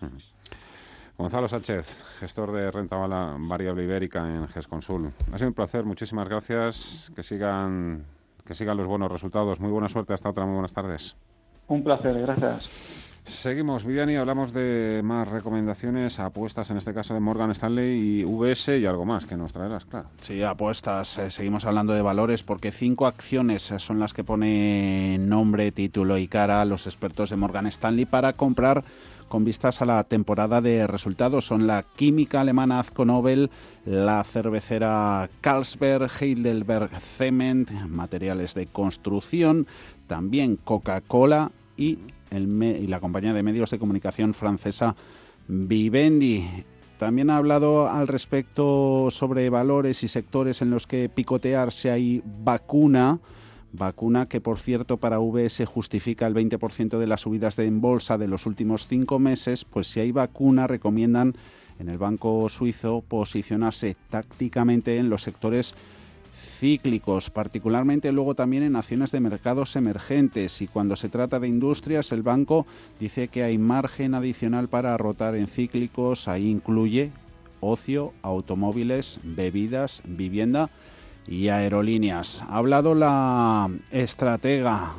Gonzalo 1.18 1.48
Sánchez, 1.48 2.00
gestor 2.20 2.52
de 2.52 2.70
renta 2.70 2.96
variable 2.96 3.84
ibérica 3.84 4.20
en 4.28 4.48
GESConsul. 4.48 5.10
Ha 5.32 5.38
sido 5.38 5.48
un 5.48 5.54
placer, 5.54 5.84
muchísimas 5.84 6.28
gracias. 6.28 7.12
Que 7.14 7.22
sigan 7.22 8.04
que 8.44 8.54
sigan 8.54 8.76
los 8.76 8.86
buenos 8.86 9.10
resultados. 9.10 9.60
Muy 9.60 9.70
buena 9.70 9.88
suerte, 9.88 10.12
hasta 10.12 10.30
otra, 10.30 10.44
muy 10.44 10.54
buenas 10.54 10.72
tardes. 10.72 11.16
Un 11.68 11.84
placer, 11.84 12.20
gracias. 12.20 13.11
Seguimos, 13.24 13.84
Viviani, 13.84 14.16
hablamos 14.16 14.52
de 14.52 15.00
más 15.04 15.28
recomendaciones, 15.28 16.18
apuestas 16.18 16.70
en 16.70 16.76
este 16.76 16.92
caso 16.92 17.14
de 17.14 17.20
Morgan 17.20 17.52
Stanley 17.52 18.20
y 18.20 18.24
VS 18.24 18.80
y 18.80 18.86
algo 18.86 19.04
más 19.04 19.26
que 19.26 19.36
nos 19.36 19.52
traerás, 19.52 19.84
claro. 19.84 20.08
Sí, 20.20 20.42
apuestas. 20.42 21.18
Eh, 21.18 21.30
seguimos 21.30 21.64
hablando 21.64 21.92
de 21.92 22.02
valores 22.02 22.42
porque 22.42 22.72
cinco 22.72 23.06
acciones 23.06 23.70
eh, 23.70 23.78
son 23.78 24.00
las 24.00 24.12
que 24.12 24.24
pone 24.24 25.18
nombre, 25.20 25.70
título 25.70 26.18
y 26.18 26.26
cara 26.26 26.60
a 26.60 26.64
los 26.64 26.88
expertos 26.88 27.30
de 27.30 27.36
Morgan 27.36 27.66
Stanley 27.66 28.06
para 28.06 28.32
comprar 28.32 28.82
con 29.28 29.44
vistas 29.44 29.80
a 29.80 29.86
la 29.86 30.02
temporada 30.02 30.60
de 30.60 30.88
resultados. 30.88 31.46
Son 31.46 31.68
la 31.68 31.84
química 31.94 32.40
alemana 32.40 32.80
Azco 32.80 33.04
Nobel, 33.04 33.50
la 33.86 34.24
cervecera 34.24 35.30
Carlsberg, 35.40 36.10
Heidelberg 36.20 36.90
Cement, 37.00 37.70
materiales 37.86 38.54
de 38.54 38.66
construcción, 38.66 39.68
también 40.08 40.56
Coca-Cola 40.56 41.52
y 41.76 41.98
y 42.32 42.86
la 42.86 43.00
compañía 43.00 43.32
de 43.32 43.42
medios 43.42 43.70
de 43.70 43.78
comunicación 43.78 44.34
francesa 44.34 44.96
Vivendi. 45.48 46.44
También 46.98 47.30
ha 47.30 47.36
hablado 47.36 47.88
al 47.88 48.06
respecto 48.08 49.08
sobre 49.10 49.50
valores 49.50 50.04
y 50.04 50.08
sectores 50.08 50.62
en 50.62 50.70
los 50.70 50.86
que 50.86 51.08
picotear 51.08 51.72
si 51.72 51.88
hay 51.88 52.22
vacuna. 52.24 53.18
Vacuna 53.72 54.26
que, 54.26 54.40
por 54.40 54.58
cierto, 54.58 54.98
para 54.98 55.18
VS 55.18 55.64
justifica 55.66 56.26
el 56.26 56.34
20% 56.34 56.98
de 56.98 57.06
las 57.06 57.22
subidas 57.22 57.56
de 57.56 57.66
en 57.66 57.80
bolsa 57.80 58.18
de 58.18 58.28
los 58.28 58.46
últimos 58.46 58.86
cinco 58.86 59.18
meses. 59.18 59.64
Pues 59.64 59.88
si 59.88 60.00
hay 60.00 60.12
vacuna, 60.12 60.66
recomiendan 60.66 61.34
en 61.78 61.88
el 61.88 61.98
banco 61.98 62.48
suizo 62.48 63.02
posicionarse 63.06 63.96
tácticamente 64.10 64.98
en 64.98 65.10
los 65.10 65.22
sectores 65.22 65.74
cíclicos, 66.32 67.30
particularmente 67.30 68.12
luego 68.12 68.34
también 68.34 68.62
en 68.62 68.76
acciones 68.76 69.10
de 69.12 69.20
mercados 69.20 69.76
emergentes. 69.76 70.62
Y 70.62 70.66
cuando 70.66 70.96
se 70.96 71.08
trata 71.08 71.38
de 71.40 71.48
industrias, 71.48 72.12
el 72.12 72.22
banco 72.22 72.66
dice 72.98 73.28
que 73.28 73.42
hay 73.42 73.58
margen 73.58 74.14
adicional 74.14 74.68
para 74.68 74.96
rotar 74.96 75.34
en 75.36 75.46
cíclicos. 75.46 76.28
Ahí 76.28 76.48
incluye 76.48 77.10
ocio, 77.60 78.12
automóviles, 78.22 79.20
bebidas, 79.22 80.02
vivienda 80.06 80.70
y 81.26 81.48
aerolíneas. 81.48 82.42
Ha 82.42 82.56
hablado 82.56 82.94
la 82.94 83.70
estratega 83.90 84.92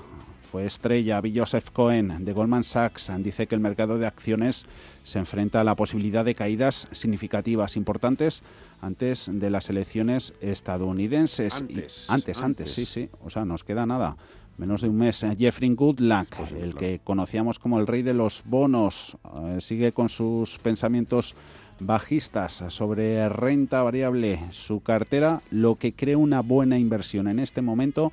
fue 0.54 0.68
estrella. 0.68 1.20
Joseph 1.34 1.72
Cohen 1.74 2.24
de 2.24 2.32
Goldman 2.32 2.64
Sachs 2.64 3.12
dice 3.18 3.48
que 3.48 3.56
el 3.56 3.62
mercado 3.62 3.98
de 3.98 4.06
acciones 4.06 4.68
se 5.02 5.18
enfrenta 5.18 5.60
a 5.60 5.64
la 5.64 5.76
posibilidad 5.76 6.24
de 6.24 6.36
caídas 6.36 6.88
significativas, 6.92 7.76
importantes, 7.76 8.44
antes 8.80 9.32
de 9.34 9.50
las 9.50 9.72
elecciones 9.72 10.36
estadounidenses. 10.42 11.56
Antes, 11.56 12.06
antes, 12.08 12.40
antes, 12.40 12.72
sí, 12.72 12.86
sí. 12.86 13.10
O 13.26 13.32
sea, 13.32 13.46
nos 13.46 13.64
queda 13.64 13.88
nada. 13.88 14.16
Menos 14.60 14.82
de 14.82 14.90
un 14.90 14.98
mes. 14.98 15.26
Jeffrey 15.40 15.74
Goodluck, 15.74 16.36
el 16.62 16.76
que 16.76 17.02
conocíamos 17.04 17.58
como 17.58 17.80
el 17.80 17.88
rey 17.88 18.04
de 18.04 18.14
los 18.14 18.44
bonos, 18.46 19.18
eh, 19.36 19.58
sigue 19.60 19.92
con 19.92 20.08
sus 20.08 20.60
pensamientos 20.60 21.34
bajistas 21.80 22.64
sobre 22.68 23.28
renta 23.28 23.82
variable, 23.82 24.40
su 24.52 24.82
cartera, 24.82 25.42
lo 25.50 25.78
que 25.78 25.94
cree 25.94 26.16
una 26.16 26.42
buena 26.42 26.78
inversión 26.78 27.28
en 27.28 27.40
este 27.40 27.64
momento 27.64 28.12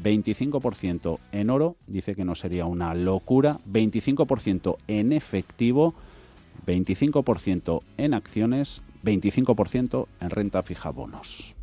25% 0.00 1.18
en 1.32 1.50
oro, 1.50 1.76
dice 1.86 2.14
que 2.14 2.24
no 2.24 2.34
sería 2.34 2.66
una 2.66 2.94
locura, 2.94 3.58
25% 3.70 4.76
en 4.88 5.12
efectivo, 5.12 5.94
25% 6.66 7.82
en 7.98 8.14
acciones, 8.14 8.82
25% 9.04 10.06
en 10.20 10.30
renta 10.30 10.62
fija 10.62 10.90
bonos. 10.90 11.54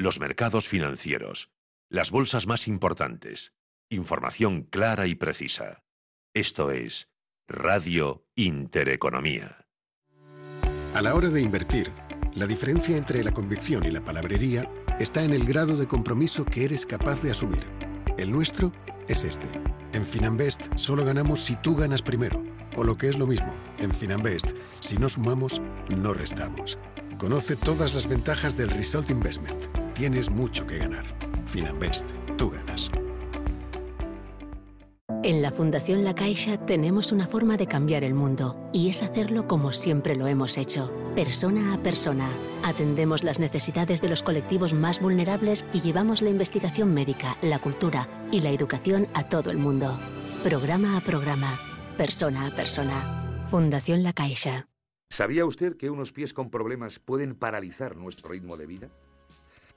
Los 0.00 0.20
mercados 0.20 0.68
financieros 0.68 1.50
las 1.90 2.10
bolsas 2.10 2.46
más 2.46 2.68
importantes. 2.68 3.54
Información 3.88 4.62
clara 4.62 5.06
y 5.06 5.14
precisa. 5.14 5.84
Esto 6.34 6.70
es 6.70 7.08
Radio 7.48 8.26
Intereconomía. 8.34 9.66
A 10.94 11.00
la 11.00 11.14
hora 11.14 11.30
de 11.30 11.40
invertir, 11.40 11.90
la 12.34 12.46
diferencia 12.46 12.96
entre 12.96 13.24
la 13.24 13.32
convicción 13.32 13.84
y 13.86 13.90
la 13.90 14.04
palabrería 14.04 14.70
está 14.98 15.24
en 15.24 15.32
el 15.32 15.46
grado 15.46 15.76
de 15.76 15.88
compromiso 15.88 16.44
que 16.44 16.64
eres 16.64 16.84
capaz 16.84 17.22
de 17.22 17.30
asumir. 17.30 17.64
El 18.18 18.32
nuestro 18.32 18.72
es 19.08 19.24
este. 19.24 19.48
En 19.94 20.04
Finanbest 20.04 20.62
solo 20.76 21.06
ganamos 21.06 21.42
si 21.42 21.56
tú 21.56 21.74
ganas 21.74 22.02
primero. 22.02 22.44
O 22.76 22.84
lo 22.84 22.98
que 22.98 23.08
es 23.08 23.18
lo 23.18 23.26
mismo, 23.26 23.52
en 23.78 23.94
Finanbest, 23.94 24.50
si 24.80 24.98
no 24.98 25.08
sumamos, 25.08 25.60
no 25.88 26.12
restamos. 26.12 26.78
Conoce 27.16 27.56
todas 27.56 27.94
las 27.94 28.06
ventajas 28.06 28.56
del 28.56 28.68
Result 28.68 29.08
Investment. 29.08 29.62
Tienes 29.94 30.30
mucho 30.30 30.66
que 30.66 30.78
ganar. 30.78 31.27
Finanbest, 31.48 32.10
tú 32.36 32.50
ganas. 32.50 32.90
En 35.24 35.42
la 35.42 35.50
Fundación 35.50 36.04
La 36.04 36.14
Caixa 36.14 36.64
tenemos 36.64 37.10
una 37.10 37.26
forma 37.26 37.56
de 37.56 37.66
cambiar 37.66 38.04
el 38.04 38.14
mundo 38.14 38.70
y 38.72 38.88
es 38.88 39.02
hacerlo 39.02 39.48
como 39.48 39.72
siempre 39.72 40.14
lo 40.14 40.28
hemos 40.28 40.56
hecho, 40.58 40.94
persona 41.16 41.74
a 41.74 41.82
persona. 41.82 42.28
Atendemos 42.62 43.24
las 43.24 43.40
necesidades 43.40 44.00
de 44.00 44.08
los 44.08 44.22
colectivos 44.22 44.74
más 44.74 45.00
vulnerables 45.00 45.64
y 45.72 45.80
llevamos 45.80 46.22
la 46.22 46.30
investigación 46.30 46.94
médica, 46.94 47.36
la 47.42 47.58
cultura 47.58 48.08
y 48.30 48.40
la 48.40 48.50
educación 48.50 49.08
a 49.14 49.28
todo 49.28 49.50
el 49.50 49.58
mundo. 49.58 49.98
Programa 50.44 50.96
a 50.96 51.00
programa, 51.00 51.58
persona 51.96 52.46
a 52.46 52.54
persona. 52.54 53.46
Fundación 53.50 54.02
La 54.02 54.12
Caixa. 54.12 54.68
¿Sabía 55.10 55.46
usted 55.46 55.76
que 55.76 55.90
unos 55.90 56.12
pies 56.12 56.34
con 56.34 56.50
problemas 56.50 56.98
pueden 56.98 57.34
paralizar 57.34 57.96
nuestro 57.96 58.28
ritmo 58.28 58.56
de 58.58 58.66
vida? 58.66 58.90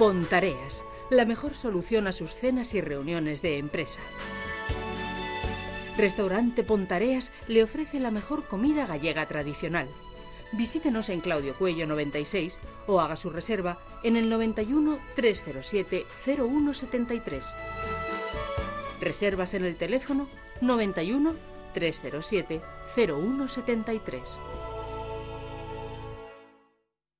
Pontareas, 0.00 0.82
la 1.10 1.26
mejor 1.26 1.52
solución 1.52 2.06
a 2.06 2.12
sus 2.12 2.34
cenas 2.34 2.72
y 2.72 2.80
reuniones 2.80 3.42
de 3.42 3.58
empresa. 3.58 4.00
Restaurante 5.98 6.62
Pontareas 6.62 7.30
le 7.48 7.62
ofrece 7.62 8.00
la 8.00 8.10
mejor 8.10 8.46
comida 8.48 8.86
gallega 8.86 9.28
tradicional. 9.28 9.88
Visítenos 10.52 11.10
en 11.10 11.20
Claudio 11.20 11.54
Cuello 11.54 11.86
96 11.86 12.60
o 12.86 12.98
haga 12.98 13.14
su 13.14 13.28
reserva 13.28 13.76
en 14.02 14.16
el 14.16 14.30
91 14.30 14.98
307 15.16 16.06
0173. 16.24 17.44
Reservas 19.02 19.52
en 19.52 19.66
el 19.66 19.76
teléfono 19.76 20.30
91 20.62 21.34
307 21.74 22.62
0173. 22.94 24.38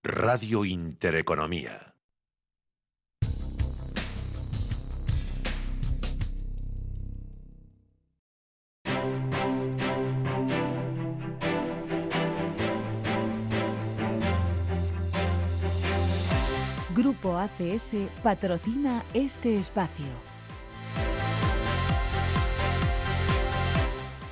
Radio 0.03 0.65
Intereconomía. 0.65 1.90
Grupo 17.01 17.35
ACS 17.35 17.97
patrocina 18.23 19.03
este 19.15 19.57
espacio. 19.59 20.05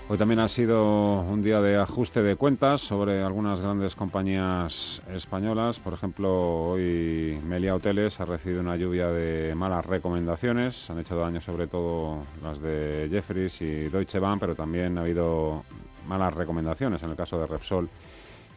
Hoy 0.07 0.19
también 0.19 0.41
ha 0.41 0.49
sido 0.49 1.23
un 1.23 1.41
día 1.41 1.63
de 1.63 1.79
ajuste 1.79 2.23
de 2.23 2.37
cuentas 2.37 2.83
sobre 2.83 3.23
algunas 3.23 3.63
grandes 3.63 3.95
compañías 3.95 5.01
españolas. 5.11 5.79
Por 5.79 5.95
ejemplo, 5.95 6.69
hoy 6.69 7.41
Melia 7.43 7.75
Hoteles 7.75 8.21
ha 8.21 8.27
recibido 8.27 8.61
una 8.61 8.77
lluvia 8.77 9.07
de 9.09 9.55
malas 9.55 9.87
recomendaciones. 9.87 10.91
Han 10.91 10.99
hecho 10.99 11.17
daño 11.17 11.41
sobre 11.41 11.69
todo 11.69 12.27
las 12.43 12.61
de 12.61 13.09
Jeffries 13.11 13.63
y 13.63 13.89
Deutsche 13.89 14.19
Bank, 14.19 14.41
pero 14.41 14.55
también 14.55 14.99
ha 14.99 15.03
habido 15.03 15.65
malas 16.07 16.35
recomendaciones 16.35 17.03
en 17.03 17.09
el 17.09 17.17
caso 17.17 17.41
de 17.41 17.47
Repsol 17.47 17.89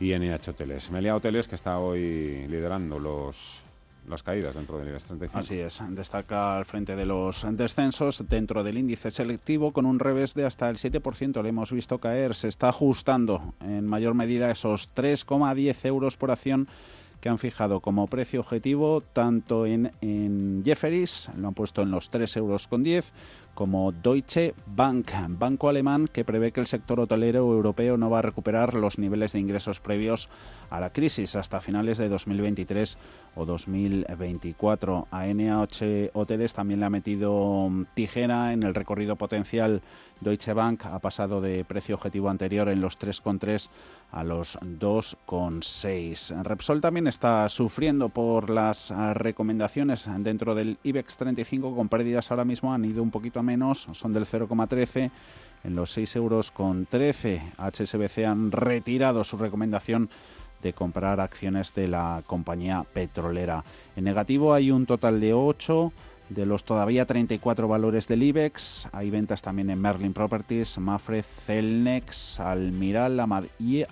y 0.02 0.14
NH 0.14 0.50
Hoteles. 0.50 0.92
Melia 0.92 1.16
Hoteles 1.16 1.48
que 1.48 1.56
está 1.56 1.80
hoy 1.80 2.46
liderando 2.50 3.00
los 3.00 3.61
las 4.08 4.24
caídas 4.24 4.56
dentro 4.56 4.78
del 4.78 4.90
IBEX 4.90 5.06
35. 5.06 5.40
Así 5.40 5.60
es, 5.60 5.82
destaca 5.90 6.58
al 6.58 6.66
frente 6.66 6.96
de 6.96 7.06
los 7.06 7.46
descensos 7.52 8.28
dentro 8.28 8.64
del 8.64 8.78
índice 8.78 9.12
selectivo 9.12 9.72
con 9.72 9.86
un 9.86 10.00
revés 10.00 10.34
de 10.34 10.46
hasta 10.46 10.70
el 10.70 10.78
7%. 10.78 11.42
Le 11.42 11.50
hemos 11.50 11.72
visto 11.72 12.00
caer, 12.00 12.36
se 12.36 12.48
está 12.48 12.70
ajustando 12.70 13.54
en 13.62 13.86
mayor 13.86 14.14
medida 14.14 14.52
esos 14.52 14.90
3,10 14.96 15.86
euros 15.86 16.18
por 16.18 16.32
acción 16.32 16.68
que 17.22 17.30
han 17.30 17.38
fijado 17.38 17.80
como 17.80 18.08
precio 18.08 18.42
objetivo 18.42 19.02
tanto 19.02 19.66
en, 19.66 19.92
en 20.02 20.64
Jefferies, 20.66 21.30
lo 21.38 21.48
han 21.48 21.54
puesto 21.54 21.84
en 21.84 21.92
los 21.92 22.10
3 22.10 22.36
euros 22.38 22.68
con 22.68 22.84
10, 22.84 23.14
como 23.54 23.92
Deutsche 23.92 24.54
Bank, 24.66 25.12
banco 25.30 25.70
alemán 25.70 26.08
que 26.08 26.24
prevé 26.24 26.52
que 26.52 26.62
el 26.62 26.68
sector 26.68 27.00
hotelero 27.00 27.40
europeo 27.40 27.98
no 27.98 28.10
va 28.10 28.20
a 28.20 28.22
recuperar 28.22 28.74
los 28.74 28.98
niveles 28.98 29.34
de 29.34 29.40
ingresos 29.40 29.80
previos 29.80 30.30
a 30.70 30.80
la 30.80 30.92
crisis 30.92 31.36
hasta 31.36 31.60
finales 31.60 31.98
de 31.98 32.08
2023 32.10 32.98
o 33.36 33.46
2024. 33.46 35.08
A 35.12 35.28
NH 35.28 36.12
Hoteles 36.14 36.54
también 36.54 36.80
le 36.80 36.86
ha 36.86 36.90
metido 36.90 37.70
tijera 37.94 38.54
en 38.54 38.64
el 38.64 38.74
recorrido 38.74 39.16
potencial. 39.16 39.82
Deutsche 40.22 40.54
Bank 40.54 40.86
ha 40.86 41.00
pasado 41.00 41.42
de 41.42 41.66
precio 41.66 41.96
objetivo 41.96 42.30
anterior 42.30 42.70
en 42.70 42.80
los 42.80 42.98
3,3 43.00 43.70
a 44.12 44.24
los 44.24 44.60
2,6. 44.60 46.44
Repsol 46.44 46.82
también 46.82 47.08
está 47.08 47.48
sufriendo 47.50 48.10
por 48.10 48.50
las 48.50 48.92
recomendaciones 49.14 50.10
dentro 50.20 50.54
del 50.54 50.78
IBEX 50.84 51.18
35 51.18 51.76
con 51.76 51.90
pérdidas 51.90 52.32
ahora 52.32 52.46
mismo 52.46 52.74
han 52.74 52.86
ido 52.86 53.02
un 53.02 53.12
poquito 53.12 53.42
menos, 53.42 53.88
son 53.94 54.14
del 54.14 54.26
0,13 54.26 55.12
en 55.64 55.76
los 55.76 55.92
6 55.92 56.16
euros 56.18 56.52
con 56.52 56.86
13. 56.86 57.42
HSBC 57.58 58.26
han 58.26 58.52
retirado 58.52 59.24
su 59.24 59.38
recomendación 59.38 60.10
de 60.62 60.74
comprar 60.74 61.20
acciones 61.20 61.74
de 61.74 61.88
la 61.88 62.22
compañía 62.28 62.84
petrolera. 62.94 63.64
En 63.96 64.04
negativo 64.04 64.54
hay 64.54 64.72
un 64.72 64.86
total 64.86 65.20
de 65.20 65.34
8 65.34 65.92
de 66.34 66.46
los 66.46 66.64
todavía 66.64 67.06
34 67.06 67.68
valores 67.68 68.08
del 68.08 68.24
IBEX. 68.24 68.88
Hay 68.94 69.10
ventas 69.10 69.42
también 69.42 69.70
en 69.70 69.82
Merlin 69.82 70.14
Properties, 70.14 70.78
Mafre, 70.78 71.24
Celnex, 71.24 72.40
Almiral 72.40 73.20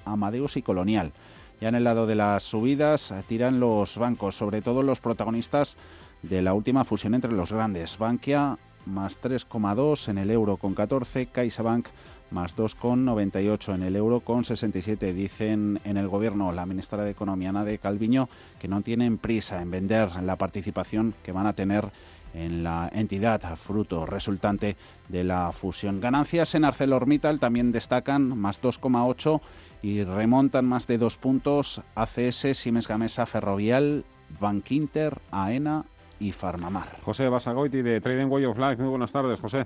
Amadeus 0.05 0.57
y 0.57 0.61
Colonial. 0.61 1.11
Ya 1.59 1.69
en 1.69 1.75
el 1.75 1.83
lado 1.83 2.07
de 2.07 2.15
las 2.15 2.43
subidas 2.43 3.13
tiran 3.27 3.59
los 3.59 3.97
bancos, 3.97 4.37
sobre 4.37 4.61
todo 4.61 4.83
los 4.83 5.01
protagonistas 5.01 5.77
de 6.21 6.41
la 6.41 6.53
última 6.53 6.85
fusión 6.85 7.13
entre 7.13 7.33
los 7.33 7.51
grandes. 7.51 7.97
Bankia 7.97 8.57
más 8.85 9.21
3,2 9.21 10.07
en 10.07 10.17
el 10.17 10.31
euro 10.31 10.55
con 10.55 10.73
14, 10.73 11.27
CaixaBank 11.27 11.87
más 12.31 12.55
2,98 12.55 13.75
en 13.75 13.83
el 13.83 13.95
euro 13.95 14.19
con 14.21 14.45
67. 14.45 15.13
Dicen 15.13 15.79
en 15.83 15.97
el 15.97 16.07
gobierno 16.07 16.51
la 16.51 16.65
ministra 16.65 17.03
de 17.03 17.11
Economía, 17.11 17.49
Ana 17.49 17.63
de 17.65 17.79
Calviño, 17.79 18.29
que 18.59 18.67
no 18.67 18.81
tienen 18.81 19.17
prisa 19.17 19.61
en 19.61 19.71
vender 19.71 20.15
la 20.23 20.35
participación 20.35 21.13
que 21.23 21.31
van 21.31 21.47
a 21.47 21.53
tener 21.53 21.89
en 22.33 22.63
la 22.63 22.89
entidad 22.93 23.41
fruto 23.55 24.05
resultante 24.05 24.75
de 25.07 25.23
la 25.23 25.51
fusión. 25.51 25.99
Ganancias 25.99 26.55
en 26.55 26.65
ArcelorMittal 26.65 27.39
también 27.39 27.71
destacan 27.71 28.37
más 28.37 28.61
2,8 28.61 29.41
y 29.81 30.03
remontan 30.03 30.65
más 30.65 30.87
de 30.87 30.97
dos 30.97 31.17
puntos 31.17 31.81
ACS, 31.95 32.57
Siemens 32.57 32.87
Gamesa, 32.87 33.25
Ferrovial, 33.25 34.05
Bankinter, 34.39 35.19
AENA 35.31 35.85
y 36.19 36.31
Farmamar. 36.31 36.99
José 37.01 37.29
Basagoiti 37.29 37.81
de 37.81 38.01
Trading 38.01 38.27
Way 38.27 38.45
of 38.45 38.57
Life. 38.57 38.77
Muy 38.77 38.89
buenas 38.89 39.11
tardes, 39.11 39.39
José. 39.39 39.65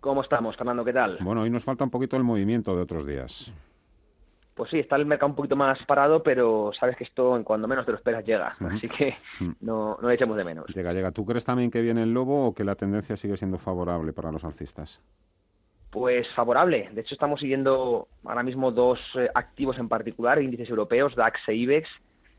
¿Cómo 0.00 0.20
estamos, 0.20 0.56
Fernando? 0.56 0.84
¿Qué 0.84 0.92
tal? 0.92 1.18
Bueno, 1.20 1.42
hoy 1.42 1.50
nos 1.50 1.64
falta 1.64 1.84
un 1.84 1.90
poquito 1.90 2.16
el 2.16 2.24
movimiento 2.24 2.76
de 2.76 2.82
otros 2.82 3.06
días. 3.06 3.52
Pues 4.54 4.70
sí, 4.70 4.78
está 4.78 4.96
el 4.96 5.06
mercado 5.06 5.30
un 5.30 5.36
poquito 5.36 5.56
más 5.56 5.84
parado, 5.84 6.22
pero 6.22 6.70
sabes 6.72 6.96
que 6.96 7.04
esto 7.04 7.36
en 7.36 7.42
cuando 7.42 7.66
menos 7.66 7.84
te 7.84 7.92
lo 7.92 7.98
esperas 7.98 8.24
llega, 8.24 8.56
así 8.60 8.88
que 8.88 9.16
no, 9.60 9.98
no 10.00 10.08
le 10.08 10.14
echemos 10.14 10.36
de 10.36 10.44
menos. 10.44 10.66
Llega, 10.74 10.92
llega. 10.92 11.10
¿Tú 11.10 11.24
crees 11.26 11.44
también 11.44 11.70
que 11.70 11.80
viene 11.80 12.04
el 12.04 12.14
lobo 12.14 12.46
o 12.46 12.54
que 12.54 12.62
la 12.62 12.76
tendencia 12.76 13.16
sigue 13.16 13.36
siendo 13.36 13.58
favorable 13.58 14.12
para 14.12 14.30
los 14.30 14.44
alcistas? 14.44 15.00
Pues 15.90 16.28
favorable. 16.34 16.90
De 16.92 17.00
hecho, 17.00 17.14
estamos 17.14 17.40
siguiendo 17.40 18.08
ahora 18.24 18.42
mismo 18.42 18.72
dos 18.72 19.00
eh, 19.16 19.28
activos 19.34 19.78
en 19.78 19.88
particular, 19.88 20.40
índices 20.40 20.68
europeos, 20.68 21.14
DAX 21.14 21.48
e 21.48 21.54
IBEX, 21.54 21.88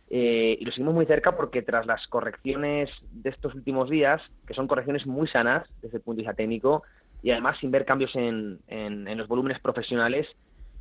eh, 0.09 0.57
y 0.59 0.66
lo 0.66 0.72
seguimos 0.72 0.93
muy 0.93 1.05
cerca 1.05 1.36
porque 1.36 1.61
tras 1.61 1.86
las 1.86 2.07
correcciones 2.07 2.91
de 3.11 3.30
estos 3.30 3.55
últimos 3.55 3.89
días, 3.89 4.22
que 4.45 4.53
son 4.53 4.68
correcciones 4.68 5.07
muy 5.07 5.28
sanas 5.28 5.68
desde 5.82 5.97
el 5.97 6.03
punto 6.03 6.18
de 6.18 6.24
vista 6.24 6.36
técnico, 6.36 6.84
y 7.24 7.32
además 7.32 7.57
sin 7.57 7.72
ver 7.72 7.86
cambios 7.86 8.16
en, 8.16 8.59
los 9.18 9.28
volúmenes 9.28 9.59
profesionales, 9.59 10.28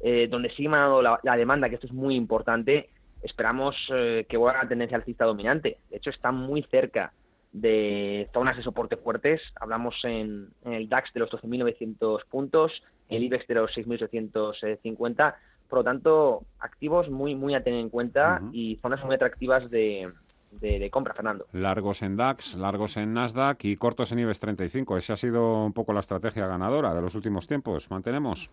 eh, 0.01 0.29
donde 0.29 0.51
sigue 0.51 0.69
manando 0.69 1.03
la, 1.03 1.37
demanda, 1.37 1.69
que 1.69 1.77
esto 1.77 1.87
es 1.87 1.93
muy 1.93 2.15
importante, 2.15 2.91
esperamos 3.23 3.77
eh, 3.95 4.27
que 4.29 4.37
vuelva 4.37 4.61
a 4.61 4.63
la 4.65 4.69
tendencia 4.69 4.97
alcista 4.97 5.25
dominante. 5.25 5.79
De 5.91 5.97
hecho, 5.97 6.11
está 6.11 6.33
muy 6.33 6.63
cerca 6.63 7.13
de 7.53 8.29
zonas 8.33 8.57
de 8.57 8.63
soporte 8.63 8.97
fuertes. 8.97 9.41
Hablamos 9.61 10.05
en, 10.05 10.49
en 10.65 10.73
el 10.73 10.89
DAX 10.89 11.13
de 11.13 11.21
los 11.21 11.31
12.900 11.31 12.25
puntos, 12.29 12.83
el 13.09 13.23
IBEX 13.23 13.47
de 13.47 13.55
los 13.55 13.77
6.850 13.77 15.35
por 15.69 15.81
lo 15.81 15.85
tanto, 15.85 16.45
activos 16.61 17.11
muy, 17.11 17.35
muy 17.35 17.55
a 17.55 17.65
tener 17.65 17.81
en 17.81 17.89
cuenta 17.89 18.41
y 18.53 18.79
zonas 18.83 19.05
muy 19.05 19.15
atractivas 19.15 19.69
de, 19.71 20.13
de, 20.61 20.91
compra, 20.91 21.15
Fernando. 21.15 21.47
Largos 21.53 22.03
en 22.03 22.17
DAX, 22.17 22.55
largos 22.55 22.97
en 22.97 23.15
Nasdaq 23.15 23.65
y 23.65 23.77
cortos 23.77 24.13
en 24.13 24.21
IBEX 24.21 24.41
35. 24.41 24.97
Esa 24.97 25.15
ha 25.15 25.17
sido 25.17 25.65
un 25.65 25.73
poco 25.73 25.93
la 25.93 26.01
estrategia 26.01 26.47
ganadora 26.47 26.95
de 26.95 27.01
los 27.01 27.15
últimos 27.15 27.47
tiempos. 27.47 27.91
¿Mantenemos? 27.91 28.51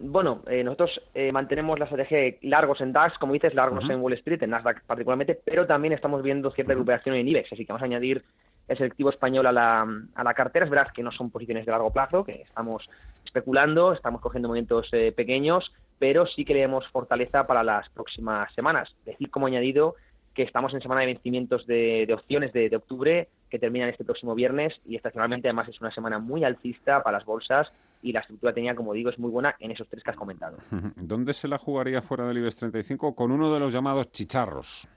Bueno, 0.00 0.42
eh, 0.46 0.62
nosotros 0.62 1.02
eh, 1.14 1.32
mantenemos 1.32 1.78
la 1.78 1.86
estrategia 1.86 2.18
de 2.18 2.38
largos 2.42 2.80
en 2.80 2.92
DAX, 2.92 3.18
como 3.18 3.32
dices, 3.32 3.54
largos 3.54 3.88
en 3.90 4.00
Wall 4.00 4.12
Street, 4.12 4.42
en 4.42 4.50
Nasdaq 4.50 4.82
particularmente, 4.82 5.40
pero 5.44 5.66
también 5.66 5.92
estamos 5.92 6.22
viendo 6.22 6.52
cierta 6.52 6.72
recuperación 6.72 7.16
en 7.16 7.26
IBEX, 7.26 7.52
así 7.52 7.64
que 7.64 7.72
vamos 7.72 7.82
a 7.82 7.86
añadir 7.86 8.24
el 8.68 8.76
selectivo 8.76 9.10
español 9.10 9.46
a 9.46 9.52
la, 9.52 9.86
a 10.14 10.24
la 10.24 10.34
cartera. 10.34 10.66
Es 10.66 10.70
verdad 10.70 10.92
que 10.94 11.02
no 11.02 11.10
son 11.10 11.30
posiciones 11.30 11.66
de 11.66 11.72
largo 11.72 11.90
plazo, 11.90 12.22
que 12.22 12.42
estamos 12.42 12.88
especulando, 13.24 13.92
estamos 13.92 14.20
cogiendo 14.20 14.48
movimientos 14.48 14.88
eh, 14.92 15.12
pequeños, 15.12 15.72
pero 15.98 16.26
sí 16.26 16.44
que 16.44 16.54
le 16.54 16.68
fortaleza 16.92 17.46
para 17.46 17.64
las 17.64 17.88
próximas 17.88 18.52
semanas. 18.54 18.94
Decir 19.04 19.30
como 19.30 19.46
añadido 19.46 19.96
que 20.34 20.42
estamos 20.42 20.72
en 20.74 20.80
semana 20.80 21.00
de 21.00 21.08
vencimientos 21.08 21.66
de, 21.66 22.08
opciones 22.14 22.52
de, 22.52 22.70
octubre 22.76 23.28
que 23.48 23.58
terminan 23.58 23.88
este 23.88 24.04
próximo 24.04 24.34
viernes 24.34 24.80
y 24.86 24.96
estacionalmente 24.96 25.48
además 25.48 25.68
es 25.68 25.80
una 25.80 25.90
semana 25.90 26.18
muy 26.18 26.44
alcista 26.44 27.02
para 27.02 27.18
las 27.18 27.24
bolsas 27.24 27.72
y 28.02 28.12
la 28.12 28.20
estructura 28.20 28.52
tenía, 28.52 28.74
como 28.74 28.92
digo, 28.92 29.10
es 29.10 29.18
muy 29.18 29.30
buena 29.30 29.56
en 29.58 29.70
esos 29.70 29.88
tres 29.88 30.04
que 30.04 30.10
has 30.10 30.16
comentado. 30.16 30.58
¿Dónde 30.96 31.34
se 31.34 31.48
la 31.48 31.58
jugaría 31.58 32.02
fuera 32.02 32.26
del 32.26 32.38
IBEX 32.38 32.56
35? 32.56 33.14
Con 33.14 33.32
uno 33.32 33.52
de 33.52 33.60
los 33.60 33.72
llamados 33.72 34.12
chicharros. 34.12 34.88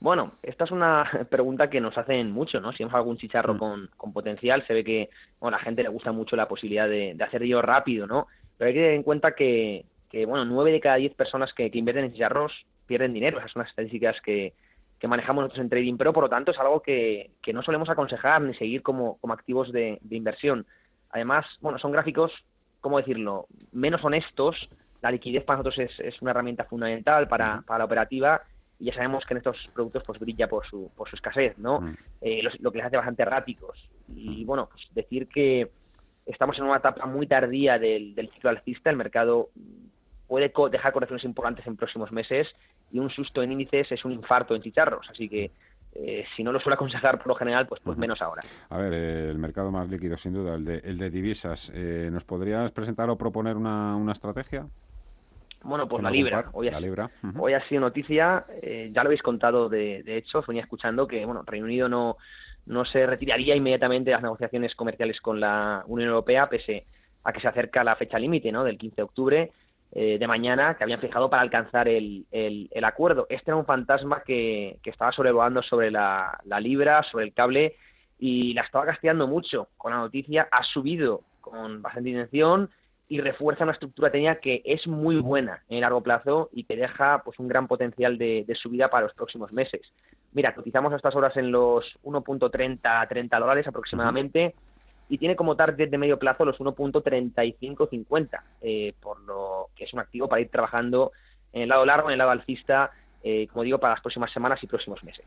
Bueno, 0.00 0.32
esta 0.42 0.64
es 0.64 0.70
una 0.70 1.04
pregunta 1.30 1.70
que 1.70 1.80
nos 1.80 1.96
hacen 1.96 2.30
mucho, 2.30 2.60
¿no? 2.60 2.72
Si 2.72 2.82
hemos 2.82 2.94
algún 2.94 3.16
chicharro 3.16 3.54
mm. 3.54 3.88
con, 3.96 4.12
potencial, 4.12 4.62
se 4.66 4.74
ve 4.74 4.84
que 4.84 5.10
a 5.40 5.50
la 5.50 5.58
gente 5.58 5.82
le 5.82 5.88
gusta 5.88 6.12
mucho 6.12 6.36
la 6.36 6.48
posibilidad 6.48 6.88
de, 6.88 7.16
hacer 7.20 7.42
ello 7.42 7.62
rápido, 7.62 8.06
¿no? 8.06 8.26
Pero 8.56 8.68
hay 8.68 8.74
que 8.74 8.80
tener 8.80 8.94
en 8.94 9.02
cuenta 9.02 9.34
que, 9.34 9.86
bueno, 10.26 10.44
nueve 10.44 10.72
de 10.72 10.80
cada 10.80 10.96
diez 10.96 11.14
personas 11.14 11.52
que, 11.52 11.70
invierten 11.72 12.04
en 12.04 12.12
chicharros 12.12 12.66
pierden 12.86 13.14
dinero. 13.14 13.38
Esas 13.38 13.52
son 13.52 13.60
las 13.60 13.70
estadísticas 13.70 14.20
que, 14.20 14.52
manejamos 15.08 15.42
nosotros 15.42 15.64
en 15.64 15.70
Trading 15.70 15.96
pero 15.96 16.12
por 16.12 16.24
lo 16.24 16.28
tanto 16.30 16.50
es 16.50 16.58
algo 16.58 16.80
que, 16.80 17.30
no 17.52 17.62
solemos 17.62 17.88
aconsejar 17.88 18.42
ni 18.42 18.54
seguir 18.54 18.82
como, 18.82 19.18
activos 19.30 19.72
de, 19.72 19.98
inversión. 20.10 20.66
Además, 21.10 21.46
bueno, 21.60 21.78
son 21.78 21.92
gráficos, 21.92 22.32
¿cómo 22.80 22.98
decirlo?, 22.98 23.46
menos 23.72 24.04
honestos. 24.04 24.68
La 25.00 25.10
liquidez 25.10 25.44
para 25.44 25.58
nosotros 25.58 25.90
es, 25.98 26.22
una 26.22 26.30
herramienta 26.30 26.64
fundamental 26.64 27.28
para, 27.28 27.62
para 27.62 27.78
la 27.78 27.84
operativa 27.84 28.42
y 28.78 28.86
ya 28.86 28.94
sabemos 28.94 29.24
que 29.24 29.34
en 29.34 29.38
estos 29.38 29.70
productos 29.72 30.02
pues 30.04 30.18
brilla 30.18 30.48
por 30.48 30.66
su, 30.66 30.90
por 30.96 31.08
su 31.08 31.16
escasez, 31.16 31.56
¿no? 31.58 31.80
Mm. 31.80 31.96
Eh, 32.20 32.42
lo, 32.58 32.72
que 32.72 32.78
les 32.78 32.86
hace 32.86 32.96
bastante 32.96 33.22
erráticos. 33.22 33.88
Y 34.08 34.44
bueno, 34.44 34.68
pues 34.68 34.88
decir 34.92 35.28
que 35.28 35.70
estamos 36.26 36.58
en 36.58 36.64
una 36.64 36.76
etapa 36.76 37.06
muy 37.06 37.26
tardía 37.26 37.78
del, 37.78 38.14
del 38.14 38.30
ciclo 38.30 38.50
alcista, 38.50 38.90
el 38.90 38.96
mercado 38.96 39.50
puede 40.26 40.52
dejar 40.70 40.92
correcciones 40.92 41.24
importantes 41.24 41.66
en 41.66 41.76
próximos 41.76 42.12
meses 42.12 42.54
y 42.92 42.98
un 42.98 43.10
susto 43.10 43.42
en 43.42 43.52
índices 43.52 43.92
es 43.92 44.04
un 44.04 44.12
infarto 44.12 44.54
en 44.54 44.62
chicharros, 44.62 45.08
así 45.10 45.28
que 45.28 45.50
eh, 45.94 46.24
si 46.34 46.42
no 46.42 46.52
lo 46.52 46.60
suele 46.60 46.74
aconsejar 46.76 47.18
por 47.18 47.28
lo 47.28 47.34
general, 47.34 47.66
pues, 47.66 47.80
pues 47.84 47.96
menos 47.98 48.20
ahora. 48.22 48.42
A 48.70 48.78
ver, 48.78 48.92
eh, 48.92 49.30
el 49.30 49.38
mercado 49.38 49.70
más 49.70 49.88
líquido 49.88 50.16
sin 50.16 50.32
duda, 50.32 50.54
el 50.54 50.64
de, 50.64 50.76
el 50.84 50.98
de 50.98 51.10
divisas. 51.10 51.72
¿Nos 51.74 52.24
podrías 52.24 52.72
presentar 52.72 53.10
o 53.10 53.16
proponer 53.16 53.56
una, 53.56 53.96
una 53.96 54.12
estrategia? 54.12 54.66
Bueno, 55.64 55.88
pues 55.88 56.02
la 56.02 56.10
libra. 56.10 56.50
Hoy, 56.52 56.68
ha, 56.68 56.78
hoy 57.38 57.54
ha 57.54 57.60
sido 57.66 57.80
noticia, 57.80 58.44
eh, 58.62 58.90
ya 58.92 59.02
lo 59.02 59.08
habéis 59.08 59.22
contado 59.22 59.70
de, 59.70 60.02
de 60.02 60.18
hecho, 60.18 60.40
os 60.40 60.46
venía 60.46 60.62
escuchando 60.62 61.06
que 61.08 61.24
bueno, 61.24 61.42
Reino 61.46 61.64
Unido 61.64 61.88
no, 61.88 62.18
no 62.66 62.84
se 62.84 63.06
retiraría 63.06 63.56
inmediatamente 63.56 64.10
de 64.10 64.16
las 64.16 64.22
negociaciones 64.22 64.74
comerciales 64.74 65.22
con 65.22 65.40
la 65.40 65.82
Unión 65.86 66.10
Europea, 66.10 66.50
pese 66.50 66.84
a 67.24 67.32
que 67.32 67.40
se 67.40 67.48
acerca 67.48 67.82
la 67.82 67.96
fecha 67.96 68.18
límite 68.18 68.52
¿no? 68.52 68.62
del 68.62 68.76
15 68.76 68.96
de 68.96 69.02
octubre 69.02 69.52
eh, 69.96 70.18
de 70.18 70.26
mañana, 70.26 70.76
que 70.76 70.82
habían 70.82 71.00
fijado 71.00 71.30
para 71.30 71.42
alcanzar 71.42 71.86
el, 71.86 72.26
el, 72.32 72.84
acuerdo. 72.84 73.26
Este 73.28 73.50
era 73.50 73.56
un 73.56 73.64
fantasma 73.64 74.24
que, 74.24 74.78
que 74.82 74.90
estaba 74.90 75.12
sobrevolando 75.12 75.62
sobre 75.62 75.92
la, 75.92 76.40
la 76.44 76.58
libra, 76.58 77.04
sobre 77.04 77.26
el 77.26 77.32
cable, 77.32 77.76
y 78.18 78.54
la 78.54 78.62
estaba 78.62 78.86
castigando 78.86 79.28
mucho 79.28 79.68
con 79.76 79.92
la 79.92 79.98
noticia. 79.98 80.48
Ha 80.50 80.64
subido 80.64 81.22
con 81.40 81.80
bastante 81.80 82.10
intención 82.10 82.70
y 83.08 83.20
refuerza 83.20 83.62
una 83.62 83.72
estructura 83.72 84.10
técnica 84.10 84.40
que 84.40 84.62
es 84.64 84.88
muy 84.88 85.20
buena 85.20 85.62
en 85.68 85.76
el 85.76 85.80
largo 85.82 86.02
plazo 86.02 86.48
y 86.52 86.64
que 86.64 86.76
deja 86.76 87.22
pues 87.24 87.38
un 87.38 87.46
gran 87.46 87.68
potencial 87.68 88.18
de, 88.18 88.46
subida 88.54 88.90
para 88.90 89.04
los 89.04 89.14
próximos 89.14 89.52
meses. 89.52 89.92
Mira, 90.32 90.54
cotizamos 90.54 90.92
a 90.92 90.96
estas 90.96 91.14
horas 91.14 91.36
en 91.36 91.52
los 91.52 91.98
1.30 92.02 93.08
30 93.08 93.38
dólares 93.38 93.68
aproximadamente 93.68 94.56
y 95.08 95.18
tiene 95.18 95.36
como 95.36 95.56
target 95.56 95.90
de 95.90 95.98
medio 95.98 96.18
plazo 96.18 96.44
los 96.44 96.58
1.3550, 96.58 98.42
eh, 98.60 98.94
por 99.00 99.20
lo 99.20 99.70
que 99.74 99.84
es 99.84 99.92
un 99.92 100.00
activo 100.00 100.28
para 100.28 100.40
ir 100.40 100.50
trabajando 100.50 101.12
en 101.52 101.62
el 101.62 101.68
lado 101.68 101.84
largo, 101.84 102.08
en 102.08 102.12
el 102.12 102.18
lado 102.18 102.30
alcista, 102.30 102.90
eh, 103.22 103.46
como 103.48 103.62
digo, 103.62 103.78
para 103.78 103.94
las 103.94 104.00
próximas 104.00 104.32
semanas 104.32 104.62
y 104.62 104.66
próximos 104.66 105.02
meses. 105.04 105.26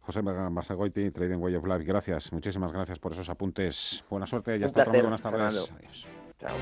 José 0.00 0.22
Masagoiti, 0.22 1.10
Trading 1.10 1.38
Way 1.38 1.56
of 1.56 1.66
Life, 1.66 1.84
gracias, 1.84 2.32
muchísimas 2.32 2.72
gracias 2.72 2.98
por 2.98 3.12
esos 3.12 3.28
apuntes. 3.28 4.04
Buena 4.08 4.26
suerte 4.26 4.56
y 4.56 4.62
hasta 4.62 4.82
otra 4.82 5.00
buenas 5.00 5.20
tardes. 5.20 5.72
Adiós. 5.72 6.08
Chao. 6.38 6.56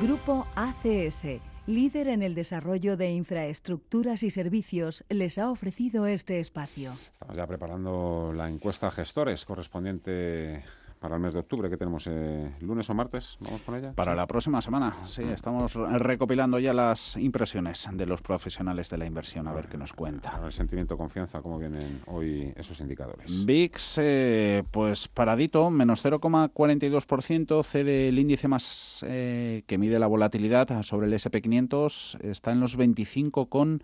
Grupo 0.00 0.46
ACS, 0.56 1.40
líder 1.68 2.08
en 2.08 2.22
el 2.22 2.34
desarrollo 2.34 2.96
de 2.96 3.10
infraestructuras 3.10 4.22
y 4.22 4.30
servicios, 4.30 5.04
les 5.10 5.36
ha 5.36 5.50
ofrecido 5.50 6.06
este 6.06 6.40
espacio. 6.40 6.92
Estamos 7.12 7.36
ya 7.36 7.46
preparando 7.46 8.32
la 8.34 8.48
encuesta 8.48 8.90
gestores 8.90 9.44
correspondiente 9.44 10.64
para 10.98 11.16
el 11.16 11.20
mes 11.20 11.34
de 11.34 11.40
octubre, 11.40 11.68
que 11.70 11.76
tenemos 11.76 12.06
eh, 12.06 12.50
lunes 12.60 12.88
o 12.90 12.94
martes, 12.94 13.36
vamos 13.40 13.62
con 13.62 13.74
ella. 13.74 13.92
Para 13.92 14.14
la 14.14 14.26
próxima 14.26 14.60
semana, 14.60 14.96
sí, 15.06 15.22
estamos 15.22 15.74
recopilando 15.74 16.58
ya 16.58 16.72
las 16.72 17.16
impresiones 17.16 17.88
de 17.92 18.06
los 18.06 18.22
profesionales 18.22 18.90
de 18.90 18.98
la 18.98 19.06
inversión, 19.06 19.48
a 19.48 19.52
ver 19.52 19.68
qué 19.68 19.76
nos 19.76 19.92
cuenta. 19.92 20.40
el 20.44 20.52
sentimiento 20.52 20.96
confianza, 20.96 21.40
cómo 21.40 21.58
vienen 21.58 22.02
hoy 22.06 22.52
esos 22.56 22.80
indicadores. 22.80 23.44
VIX, 23.44 23.98
eh, 23.98 24.64
pues 24.70 25.08
paradito, 25.08 25.70
menos 25.70 26.04
0,42%, 26.04 27.62
cede 27.64 28.08
el 28.08 28.18
índice 28.18 28.48
más 28.48 29.04
eh, 29.06 29.62
que 29.66 29.78
mide 29.78 29.98
la 29.98 30.06
volatilidad 30.06 30.82
sobre 30.82 31.06
el 31.06 31.12
SP500, 31.12 32.20
está 32.22 32.52
en 32.52 32.60
los 32.60 32.76
25 32.76 33.46
con 33.46 33.82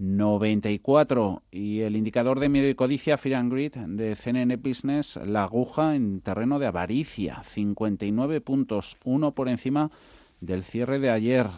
94 0.00 1.42
y 1.50 1.80
el 1.80 1.94
indicador 1.94 2.40
de 2.40 2.48
miedo 2.48 2.68
y 2.70 2.74
codicia 2.74 3.18
Fear 3.18 3.38
and 3.38 3.52
Greed 3.52 3.76
de 3.76 4.16
CNN 4.16 4.56
Business 4.56 5.20
la 5.22 5.44
aguja 5.44 5.94
en 5.94 6.22
terreno 6.22 6.58
de 6.58 6.66
avaricia 6.66 7.42
59 7.44 8.40
puntos 8.40 8.96
uno 9.04 9.34
por 9.34 9.50
encima 9.50 9.90
del 10.40 10.64
cierre 10.64 11.00
de 11.00 11.10
ayer. 11.10 11.50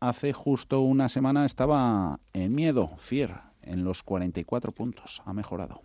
Hace 0.00 0.32
justo 0.32 0.80
una 0.80 1.08
semana 1.08 1.46
estaba 1.46 2.18
en 2.32 2.52
miedo 2.56 2.90
Fear 2.98 3.52
en 3.62 3.84
los 3.84 4.02
44 4.02 4.72
puntos. 4.72 5.22
Ha 5.24 5.32
mejorado 5.32 5.82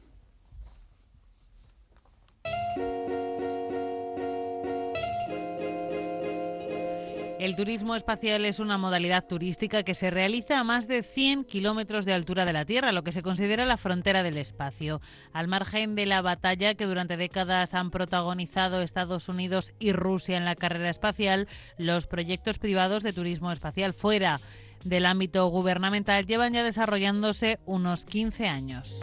El 7.39 7.55
turismo 7.55 7.95
espacial 7.95 8.43
es 8.43 8.59
una 8.59 8.77
modalidad 8.77 9.25
turística 9.25 9.83
que 9.83 9.95
se 9.95 10.11
realiza 10.11 10.59
a 10.59 10.65
más 10.65 10.89
de 10.89 11.03
100 11.03 11.45
kilómetros 11.45 12.03
de 12.03 12.11
altura 12.11 12.43
de 12.43 12.51
la 12.51 12.65
Tierra, 12.65 12.91
lo 12.91 13.05
que 13.05 13.13
se 13.13 13.23
considera 13.23 13.65
la 13.65 13.77
frontera 13.77 14.23
del 14.23 14.35
espacio. 14.35 14.99
Al 15.31 15.47
margen 15.47 15.95
de 15.95 16.05
la 16.05 16.21
batalla 16.21 16.75
que 16.75 16.85
durante 16.85 17.15
décadas 17.15 17.75
han 17.75 17.91
protagonizado 17.91 18.81
Estados 18.81 19.29
Unidos 19.29 19.71
y 19.79 19.93
Rusia 19.93 20.35
en 20.35 20.43
la 20.43 20.55
carrera 20.55 20.89
espacial, 20.89 21.47
los 21.77 22.07
proyectos 22.07 22.59
privados 22.59 23.03
de 23.03 23.13
turismo 23.13 23.53
espacial 23.53 23.93
fuera 23.93 24.41
del 24.83 25.05
ámbito 25.05 25.47
gubernamental 25.47 26.25
llevan 26.25 26.51
ya 26.51 26.65
desarrollándose 26.65 27.57
unos 27.65 28.03
15 28.03 28.49
años. 28.49 28.99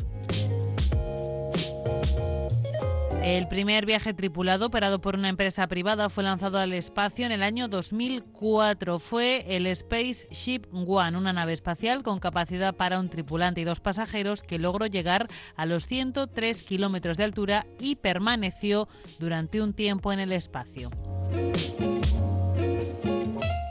El 3.27 3.49
primer 3.49 3.87
viaje 3.87 4.14
tripulado 4.14 4.66
operado 4.66 5.01
por 5.01 5.16
una 5.16 5.29
empresa 5.29 5.66
privada 5.66 6.09
fue 6.09 6.22
lanzado 6.22 6.61
al 6.61 6.72
espacio 6.72 7.27
en 7.27 7.33
el 7.33 7.43
año 7.43 7.66
2004. 7.66 9.01
Fue 9.01 9.45
el 9.49 9.66
Spaceship 9.74 10.61
One, 10.72 11.18
una 11.18 11.33
nave 11.33 11.53
espacial 11.53 12.05
con 12.05 12.20
capacidad 12.20 12.77
para 12.77 13.01
un 13.01 13.09
tripulante 13.09 13.61
y 13.61 13.64
dos 13.64 13.81
pasajeros 13.81 14.45
que 14.45 14.61
logró 14.61 14.87
llegar 14.87 15.29
a 15.57 15.66
los 15.66 15.89
103 15.89 16.62
kilómetros 16.62 17.16
de 17.16 17.24
altura 17.24 17.66
y 17.81 17.97
permaneció 17.97 18.87
durante 19.18 19.61
un 19.61 19.72
tiempo 19.72 20.12
en 20.12 20.20
el 20.20 20.31
espacio. 20.31 20.91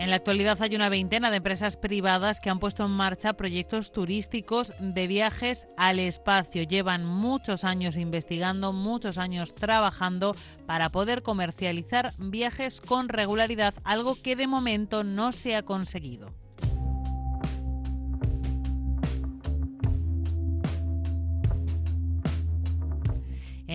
En 0.06 0.12
la 0.12 0.18
actualidad 0.18 0.62
hay 0.62 0.76
una 0.76 0.90
veintena 0.90 1.32
de 1.32 1.38
empresas 1.38 1.78
privadas 1.78 2.40
que 2.40 2.52
han 2.52 2.60
puesto 2.60 2.86
en 2.86 2.92
marcha 2.92 3.34
proyectos 3.34 3.92
turísticos 3.92 4.72
de 4.78 5.08
viajes 5.08 5.68
al 5.78 5.98
espacio. 5.98 6.62
Llevan 6.62 7.08
muchos 7.08 7.64
años 7.64 7.98
investigando, 7.98 8.72
muchos 8.72 9.18
años 9.18 9.56
trabajando 9.56 10.36
para 10.68 10.92
poder 10.92 11.24
comercializar 11.24 12.14
viajes 12.20 12.82
con 12.82 13.10
regularidad, 13.10 13.74
algo 13.84 14.16
que 14.22 14.36
de 14.36 14.46
momento 14.46 15.04
no 15.04 15.32
se 15.32 15.56
ha 15.56 15.64
conseguido. 15.64 16.45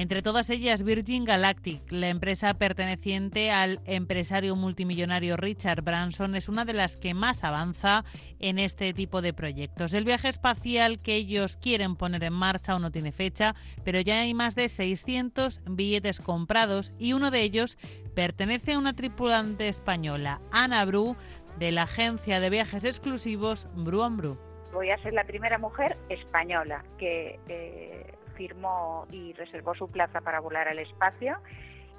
Entre 0.01 0.22
todas 0.22 0.48
ellas, 0.48 0.82
Virgin 0.82 1.26
Galactic, 1.26 1.82
la 1.92 2.09
empresa 2.09 2.55
perteneciente 2.55 3.51
al 3.51 3.80
empresario 3.84 4.57
multimillonario 4.57 5.36
Richard 5.36 5.82
Branson, 5.82 6.36
es 6.36 6.48
una 6.48 6.64
de 6.64 6.72
las 6.72 6.96
que 6.96 7.12
más 7.12 7.44
avanza 7.44 8.07
en 8.38 8.59
este 8.59 8.94
tipo 8.94 9.20
de 9.20 9.34
proyectos. 9.34 9.92
El 9.92 10.07
viaje 10.07 10.30
espacial 10.30 11.01
que 11.01 11.16
ellos 11.16 11.59
quieren 11.59 11.96
poner 11.96 12.24
en 12.24 12.32
marcha 12.32 12.72
aún 12.72 12.80
no 12.80 12.90
tiene 12.90 13.12
fecha, 13.12 13.55
pero 13.84 14.01
ya 14.01 14.20
hay 14.20 14.32
más 14.32 14.55
de 14.55 14.70
600 14.70 15.61
billetes 15.66 16.20
comprados 16.20 16.94
y 16.98 17.12
uno 17.12 17.30
de 17.30 17.42
ellos 17.42 17.76
pertenece 18.14 18.72
a 18.72 18.78
una 18.78 18.96
tripulante 18.96 19.68
española, 19.68 20.40
Ana 20.51 20.82
Bru, 20.86 21.14
de 21.59 21.72
la 21.72 21.82
agencia 21.82 22.40
de 22.40 22.48
viajes 22.48 22.84
exclusivos 22.84 23.68
Bru 23.74 24.09
Bru. 24.09 24.38
Voy 24.72 24.88
a 24.88 25.03
ser 25.03 25.12
la 25.12 25.24
primera 25.24 25.59
mujer 25.59 25.98
española 26.09 26.86
que 26.96 27.38
eh, 27.48 28.09
firmó 28.41 29.07
y 29.11 29.34
reservó 29.34 29.74
su 29.74 29.91
plaza 29.91 30.22
para 30.22 30.41
volar 30.41 30.66
al 30.66 30.78
espacio 30.78 31.36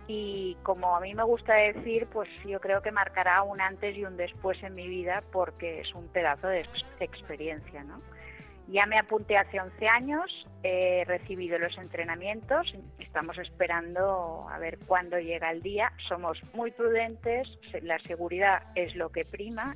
y 0.08 0.58
como 0.64 0.96
a 0.96 1.00
mí 1.00 1.14
me 1.14 1.22
gusta 1.22 1.54
decir, 1.54 2.08
pues 2.08 2.28
yo 2.44 2.60
creo 2.60 2.82
que 2.82 2.92
marcará 2.92 3.44
un 3.44 3.62
antes 3.62 3.96
y 3.96 4.04
un 4.06 4.18
después 4.18 4.58
en 4.64 4.74
mi 4.74 4.88
vida 4.88 5.22
porque 5.32 5.82
es 5.82 5.94
un 5.94 6.08
pedazo 6.08 6.48
de 6.48 6.66
experiencia, 7.00 7.84
¿no? 7.84 8.02
Ya 8.68 8.88
me 8.88 8.98
apunté 8.98 9.38
hace 9.38 9.60
11 9.60 9.88
años, 9.88 10.48
he 10.64 11.04
recibido 11.06 11.60
los 11.60 11.78
entrenamientos, 11.78 12.74
estamos 12.98 13.38
esperando 13.38 14.48
a 14.50 14.58
ver 14.58 14.80
cuándo 14.88 15.20
llega 15.20 15.52
el 15.52 15.62
día, 15.62 15.94
somos 16.10 16.42
muy 16.56 16.72
prudentes, 16.72 17.48
la 17.84 18.00
seguridad 18.00 18.64
es 18.74 18.96
lo 18.96 19.10
que 19.10 19.26
prima. 19.26 19.76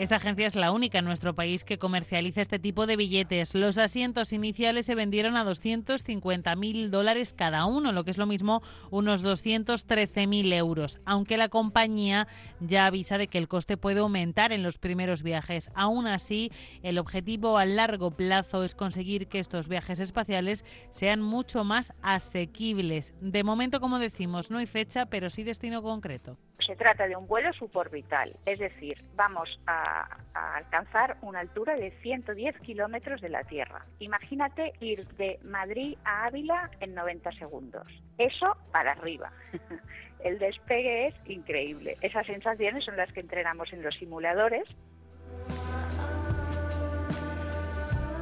Esta 0.00 0.16
agencia 0.16 0.46
es 0.46 0.54
la 0.54 0.72
única 0.72 1.00
en 1.00 1.04
nuestro 1.04 1.34
país 1.34 1.62
que 1.62 1.78
comercializa 1.78 2.40
este 2.40 2.58
tipo 2.58 2.86
de 2.86 2.96
billetes. 2.96 3.54
Los 3.54 3.76
asientos 3.76 4.32
iniciales 4.32 4.86
se 4.86 4.94
vendieron 4.94 5.36
a 5.36 5.44
250.000 5.44 6.88
dólares 6.88 7.34
cada 7.34 7.66
uno, 7.66 7.92
lo 7.92 8.02
que 8.02 8.10
es 8.10 8.16
lo 8.16 8.24
mismo 8.24 8.62
unos 8.90 9.22
213.000 9.22 10.54
euros, 10.54 11.00
aunque 11.04 11.36
la 11.36 11.50
compañía 11.50 12.28
ya 12.60 12.86
avisa 12.86 13.18
de 13.18 13.28
que 13.28 13.36
el 13.36 13.46
coste 13.46 13.76
puede 13.76 14.00
aumentar 14.00 14.52
en 14.52 14.62
los 14.62 14.78
primeros 14.78 15.22
viajes. 15.22 15.70
Aún 15.74 16.06
así, 16.06 16.50
el 16.82 16.96
objetivo 16.96 17.58
a 17.58 17.66
largo 17.66 18.10
plazo 18.10 18.64
es 18.64 18.74
conseguir 18.74 19.28
que 19.28 19.38
estos 19.38 19.68
viajes 19.68 20.00
espaciales 20.00 20.64
sean 20.88 21.20
mucho 21.20 21.62
más 21.62 21.92
asequibles. 22.00 23.12
De 23.20 23.44
momento, 23.44 23.82
como 23.82 23.98
decimos, 23.98 24.50
no 24.50 24.56
hay 24.56 24.66
fecha, 24.66 25.04
pero 25.04 25.28
sí 25.28 25.42
destino 25.42 25.82
concreto. 25.82 26.38
Se 26.66 26.76
trata 26.76 27.08
de 27.08 27.16
un 27.16 27.26
vuelo 27.26 27.52
suborbital, 27.52 28.36
es 28.44 28.58
decir, 28.58 29.02
vamos 29.14 29.60
a, 29.66 30.18
alcanzar 30.34 31.16
una 31.22 31.40
altura 31.40 31.74
de 31.74 31.90
110 32.02 32.60
kilómetros 32.60 33.20
de 33.20 33.28
la 33.28 33.44
Tierra. 33.44 33.84
Imagínate 33.98 34.72
ir 34.80 35.06
de 35.16 35.38
Madrid 35.42 35.96
a 36.04 36.26
Ávila 36.26 36.70
en 36.80 36.94
90 36.94 37.32
segundos. 37.32 37.86
Eso 38.18 38.56
para 38.72 38.92
arriba. 38.92 39.32
El 40.24 40.38
despegue 40.38 41.08
es 41.08 41.14
increíble. 41.26 41.96
Esas 42.02 42.26
sensaciones 42.26 42.84
son 42.84 42.96
las 42.96 43.12
que 43.12 43.20
entrenamos 43.20 43.72
en 43.72 43.82
los 43.82 43.94
simuladores. 43.96 44.64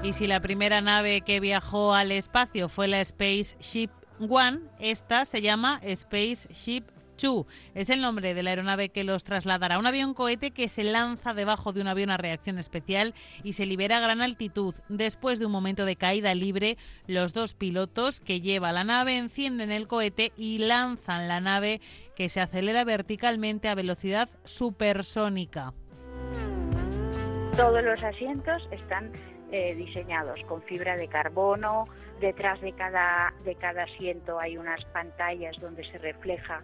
Y 0.02 0.12
si 0.12 0.26
la 0.28 0.40
primera 0.40 0.80
nave 0.80 1.22
que 1.22 1.40
viajó 1.40 1.92
al 1.92 2.12
espacio 2.12 2.68
fue 2.68 2.86
la 2.86 3.04
Spaceship 3.04 3.90
One, 4.20 4.60
esta 4.78 5.24
se 5.24 5.42
llama 5.42 5.80
Spaceship 5.94 6.84
Chu 7.18 7.46
es 7.74 7.90
el 7.90 8.00
nombre 8.00 8.32
de 8.32 8.42
la 8.42 8.50
aeronave 8.50 8.88
que 8.88 9.04
los 9.04 9.24
trasladará. 9.24 9.78
Un 9.78 9.86
avión 9.86 10.14
cohete 10.14 10.52
que 10.52 10.70
se 10.70 10.84
lanza 10.84 11.34
debajo 11.34 11.74
de 11.74 11.82
un 11.82 11.88
avión 11.88 12.08
a 12.08 12.16
reacción 12.16 12.58
especial 12.58 13.12
y 13.42 13.52
se 13.52 13.66
libera 13.66 13.98
a 13.98 14.00
gran 14.00 14.22
altitud. 14.22 14.74
Después 14.88 15.38
de 15.38 15.44
un 15.46 15.52
momento 15.52 15.84
de 15.84 15.96
caída 15.96 16.34
libre, 16.34 16.78
los 17.06 17.34
dos 17.34 17.52
pilotos 17.52 18.20
que 18.20 18.40
lleva 18.40 18.72
la 18.72 18.84
nave 18.84 19.18
encienden 19.18 19.70
el 19.70 19.86
cohete 19.86 20.32
y 20.36 20.58
lanzan 20.58 21.28
la 21.28 21.40
nave 21.40 21.82
que 22.16 22.28
se 22.28 22.40
acelera 22.40 22.84
verticalmente 22.84 23.68
a 23.68 23.74
velocidad 23.74 24.30
supersónica. 24.44 25.74
Todos 27.56 27.82
los 27.82 28.02
asientos 28.02 28.62
están 28.70 29.10
eh, 29.50 29.74
diseñados 29.74 30.38
con 30.46 30.62
fibra 30.62 30.96
de 30.96 31.08
carbono. 31.08 31.88
Detrás 32.20 32.60
de 32.60 32.72
cada, 32.72 33.32
de 33.44 33.56
cada 33.56 33.84
asiento 33.84 34.38
hay 34.38 34.56
unas 34.56 34.84
pantallas 34.86 35.58
donde 35.60 35.84
se 35.90 35.98
refleja 35.98 36.62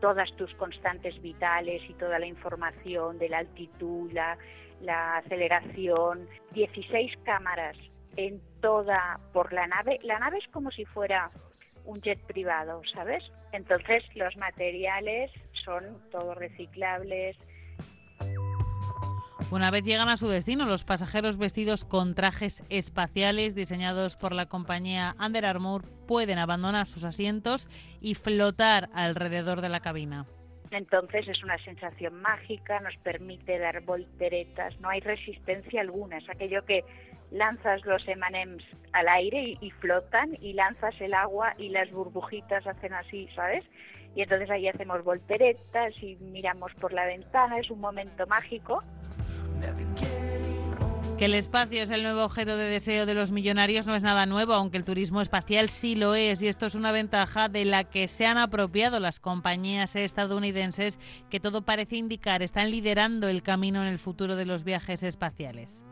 todas 0.00 0.34
tus 0.36 0.54
constantes 0.54 1.20
vitales 1.20 1.82
y 1.88 1.94
toda 1.94 2.18
la 2.18 2.26
información 2.26 3.18
de 3.18 3.28
la 3.28 3.38
altitud, 3.38 4.10
la, 4.12 4.38
la 4.80 5.18
aceleración, 5.18 6.28
16 6.52 7.12
cámaras 7.24 7.76
en 8.16 8.40
toda 8.60 9.20
por 9.32 9.52
la 9.52 9.66
nave. 9.66 9.98
La 10.02 10.18
nave 10.18 10.38
es 10.38 10.48
como 10.48 10.70
si 10.70 10.84
fuera 10.84 11.30
un 11.84 12.00
jet 12.00 12.20
privado, 12.26 12.82
¿sabes? 12.92 13.24
Entonces 13.52 14.04
los 14.14 14.36
materiales 14.36 15.30
son 15.64 16.00
todos 16.10 16.36
reciclables. 16.36 17.36
Una 19.52 19.70
vez 19.70 19.84
llegan 19.84 20.08
a 20.08 20.16
su 20.16 20.28
destino, 20.28 20.66
los 20.66 20.82
pasajeros 20.82 21.38
vestidos 21.38 21.84
con 21.84 22.16
trajes 22.16 22.64
espaciales 22.68 23.54
diseñados 23.54 24.16
por 24.16 24.32
la 24.32 24.46
compañía 24.46 25.14
Under 25.24 25.46
Armour 25.46 25.84
pueden 26.08 26.38
abandonar 26.38 26.88
sus 26.88 27.04
asientos 27.04 27.68
y 28.00 28.16
flotar 28.16 28.88
alrededor 28.92 29.60
de 29.60 29.68
la 29.68 29.78
cabina. 29.78 30.26
Entonces 30.72 31.28
es 31.28 31.44
una 31.44 31.58
sensación 31.58 32.20
mágica, 32.20 32.80
nos 32.80 32.96
permite 32.96 33.60
dar 33.60 33.82
volteretas, 33.82 34.78
no 34.80 34.88
hay 34.88 34.98
resistencia 34.98 35.80
alguna, 35.80 36.18
es 36.18 36.28
aquello 36.28 36.64
que 36.64 36.84
lanzas 37.30 37.84
los 37.86 38.06
emanems 38.08 38.64
al 38.92 39.08
aire 39.08 39.56
y, 39.60 39.70
flotan 39.70 40.36
y 40.40 40.54
lanzas 40.54 41.00
el 41.00 41.14
agua 41.14 41.54
y 41.56 41.68
las 41.68 41.88
burbujitas 41.92 42.66
hacen 42.66 42.94
así, 42.94 43.28
¿sabes? 43.36 43.64
Y 44.16 44.22
entonces 44.22 44.50
ahí 44.50 44.66
hacemos 44.66 45.04
volteretas 45.04 45.94
y 46.02 46.16
miramos 46.16 46.74
por 46.74 46.92
la 46.92 47.06
ventana, 47.06 47.60
es 47.60 47.70
un 47.70 47.78
momento 47.80 48.26
mágico. 48.26 48.82
Que 51.18 51.24
el 51.24 51.34
espacio 51.34 51.82
es 51.82 51.88
el 51.88 52.02
nuevo 52.02 52.24
objeto 52.24 52.58
de 52.58 52.68
deseo 52.68 53.06
de 53.06 53.14
los 53.14 53.30
millonarios 53.30 53.86
no 53.86 53.96
es 53.96 54.02
nada 54.02 54.26
nuevo, 54.26 54.52
aunque 54.52 54.76
el 54.76 54.84
turismo 54.84 55.22
espacial 55.22 55.70
sí 55.70 55.94
lo 55.94 56.14
es, 56.14 56.42
y 56.42 56.48
esto 56.48 56.66
es 56.66 56.74
una 56.74 56.92
ventaja 56.92 57.48
de 57.48 57.64
la 57.64 57.84
que 57.84 58.06
se 58.06 58.26
han 58.26 58.36
apropiado 58.36 59.00
las 59.00 59.18
compañías 59.18 59.96
estadounidenses 59.96 60.98
que 61.30 61.40
todo 61.40 61.62
parece 61.62 61.96
indicar 61.96 62.42
están 62.42 62.70
liderando 62.70 63.28
el 63.28 63.42
camino 63.42 63.80
en 63.80 63.88
el 63.88 63.98
futuro 63.98 64.36
de 64.36 64.44
los 64.44 64.62
viajes 64.62 65.02
espaciales. 65.02 65.82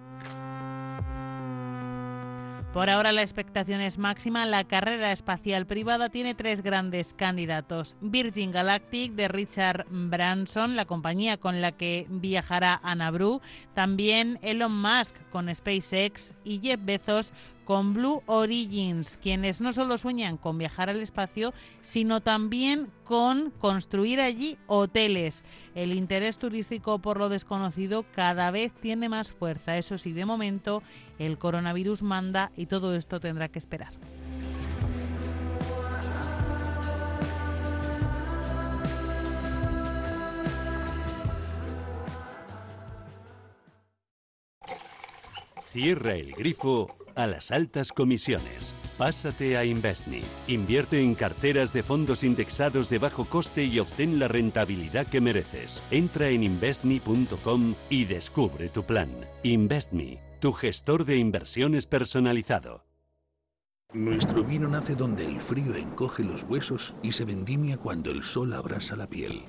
Por 2.74 2.90
ahora 2.90 3.12
la 3.12 3.22
expectación 3.22 3.80
es 3.80 3.98
máxima. 3.98 4.46
La 4.46 4.64
carrera 4.64 5.12
espacial 5.12 5.64
privada 5.64 6.08
tiene 6.08 6.34
tres 6.34 6.60
grandes 6.60 7.14
candidatos. 7.14 7.94
Virgin 8.00 8.50
Galactic 8.50 9.12
de 9.12 9.28
Richard 9.28 9.86
Branson, 9.90 10.74
la 10.74 10.84
compañía 10.84 11.36
con 11.36 11.60
la 11.60 11.70
que 11.70 12.08
viajará 12.10 12.80
Bru. 13.12 13.40
También 13.74 14.40
Elon 14.42 14.76
Musk 14.76 15.14
con 15.30 15.54
SpaceX 15.54 16.34
y 16.42 16.58
Jeff 16.58 16.80
Bezos 16.82 17.32
con 17.64 17.94
Blue 17.94 18.22
Origins, 18.26 19.18
quienes 19.20 19.60
no 19.60 19.72
solo 19.72 19.98
sueñan 19.98 20.36
con 20.36 20.58
viajar 20.58 20.90
al 20.90 21.00
espacio, 21.00 21.54
sino 21.80 22.20
también 22.20 22.90
con 23.04 23.50
construir 23.50 24.20
allí 24.20 24.58
hoteles. 24.66 25.44
El 25.74 25.92
interés 25.92 26.38
turístico 26.38 26.98
por 26.98 27.18
lo 27.18 27.28
desconocido 27.28 28.04
cada 28.14 28.50
vez 28.50 28.72
tiene 28.80 29.08
más 29.08 29.30
fuerza. 29.32 29.76
Eso 29.76 29.98
sí, 29.98 30.12
de 30.12 30.24
momento 30.24 30.82
el 31.18 31.38
coronavirus 31.38 32.02
manda 32.02 32.52
y 32.56 32.66
todo 32.66 32.94
esto 32.94 33.20
tendrá 33.20 33.48
que 33.48 33.58
esperar. 33.58 33.92
Cierra 45.72 46.14
el 46.14 46.30
grifo 46.34 46.86
a 47.16 47.26
las 47.26 47.50
altas 47.50 47.92
comisiones. 47.92 48.74
Pásate 48.98 49.56
a 49.56 49.64
Investme. 49.64 50.22
Invierte 50.46 51.00
en 51.00 51.14
carteras 51.14 51.72
de 51.72 51.82
fondos 51.82 52.22
indexados 52.22 52.88
de 52.88 52.98
bajo 52.98 53.24
coste 53.24 53.64
y 53.64 53.78
obtén 53.80 54.18
la 54.18 54.28
rentabilidad 54.28 55.06
que 55.06 55.20
mereces. 55.20 55.82
Entra 55.90 56.28
en 56.28 56.42
investme.com 56.42 57.74
y 57.90 58.04
descubre 58.04 58.68
tu 58.68 58.84
plan. 58.84 59.10
Investme, 59.42 60.18
tu 60.40 60.52
gestor 60.52 61.04
de 61.04 61.16
inversiones 61.16 61.86
personalizado. 61.86 62.84
Nuestro 63.94 64.42
vino 64.42 64.66
nace 64.66 64.96
donde 64.96 65.24
el 65.24 65.38
frío 65.38 65.76
encoge 65.76 66.24
los 66.24 66.42
huesos 66.42 66.96
y 67.00 67.12
se 67.12 67.24
vendimia 67.24 67.76
cuando 67.76 68.10
el 68.10 68.24
sol 68.24 68.52
abrasa 68.52 68.96
la 68.96 69.06
piel. 69.06 69.44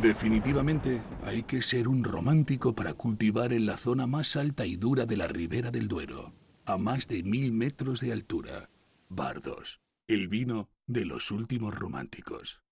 Definitivamente 0.00 1.02
hay 1.22 1.42
que 1.42 1.60
ser 1.60 1.86
un 1.86 2.02
romántico 2.02 2.74
para 2.74 2.94
cultivar 2.94 3.52
en 3.52 3.66
la 3.66 3.76
zona 3.76 4.06
más 4.06 4.36
alta 4.36 4.64
y 4.64 4.76
dura 4.76 5.04
de 5.04 5.16
la 5.16 5.28
ribera 5.28 5.70
del 5.70 5.86
Duero, 5.86 6.32
a 6.64 6.78
más 6.78 7.06
de 7.08 7.22
mil 7.22 7.52
metros 7.52 8.00
de 8.00 8.12
altura. 8.12 8.70
Bardos, 9.08 9.80
el 10.06 10.28
vino 10.28 10.70
de 10.86 11.04
los 11.04 11.30
últimos 11.30 11.74
románticos. 11.74 12.62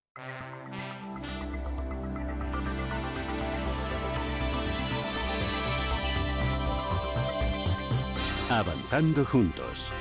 Avanzando 8.49 9.25
juntos. 9.25 9.93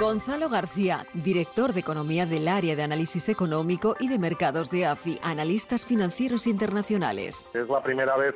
Gonzalo 0.00 0.48
García, 0.48 1.06
director 1.12 1.72
de 1.72 1.80
Economía 1.80 2.24
del 2.24 2.48
Área 2.48 2.74
de 2.74 2.82
Análisis 2.82 3.28
Económico 3.28 3.94
y 4.00 4.08
de 4.08 4.18
Mercados 4.18 4.70
de 4.70 4.86
AFI, 4.86 5.18
Analistas 5.22 5.84
Financieros 5.84 6.46
Internacionales. 6.46 7.46
Es 7.52 7.68
la 7.68 7.82
primera 7.82 8.16
vez 8.16 8.34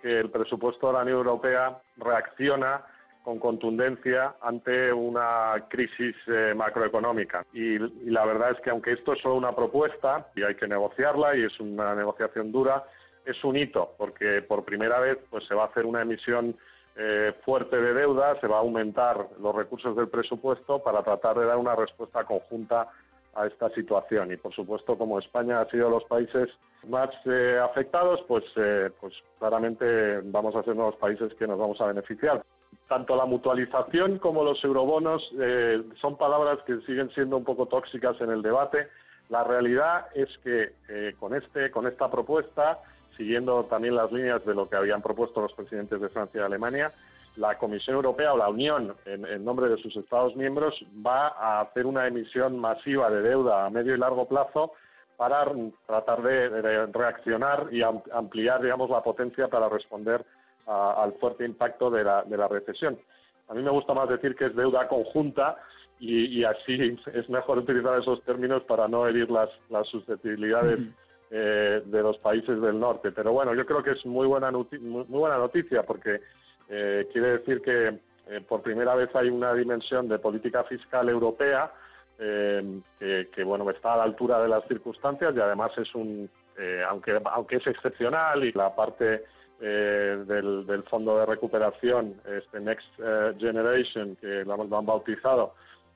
que 0.00 0.20
el 0.20 0.30
presupuesto 0.30 0.86
de 0.88 0.92
la 0.94 1.02
Unión 1.02 1.18
Europea 1.18 1.78
reacciona 1.98 2.82
con 3.22 3.38
contundencia 3.38 4.36
ante 4.40 4.92
una 4.92 5.54
crisis 5.68 6.16
eh, 6.28 6.54
macroeconómica. 6.56 7.44
Y, 7.52 7.78
la 8.08 8.24
verdad 8.24 8.52
es 8.52 8.60
que 8.60 8.70
aunque 8.70 8.92
esto 8.92 9.12
es 9.12 9.20
solo 9.20 9.34
una 9.34 9.54
propuesta 9.54 10.28
y 10.34 10.44
hay 10.44 10.54
que 10.54 10.66
negociarla 10.66 11.36
y 11.36 11.42
es 11.44 11.60
una 11.60 11.94
negociación 11.94 12.50
dura, 12.50 12.84
es 13.24 13.42
un 13.44 13.56
hito 13.56 13.94
porque 13.98 14.42
por 14.42 14.64
primera 14.64 14.98
vez 15.00 15.18
pues, 15.28 15.44
se 15.44 15.54
va 15.54 15.64
a 15.64 15.66
hacer 15.66 15.84
una 15.84 16.02
emisión 16.02 16.56
eh, 16.98 17.34
fuerte 17.44 17.76
de 17.76 17.92
deuda, 17.92 18.40
se 18.40 18.46
va 18.46 18.56
a 18.56 18.60
aumentar 18.60 19.28
los 19.38 19.54
recursos 19.54 19.94
del 19.94 20.08
presupuesto 20.08 20.82
para 20.82 21.02
tratar 21.02 21.38
de 21.38 21.44
dar 21.44 21.58
una 21.58 21.76
respuesta 21.76 22.24
conjunta 22.24 22.88
a 23.34 23.46
esta 23.46 23.68
situación. 23.68 24.32
Y 24.32 24.38
por 24.38 24.54
supuesto, 24.54 24.96
como 24.96 25.18
España 25.18 25.60
ha 25.60 25.68
sido 25.68 25.90
los 25.90 26.04
países 26.04 26.48
más 26.88 27.10
eh, 27.26 27.60
afectados, 27.62 28.24
pues, 28.26 28.44
eh, 28.56 28.90
pues 28.98 29.12
claramente 29.38 30.20
vamos 30.24 30.56
a 30.56 30.62
ser 30.62 30.72
unos 30.72 30.96
países 30.96 31.34
que 31.34 31.46
nos 31.46 31.58
vamos 31.58 31.78
a 31.82 31.86
beneficiar. 31.86 32.42
Tanto 32.88 33.14
la 33.14 33.26
mutualización 33.26 34.18
como 34.18 34.42
los 34.42 34.64
eurobonos 34.64 35.34
son 35.96 36.16
palabras 36.16 36.60
que 36.66 36.80
siguen 36.86 37.10
siendo 37.10 37.36
un 37.36 37.44
poco 37.44 37.66
tóxicas 37.66 38.20
en 38.20 38.30
el 38.30 38.42
debate. 38.42 38.88
La 39.28 39.42
realidad 39.42 40.06
es 40.14 40.38
que 40.38 40.72
con, 41.18 41.34
este, 41.34 41.70
con 41.72 41.86
esta 41.88 42.08
propuesta 42.08 42.80
siguiendo 43.16 43.64
también 43.64 43.96
las 43.96 44.12
líneas 44.12 44.44
de 44.44 44.54
lo 44.54 44.68
que 44.68 44.76
habían 44.76 45.02
propuesto 45.02 45.40
los 45.40 45.52
presidentes 45.52 46.00
de 46.00 46.08
Francia 46.08 46.40
y 46.40 46.44
Alemania, 46.44 46.92
la 47.36 47.58
Comisión 47.58 47.96
Europea 47.96 48.32
o 48.32 48.38
la 48.38 48.48
Unión, 48.48 48.94
en, 49.04 49.44
nombre 49.44 49.68
de 49.68 49.76
sus 49.78 49.96
Estados 49.96 50.34
miembros, 50.36 50.84
va 51.06 51.28
a 51.28 51.60
hacer 51.60 51.86
una 51.86 52.06
emisión 52.06 52.58
masiva 52.58 53.10
de 53.10 53.22
deuda 53.22 53.66
a 53.66 53.70
medio 53.70 53.94
y 53.94 53.98
largo 53.98 54.26
plazo 54.26 54.72
para 55.16 55.46
tratar 55.86 56.22
de, 56.22 56.86
reaccionar 56.86 57.68
y 57.70 57.82
ampliar, 57.82 58.62
digamos, 58.62 58.90
la 58.90 59.02
potencia 59.02 59.48
para 59.48 59.68
responder 59.68 60.24
al 60.66 61.12
fuerte 61.14 61.44
impacto 61.44 61.90
de 61.90 62.04
la, 62.04 62.48
recesión. 62.48 62.98
A 63.48 63.54
mí 63.54 63.62
me 63.62 63.70
gusta 63.70 63.94
más 63.94 64.08
decir 64.08 64.34
que 64.34 64.46
es 64.46 64.56
deuda 64.56 64.88
conjunta 64.88 65.56
y, 65.98 66.44
así 66.44 66.98
es 67.14 67.28
mejor 67.30 67.58
utilizar 67.58 67.98
esos 67.98 68.22
términos 68.22 68.64
para 68.64 68.88
no 68.88 69.06
herir 69.06 69.30
las, 69.30 69.50
susceptibilidades. 69.88 70.80
Eh, 71.28 71.82
de 71.84 72.02
los 72.02 72.18
países 72.18 72.60
del 72.60 72.78
norte. 72.78 73.10
Pero 73.10 73.32
bueno, 73.32 73.52
yo 73.52 73.66
creo 73.66 73.82
que 73.82 73.90
es 73.90 74.06
muy 74.06 74.28
buena, 74.28 74.52
muy, 74.52 75.04
buena 75.08 75.36
noticia 75.36 75.82
porque 75.82 76.20
eh, 76.68 77.08
quiere 77.12 77.38
decir 77.38 77.60
que 77.62 77.98
eh, 78.28 78.40
por 78.46 78.62
primera 78.62 78.94
vez 78.94 79.12
hay 79.16 79.28
una 79.28 79.52
dimensión 79.52 80.06
de 80.06 80.20
política 80.20 80.62
fiscal 80.62 81.08
europea 81.08 81.72
que, 82.16 83.44
bueno 83.44 83.68
está 83.68 83.94
a 83.94 83.96
la 83.98 84.04
altura 84.04 84.40
de 84.40 84.48
las 84.48 84.64
circunstancias 84.68 85.34
y 85.36 85.40
además 85.40 85.76
es 85.76 85.94
un 85.94 86.30
aunque 86.88 87.20
aunque 87.26 87.56
es 87.56 87.66
excepcional 87.66 88.42
y 88.42 88.52
la 88.52 88.74
parte 88.74 89.24
del, 89.60 90.64
del, 90.64 90.82
fondo 90.84 91.18
de 91.18 91.26
recuperación 91.26 92.14
este 92.26 92.60
Next 92.60 92.88
Generation 93.38 94.16
que 94.16 94.46
lo, 94.46 94.64
lo 94.64 94.78
han 94.78 94.86
bautizado 94.86 95.52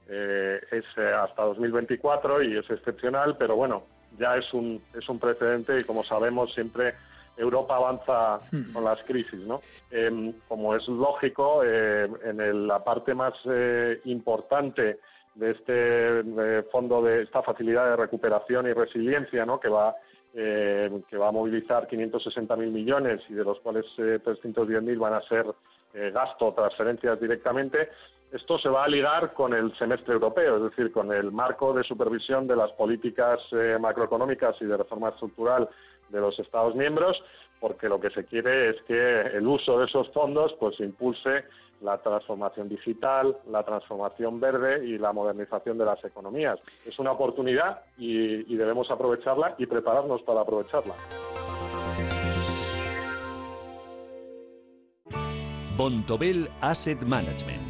es 0.06 0.84
hasta 0.98 1.42
2024 1.42 2.42
y 2.42 2.58
es 2.58 2.68
excepcional 2.68 3.38
pero 3.38 3.56
bueno 3.56 3.84
ya 4.18 4.36
es 4.36 4.52
un, 4.52 4.82
es 4.94 5.08
un 5.08 5.18
precedente 5.18 5.78
y 5.78 5.84
como 5.84 6.04
sabemos 6.04 6.52
siempre 6.52 6.94
Europa 7.36 7.76
avanza 7.76 8.40
hmm. 8.50 8.72
con 8.72 8.84
las 8.84 9.02
crisis, 9.02 9.40
¿no? 9.40 9.60
Em, 9.90 10.32
como 10.48 10.74
es 10.74 10.86
lógico, 10.88 11.62
eh, 11.64 12.08
en 12.24 12.66
la 12.66 12.82
parte 12.84 13.14
más 13.14 13.34
eh, 13.46 14.00
importante 14.04 14.98
de 15.34 15.50
este 15.52 16.62
fondo 16.70 17.02
de 17.02 17.22
esta 17.22 17.42
facilidad 17.42 17.88
de 17.90 17.96
recuperación 17.96 18.66
y 18.66 18.72
resiliencia, 18.72 19.46
¿no? 19.46 19.58
Que 19.58 19.68
va 19.68 19.94
eh, 20.32 21.00
que 21.08 21.16
va 21.16 21.28
a 21.28 21.32
movilizar 21.32 21.88
560.000 21.88 22.56
millones 22.70 23.20
y 23.28 23.34
de 23.34 23.42
los 23.42 23.58
cuales 23.58 23.86
310.000 23.96 24.96
van 24.96 25.14
a 25.14 25.22
ser 25.22 25.44
eh, 25.92 26.12
gasto, 26.14 26.52
transferencias 26.52 27.20
directamente, 27.20 27.88
esto 28.32 28.58
se 28.58 28.68
va 28.68 28.84
a 28.84 28.88
ligar 28.88 29.32
con 29.32 29.54
el 29.54 29.74
semestre 29.74 30.14
europeo, 30.14 30.56
es 30.56 30.62
decir, 30.70 30.92
con 30.92 31.12
el 31.12 31.32
marco 31.32 31.72
de 31.72 31.82
supervisión 31.82 32.46
de 32.46 32.56
las 32.56 32.72
políticas 32.72 33.40
eh, 33.52 33.76
macroeconómicas 33.80 34.60
y 34.60 34.66
de 34.66 34.76
reforma 34.76 35.08
estructural 35.08 35.68
de 36.08 36.20
los 36.20 36.38
Estados 36.38 36.74
miembros, 36.74 37.22
porque 37.58 37.88
lo 37.88 38.00
que 38.00 38.10
se 38.10 38.24
quiere 38.24 38.70
es 38.70 38.82
que 38.82 39.20
el 39.20 39.46
uso 39.46 39.78
de 39.78 39.86
esos 39.86 40.10
fondos 40.10 40.54
pues 40.58 40.80
impulse 40.80 41.44
la 41.80 41.98
transformación 41.98 42.68
digital, 42.68 43.36
la 43.48 43.62
transformación 43.62 44.38
verde 44.38 44.86
y 44.86 44.98
la 44.98 45.12
modernización 45.12 45.78
de 45.78 45.84
las 45.86 46.04
economías. 46.04 46.58
Es 46.84 46.98
una 46.98 47.12
oportunidad 47.12 47.82
y, 47.96 48.54
debemos 48.54 48.90
aprovecharla 48.90 49.54
y 49.56 49.66
prepararnos 49.66 50.22
para 50.22 50.42
aprovecharla. 50.42 50.94
Asset 56.60 57.00
Management. 57.00 57.69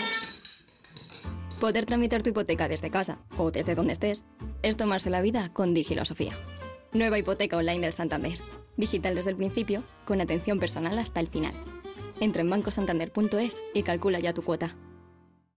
Poder 1.61 1.85
tramitar 1.85 2.23
tu 2.23 2.31
hipoteca 2.31 2.67
desde 2.67 2.89
casa 2.89 3.19
o 3.37 3.51
desde 3.51 3.75
donde 3.75 3.93
estés 3.93 4.25
es 4.63 4.77
tomarse 4.77 5.11
la 5.11 5.21
vida 5.21 5.53
con 5.53 5.75
Digilosofía. 5.75 6.33
Nueva 6.91 7.19
hipoteca 7.19 7.55
online 7.55 7.81
del 7.81 7.93
Santander. 7.93 8.39
Digital 8.77 9.13
desde 9.13 9.29
el 9.29 9.35
principio, 9.35 9.83
con 10.03 10.21
atención 10.21 10.57
personal 10.57 10.97
hasta 10.97 11.19
el 11.19 11.27
final. 11.27 11.53
Entra 12.19 12.41
en 12.41 12.49
bancosantander.es 12.49 13.61
y 13.75 13.83
calcula 13.83 14.19
ya 14.19 14.33
tu 14.33 14.41
cuota. 14.41 14.75